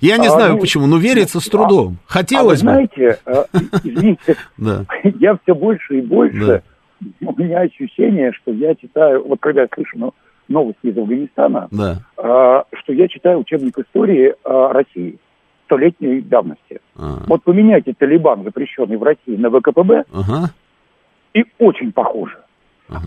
[0.00, 1.86] Я не А, знаю ну, почему, но верится с а- трудом.
[1.86, 2.70] А вы Хотелось бы.
[2.70, 3.18] знаете,
[3.82, 4.36] извините,
[5.18, 6.62] я все больше и больше,
[7.20, 10.14] у меня ощущение, что я читаю, вот когда я слышу
[10.46, 11.68] новости из Афганистана,
[12.16, 15.18] а, что я читаю учебник истории а, России
[15.64, 16.80] столетней давности.
[16.96, 17.22] А.
[17.26, 20.04] Вот поменяйте Талибан, запрещенный в России, на ВКПБ.
[21.34, 22.38] И очень похоже.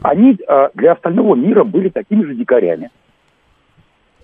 [0.03, 2.89] Они а, для остального мира были такими же дикарями.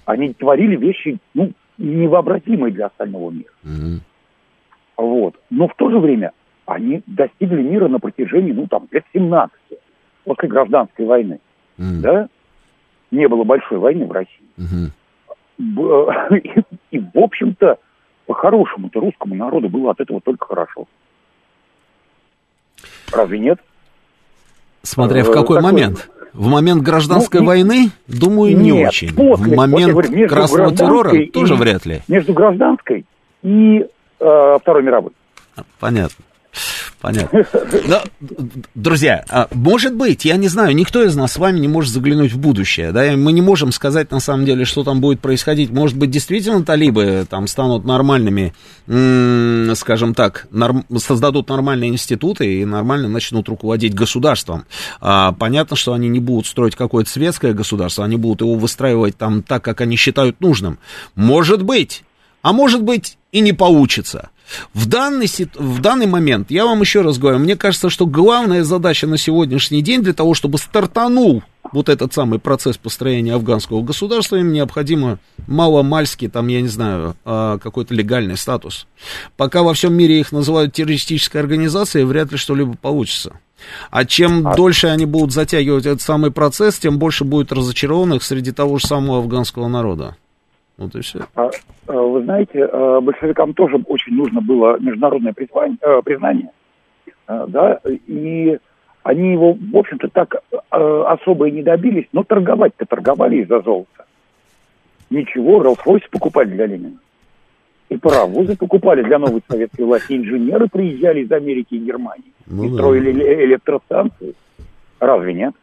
[0.05, 3.51] Они творили вещи, ну, невообразимые для остального мира.
[3.63, 4.01] Мгм.
[4.97, 5.35] Вот.
[5.49, 6.31] Но в то же время
[6.65, 9.51] они достигли мира на протяжении, ну, там, лет 17,
[10.23, 11.39] после гражданской войны.
[11.77, 12.27] Да?
[13.11, 14.45] Не было большой войны в России.
[15.57, 16.61] Б- И,
[16.91, 17.77] и, в общем-то,
[18.27, 20.87] по-хорошему-то русскому народу было от этого только хорошо.
[23.11, 23.59] Разве нет?
[24.83, 26.09] Смотря в Э, какой такой- момент.
[26.33, 29.13] В момент гражданской Ну, и- войны, думаю, не Нет, очень.
[29.15, 29.45] после.
[29.45, 32.01] в Вот момент говорю, между красного террора гражданской тоже и- вряд ли.
[32.07, 33.05] Между гражданской
[33.41, 33.85] и
[34.19, 35.11] э, Второй мировой.
[35.79, 36.23] Понятно.
[37.01, 37.45] Понятно.
[37.87, 38.01] Но,
[38.75, 42.33] друзья, а, может быть, я не знаю, никто из нас с вами не может заглянуть
[42.33, 45.69] в будущее, да, и мы не можем сказать на самом деле, что там будет происходить.
[45.69, 48.53] Может быть, действительно талибы там станут нормальными,
[49.75, 54.65] скажем так, норм- создадут нормальные институты и нормально начнут руководить государством.
[54.99, 59.41] А, понятно, что они не будут строить какое-то светское государство, они будут его выстраивать там
[59.41, 60.79] так, как они считают нужным.
[61.15, 62.03] Может быть,
[62.41, 64.29] а может быть и не получится.
[64.73, 69.07] В данный, в данный момент, я вам еще раз говорю, мне кажется, что главная задача
[69.07, 74.51] на сегодняшний день для того, чтобы стартанул вот этот самый процесс построения афганского государства, им
[74.51, 78.87] необходимо маломальский, там, я не знаю, а, какой-то легальный статус.
[79.37, 83.39] Пока во всем мире их называют террористической организацией, вряд ли что-либо получится.
[83.91, 88.77] А чем дольше они будут затягивать этот самый процесс, тем больше будет разочарованных среди того
[88.77, 90.15] же самого афганского народа.
[90.79, 91.19] Вот и все.
[91.35, 91.49] А,
[91.87, 96.51] а, Вы знаете, а, большевикам тоже очень нужно было международное э, признание,
[97.27, 98.57] да, и
[99.03, 100.35] они его, в общем-то, так
[100.69, 104.05] особо и не добились, но торговать-то торговали из-за золота.
[105.09, 106.97] Ничего, Роллс-Ройс покупали для Ленина.
[107.89, 110.13] И паровозы покупали для новой советской власти.
[110.13, 112.31] Инженеры приезжали из Америки и Германии.
[112.45, 112.75] Ну и да.
[112.75, 114.35] строили эле- электростанции.
[114.99, 115.55] Разве нет?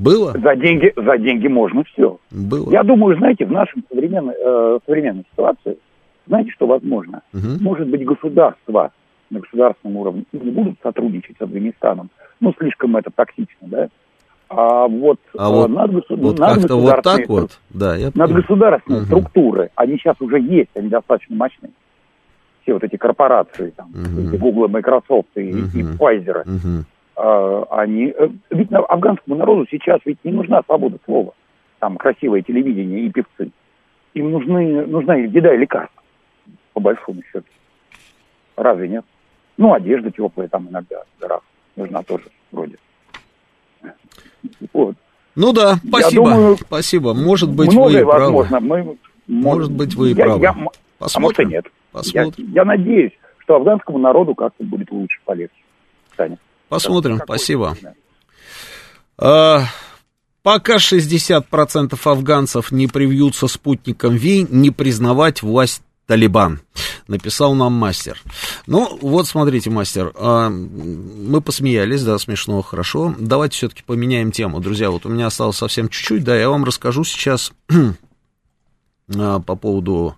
[0.00, 0.32] Было?
[0.32, 2.18] За деньги, за деньги можно все.
[2.30, 2.70] Было.
[2.70, 5.76] Я думаю, знаете, в нашем современной, э, современной ситуации,
[6.26, 7.20] знаете, что возможно?
[7.32, 7.58] Мгм.
[7.60, 8.92] Может быть, государства
[9.28, 12.08] на государственном уровне не будут сотрудничать с Афганистаном.
[12.40, 13.88] Ну, слишком это токсично, да?
[14.48, 18.10] А вот, А э, вот, над, госу- вот над как-то вот так вот, да, я
[18.14, 19.06] над государственные Мгм.
[19.06, 21.70] структуры, они сейчас уже есть, они достаточно мощные.
[22.62, 26.84] Все вот эти корпорации, там, эти Google, Microsoft и, и Pfizer, Мгм.
[27.16, 28.12] А, они...
[28.16, 31.32] э, Ведь афганскому народу сейчас ведь не нужна свобода слова.
[31.78, 33.50] Там красивое телевидение и певцы.
[34.14, 36.02] Им нужны, нужна еда и лекарства,
[36.72, 37.46] по большому счету.
[38.56, 39.04] Разве нет?
[39.56, 41.40] Ну, одежда теплая там иногда, раз,
[41.76, 42.76] нужна тоже вроде.
[44.72, 44.96] Вот.
[45.36, 46.24] Ну да, Я спасибо.
[46.24, 47.14] думаю, спасибо.
[47.14, 48.20] Может быть, вы и правы.
[48.44, 48.60] возможно.
[48.60, 48.96] Мы,
[49.28, 50.42] Может быть, вы и я- правы.
[50.42, 51.48] я- м- а может и Посмотрим.
[51.50, 51.66] нет.
[51.92, 52.46] Посмотрим.
[52.48, 55.54] Я, я надеюсь, что афганскому народу как-то будет лучше, полегче.
[56.16, 56.36] Саня.
[56.70, 57.76] Посмотрим, Какой- спасибо.
[59.18, 59.64] А,
[60.42, 66.60] пока 60% афганцев не привьются спутником ВИ, не признавать власть Талибан,
[67.08, 68.22] написал нам мастер.
[68.66, 73.14] Ну, вот смотрите, мастер, а, мы посмеялись, да, смешно, хорошо.
[73.18, 74.92] Давайте все-таки поменяем тему, друзья.
[74.92, 77.52] Вот у меня осталось совсем чуть-чуть, да, я вам расскажу сейчас
[79.14, 80.16] а, по поводу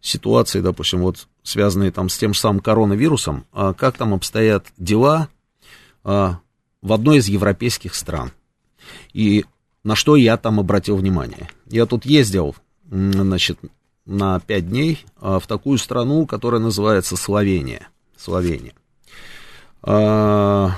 [0.00, 5.28] ситуации, допустим, вот связанные там с тем же самым коронавирусом, а, как там обстоят дела
[6.04, 8.32] в одной из европейских стран.
[9.12, 9.44] И
[9.84, 11.48] на что я там обратил внимание.
[11.66, 12.54] Я тут ездил,
[12.88, 13.58] значит,
[14.04, 17.88] на пять дней а, в такую страну, которая называется Словения.
[18.16, 18.74] Словения.
[19.82, 20.76] А,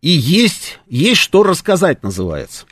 [0.00, 2.66] И есть, есть что рассказать, называется.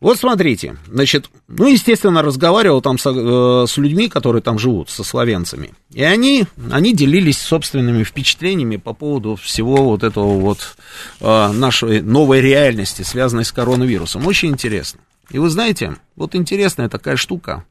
[0.00, 5.02] Вот смотрите, значит, ну, естественно, разговаривал там со- э, с, людьми, которые там живут, со
[5.02, 5.72] словенцами.
[5.92, 10.76] И они, они делились собственными впечатлениями по поводу всего вот этого вот
[11.20, 14.24] э, нашей новой реальности, связанной с коронавирусом.
[14.26, 15.00] Очень интересно.
[15.30, 17.64] И вы знаете, вот интересная такая штука.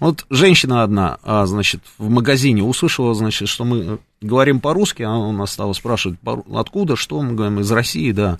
[0.00, 5.32] Вот женщина одна, а, значит, в магазине услышала, значит, что мы говорим по-русски, она у
[5.32, 6.18] нас стала спрашивать,
[6.54, 8.38] откуда, что, мы говорим, из России, да,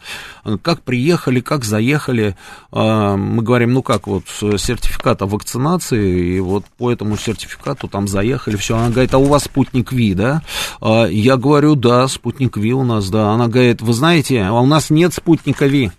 [0.62, 2.34] как приехали, как заехали,
[2.72, 8.08] а, мы говорим, ну как, вот, сертификат о вакцинации, и вот по этому сертификату там
[8.08, 10.42] заехали, все, она говорит, а у вас спутник Ви, да,
[10.80, 14.66] а, я говорю, да, спутник Ви у нас, да, она говорит, вы знаете, а у
[14.66, 15.92] нас нет спутника Ви,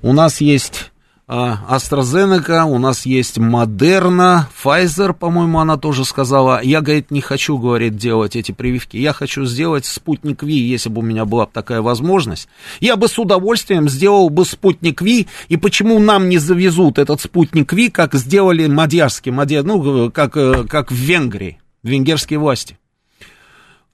[0.00, 0.90] у нас есть
[1.28, 6.62] AstraZeneca, у нас есть Moderna, Pfizer, по-моему, она тоже сказала.
[6.62, 8.96] Я, говорит, не хочу, говорит, делать эти прививки.
[8.96, 12.48] Я хочу сделать спутник Ви, если бы у меня была такая возможность.
[12.80, 15.28] Я бы с удовольствием сделал бы спутник Ви.
[15.48, 20.64] И почему нам не завезут этот спутник Ви, как сделали мадьярские, мадьяр, ну, как, э,
[20.64, 22.78] как в Венгрии, венгерские власти.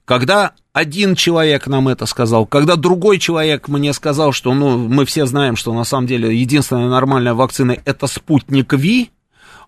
[0.05, 5.25] Когда один человек нам это сказал, когда другой человек мне сказал, что ну, мы все
[5.25, 9.09] знаем, что на самом деле единственная нормальная вакцина это спутник Ви,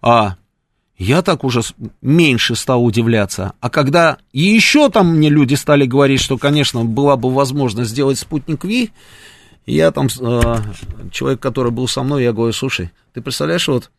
[0.02, 0.36] а
[0.98, 1.62] я так уже
[2.02, 3.54] меньше стал удивляться.
[3.60, 8.64] А когда еще там мне люди стали говорить, что, конечно, была бы возможность сделать спутник
[8.64, 8.92] Ви,
[9.66, 10.56] я там, э,
[11.12, 13.92] человек, который был со мной, я говорю, слушай, ты представляешь, вот,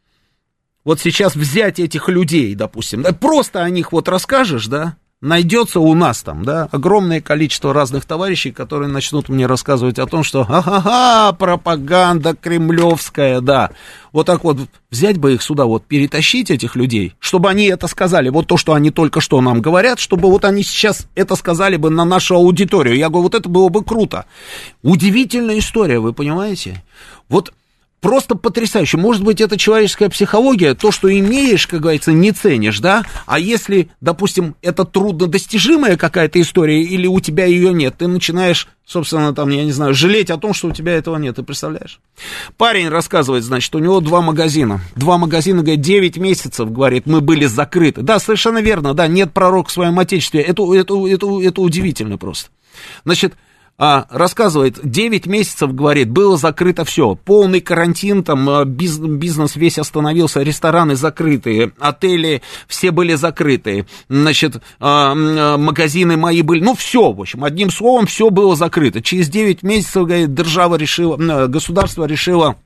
[0.85, 5.95] вот сейчас взять этих людей, допустим, да, просто о них вот расскажешь, да, найдется у
[5.95, 11.33] нас там, да, огромное количество разных товарищей, которые начнут мне рассказывать о том, что ага,
[11.33, 13.71] пропаганда кремлевская, да.
[14.13, 14.59] Вот так вот
[14.91, 18.75] взять бы их сюда, вот перетащить этих людей, чтобы они это сказали, вот то, что
[18.75, 22.97] они только что нам говорят, чтобы вот они сейчас это сказали бы на нашу аудиторию.
[22.97, 24.27] Я говорю, вот это было бы круто.
[24.83, 26.83] Удивительная история, вы понимаете?
[27.29, 27.53] Вот
[28.01, 28.97] просто потрясающе.
[28.97, 33.05] Может быть, это человеческая психология, то, что имеешь, как говорится, не ценишь, да?
[33.27, 39.35] А если, допустим, это труднодостижимая какая-то история, или у тебя ее нет, ты начинаешь, собственно,
[39.35, 42.01] там, я не знаю, жалеть о том, что у тебя этого нет, ты представляешь?
[42.57, 44.81] Парень рассказывает, значит, у него два магазина.
[44.97, 48.03] Два магазина, говорит, 9 месяцев, говорит, мы были закрыты.
[48.03, 50.41] Да, совершенно верно, да, нет пророк в своем отечестве.
[50.41, 52.51] Это, это, это, это удивительно просто.
[53.05, 53.35] Значит,
[53.79, 60.43] а, рассказывает, 9 месяцев, говорит, было закрыто все, полный карантин, там а, бизнес весь остановился,
[60.43, 67.21] рестораны закрытые, отели все были закрыты, значит, а, а, магазины мои были, ну все, в
[67.21, 69.01] общем, одним словом, все было закрыто.
[69.01, 72.57] Через 9 месяцев, говорит, держава решила, государство решило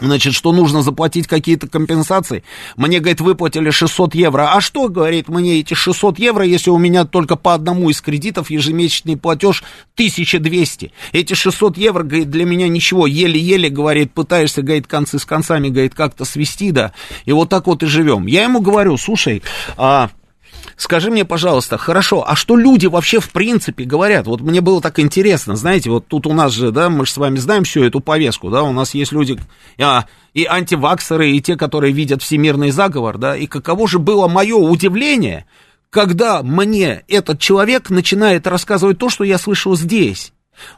[0.00, 2.42] Значит, что нужно заплатить какие-то компенсации.
[2.76, 4.52] Мне, говорит, выплатили 600 евро.
[4.52, 8.50] А что, говорит, мне эти 600 евро, если у меня только по одному из кредитов
[8.50, 9.62] ежемесячный платеж
[9.94, 10.90] 1200?
[11.12, 13.06] Эти 600 евро, говорит, для меня ничего.
[13.06, 16.92] Еле-еле, говорит, пытаешься, говорит, концы с концами, говорит, как-то свести, да.
[17.24, 18.26] И вот так вот и живем.
[18.26, 19.44] Я ему говорю, слушай,
[19.76, 20.10] а
[20.76, 24.26] Скажи мне, пожалуйста, хорошо, а что люди вообще в принципе говорят?
[24.26, 27.16] Вот мне было так интересно, знаете, вот тут у нас же, да, мы же с
[27.16, 29.38] вами знаем всю эту повестку, да, у нас есть люди,
[29.80, 34.56] а, и антиваксеры, и те, которые видят всемирный заговор, да, и каково же было мое
[34.56, 35.46] удивление,
[35.90, 40.32] когда мне этот человек начинает рассказывать то, что я слышал здесь.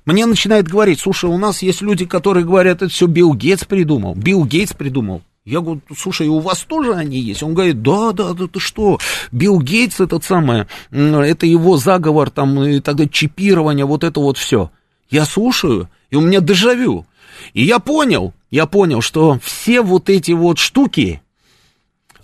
[0.04, 4.14] Мне начинает говорить, слушай, у нас есть люди, которые говорят, это все Билл Гейтс придумал,
[4.14, 5.22] Билл Гейтс придумал.
[5.46, 7.44] Я говорю, слушай, у вас тоже они есть?
[7.44, 8.98] Он говорит, да, да, да, ты что?
[9.30, 14.72] Билл Гейтс, этот самое, это его заговор, там, и тогда чипирование, вот это вот все.
[15.08, 17.06] Я слушаю, и у меня дежавю.
[17.54, 21.22] И я понял, я понял, что все вот эти вот штуки,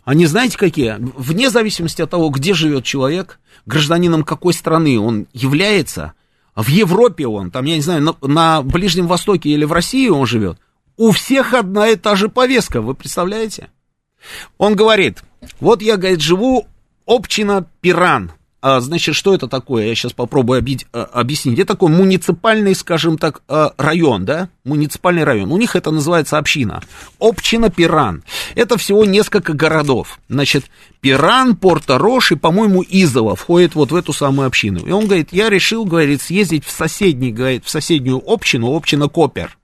[0.04, 0.96] они знаете какие?
[0.98, 6.14] Вне зависимости от того, где живет человек, гражданином какой страны он является,
[6.56, 10.26] в Европе он, там, я не знаю, на, на Ближнем Востоке или в России он
[10.26, 10.58] живет,
[10.96, 13.70] у всех одна и та же повестка, вы представляете?
[14.58, 15.22] Он говорит,
[15.60, 16.66] вот я, говорит, живу
[17.06, 18.32] община Пиран.
[18.64, 19.86] А, значит, что это такое?
[19.86, 20.86] Я сейчас попробую объяснить.
[20.92, 21.58] А, объяснить.
[21.58, 24.50] Это такой муниципальный, скажем так, а, район, да?
[24.64, 25.50] Муниципальный район.
[25.50, 26.80] У них это называется община.
[27.18, 28.22] Община Пиран.
[28.54, 30.20] Это всего несколько городов.
[30.28, 30.66] Значит,
[31.00, 34.86] Пиран, Порто-Рош и, по-моему, Изово входит вот в эту самую общину.
[34.86, 39.58] И он говорит, я решил, говорит, съездить в соседний, говорит, в соседнюю общину, община Копер.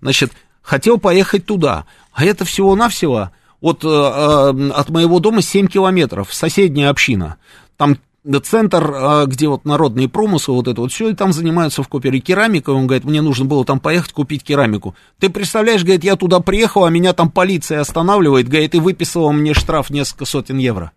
[0.00, 0.32] Значит,
[0.68, 1.86] хотел поехать туда.
[2.12, 3.30] А это всего-навсего
[3.62, 7.36] от, э, э, от моего дома 7 километров, соседняя община.
[7.78, 7.96] Там
[8.44, 12.20] центр, э, где вот народные промыслы, вот это вот все, и там занимаются в Копере
[12.20, 12.74] керамикой.
[12.74, 14.94] Он говорит, мне нужно было там поехать купить керамику.
[15.18, 19.54] Ты представляешь, говорит, я туда приехал, а меня там полиция останавливает, говорит, и выписала мне
[19.54, 20.92] штраф несколько сотен евро.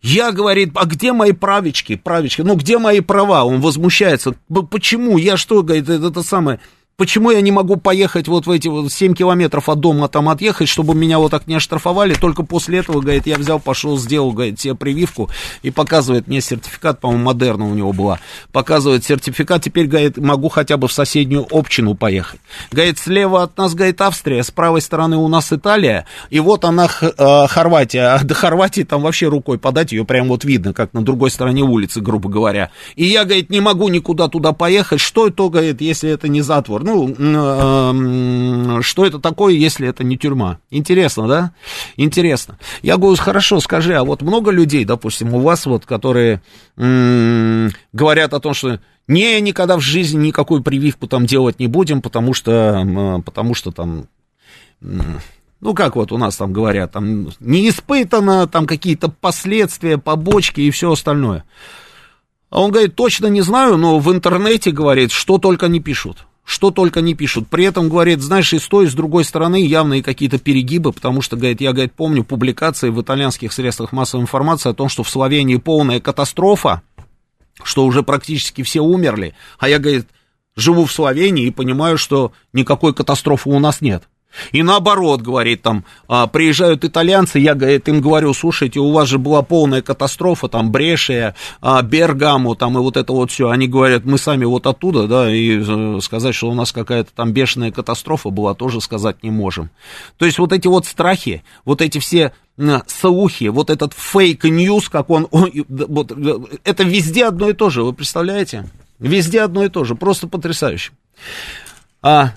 [0.00, 3.44] Я, говорит, а где мои правички, правички, ну где мои права?
[3.44, 4.34] Он возмущается.
[4.70, 5.18] Почему?
[5.18, 6.60] Я что, говорит, это, это самое,
[6.96, 10.68] Почему я не могу поехать вот в эти вот 7 километров от дома там отъехать,
[10.68, 12.14] чтобы меня вот так не оштрафовали?
[12.14, 15.28] Только после этого, говорит, я взял, пошел, сделал, говорит, себе прививку
[15.62, 18.20] и показывает мне сертификат, по-моему, Модерна у него была.
[18.52, 22.38] Показывает сертификат, теперь, говорит, могу хотя бы в соседнюю общину поехать.
[22.70, 26.88] Говорит, слева от нас, говорит, Австрия, с правой стороны у нас Италия, и вот она,
[27.00, 28.14] э, Хорватия.
[28.14, 31.64] А до Хорватии там вообще рукой подать, ее прям вот видно, как на другой стороне
[31.64, 32.70] улицы, грубо говоря.
[32.94, 35.00] И я, говорит, не могу никуда туда поехать.
[35.00, 36.83] Что это, говорит, если это не затвор?
[36.84, 37.08] Ну,
[38.78, 40.58] э, что это такое, если это не тюрьма?
[40.70, 41.52] Интересно, да?
[41.96, 42.58] Интересно.
[42.82, 46.42] Я говорю, хорошо, скажи, а вот много людей, допустим, у вас вот, которые
[46.76, 52.34] говорят о том, что не, никогда в жизни никакую прививку там делать не будем, потому
[52.34, 54.06] что, потому что там,
[54.80, 60.70] ну, как вот у нас там говорят, там не испытано, там какие-то последствия, побочки и
[60.70, 61.44] все остальное.
[62.50, 66.70] А он говорит, точно не знаю, но в интернете, говорит, что только не пишут что
[66.70, 67.48] только не пишут.
[67.48, 71.22] При этом, говорит, знаешь, и с той, и с другой стороны явные какие-то перегибы, потому
[71.22, 75.10] что, говорит, я, говорит, помню публикации в итальянских средствах массовой информации о том, что в
[75.10, 76.82] Словении полная катастрофа,
[77.62, 80.06] что уже практически все умерли, а я, говорит,
[80.54, 84.04] живу в Словении и понимаю, что никакой катастрофы у нас нет.
[84.52, 89.18] И наоборот, говорит, там, а, приезжают итальянцы, я, говорит, им говорю, слушайте, у вас же
[89.18, 93.50] была полная катастрофа, там, Брешия, а, Бергамо, там, и вот это вот все.
[93.50, 97.32] Они говорят, мы сами вот оттуда, да, и э, сказать, что у нас какая-то там
[97.32, 99.70] бешеная катастрофа была, тоже сказать не можем.
[100.18, 102.32] То есть вот эти вот страхи, вот эти все
[102.86, 107.82] слухи, вот этот fake news, как он, вот, э, это везде одно и то же,
[107.82, 108.68] вы представляете?
[108.98, 110.92] Везде одно и то же, просто потрясающе.
[112.00, 112.34] А,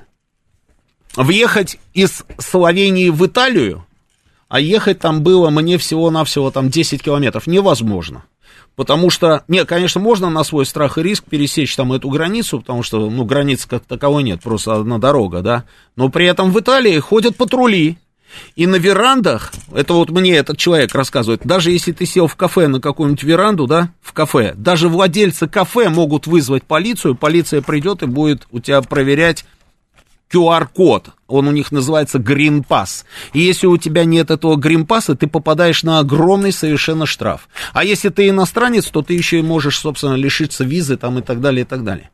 [1.17, 3.85] въехать из Словении в Италию,
[4.47, 8.23] а ехать там было мне всего-навсего там 10 километров, невозможно.
[8.75, 12.83] Потому что, нет, конечно, можно на свой страх и риск пересечь там эту границу, потому
[12.83, 15.63] что, ну, границы как таковой нет, просто одна дорога, да.
[15.95, 17.97] Но при этом в Италии ходят патрули,
[18.55, 22.67] и на верандах, это вот мне этот человек рассказывает, даже если ты сел в кафе
[22.67, 28.05] на какую-нибудь веранду, да, в кафе, даже владельцы кафе могут вызвать полицию, полиция придет и
[28.05, 29.45] будет у тебя проверять
[30.31, 33.05] QR-код, он у них называется Green Pass.
[33.33, 37.47] И если у тебя нет этого Green Pass, ты попадаешь на огромный совершенно штраф.
[37.73, 41.41] А если ты иностранец, то ты еще и можешь, собственно, лишиться визы там и так
[41.41, 42.09] далее, и так далее.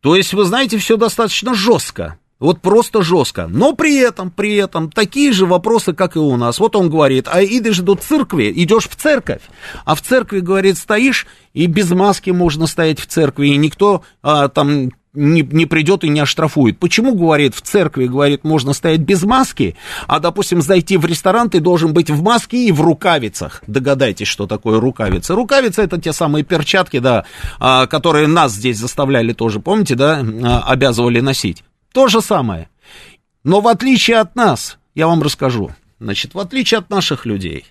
[0.00, 2.18] То есть, вы знаете, все достаточно жестко.
[2.38, 3.46] Вот просто жестко.
[3.48, 6.58] Но при этом, при этом, такие же вопросы, как и у нас.
[6.58, 9.40] Вот он говорит, а идешь до церкви, идешь в церковь.
[9.86, 14.48] А в церкви, говорит, стоишь, и без маски можно стоять в церкви, и никто а,
[14.48, 16.78] там не, не придет и не оштрафует.
[16.78, 19.74] Почему, говорит, в церкви, говорит, можно стоять без маски,
[20.06, 23.62] а, допустим, зайти в ресторан, ты должен быть в маске и в рукавицах.
[23.66, 25.34] Догадайтесь, что такое рукавицы.
[25.34, 27.24] Рукавицы это те самые перчатки, да,
[27.58, 31.64] а, которые нас здесь заставляли тоже, помните, да, а, обязывали носить.
[31.96, 32.68] То же самое.
[33.42, 37.64] Но в отличие от нас, я вам расскажу, значит, в отличие от наших людей,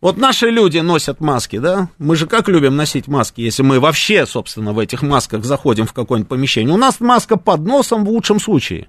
[0.00, 1.90] вот наши люди носят маски, да?
[1.98, 5.92] Мы же как любим носить маски, если мы вообще, собственно, в этих масках заходим в
[5.92, 6.74] какое-нибудь помещение.
[6.74, 8.88] У нас маска под носом в лучшем случае.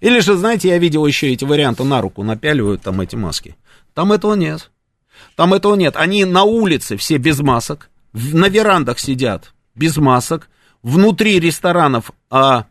[0.00, 3.54] Или же, знаете, я видел еще эти варианты на руку напяливают там эти маски.
[3.94, 4.72] Там этого нет.
[5.36, 5.94] Там этого нет.
[5.94, 10.48] Они на улице все без масок, на верандах сидят без масок,
[10.82, 12.66] внутри ресторанов а,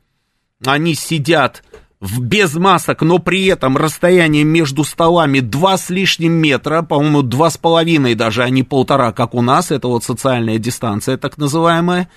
[0.66, 1.64] они сидят
[2.00, 7.50] в, без масок, но при этом расстояние между столами два с лишним метра, по-моему, два
[7.50, 12.10] с половиной даже, а не полтора, как у нас, это вот социальная дистанция так называемая,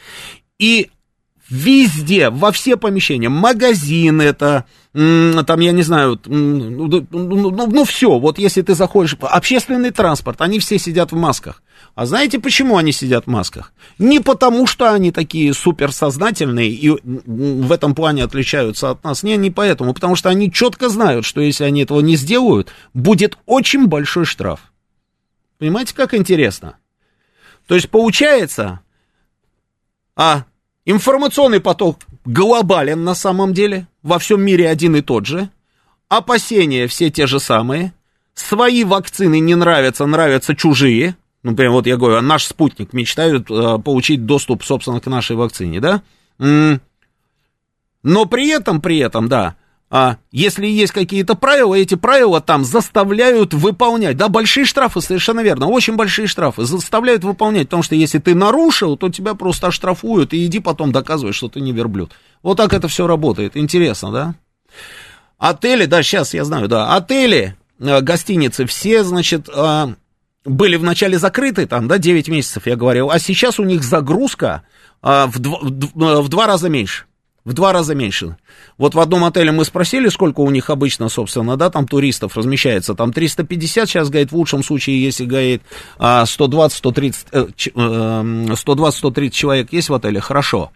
[0.58, 0.90] и
[1.48, 8.18] везде, во все помещения, магазин это, там, я не знаю, ну, ну, ну, ну все,
[8.18, 11.62] вот если ты заходишь, общественный транспорт, они все сидят в масках.
[11.94, 13.72] А знаете, почему они сидят в масках?
[13.98, 19.22] Не потому, что они такие суперсознательные и в этом плане отличаются от нас.
[19.22, 19.94] Не, не поэтому.
[19.94, 24.60] Потому что они четко знают, что если они этого не сделают, будет очень большой штраф.
[25.58, 26.76] Понимаете, как интересно?
[27.66, 28.80] То есть получается,
[30.16, 30.44] а
[30.86, 35.50] информационный поток глобален на самом деле, во всем мире один и тот же,
[36.08, 37.92] опасения все те же самые,
[38.32, 43.78] свои вакцины не нравятся, нравятся чужие– ну, прям вот я говорю, наш спутник мечтают э,
[43.78, 46.02] получить доступ, собственно, к нашей вакцине, да?
[46.38, 46.80] Но
[48.26, 49.54] при этом, при этом, да,
[49.88, 54.16] а если есть какие-то правила, эти правила там заставляют выполнять.
[54.16, 58.96] Да, большие штрафы, совершенно верно, очень большие штрафы заставляют выполнять, потому что если ты нарушил,
[58.96, 62.12] то тебя просто оштрафуют, и иди потом доказывай, что ты не верблюд.
[62.42, 63.56] Вот так это все работает.
[63.56, 64.34] Интересно, да?
[65.38, 69.94] Отели, да, сейчас я знаю, да, отели, э, гостиницы, все, значит, а,
[70.44, 74.62] были вначале закрыты, там, да, 9 месяцев, я говорил, а сейчас у них загрузка
[75.02, 75.60] а, в, два,
[76.22, 77.04] в два раза меньше.
[77.46, 78.36] В два раза меньше.
[78.76, 82.94] Вот в одном отеле мы спросили, сколько у них обычно, собственно, да, там туристов размещается.
[82.94, 85.62] Там 350, сейчас, говорит, в лучшем случае, если, говорит,
[85.98, 90.72] 120-130 120-130 человек есть в отеле, хорошо.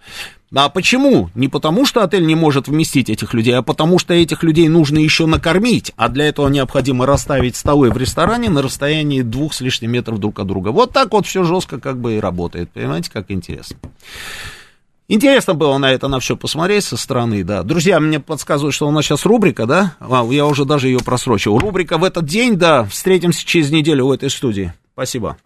[0.55, 1.29] А почему?
[1.35, 4.99] Не потому, что отель не может вместить этих людей, а потому, что этих людей нужно
[4.99, 9.91] еще накормить, а для этого необходимо расставить столы в ресторане на расстоянии двух с лишним
[9.91, 10.69] метров друг от друга.
[10.69, 12.71] Вот так вот все жестко как бы и работает.
[12.71, 13.77] Понимаете, как интересно.
[15.12, 17.65] Интересно было на это, на все посмотреть со стороны, да.
[17.65, 19.97] Друзья, мне подсказывают, что у нас сейчас рубрика, да?
[19.99, 21.59] А, я уже даже ее просрочил.
[21.59, 22.85] Рубрика в этот день, да.
[22.85, 24.73] Встретимся через неделю в этой студии.
[24.93, 25.37] Спасибо.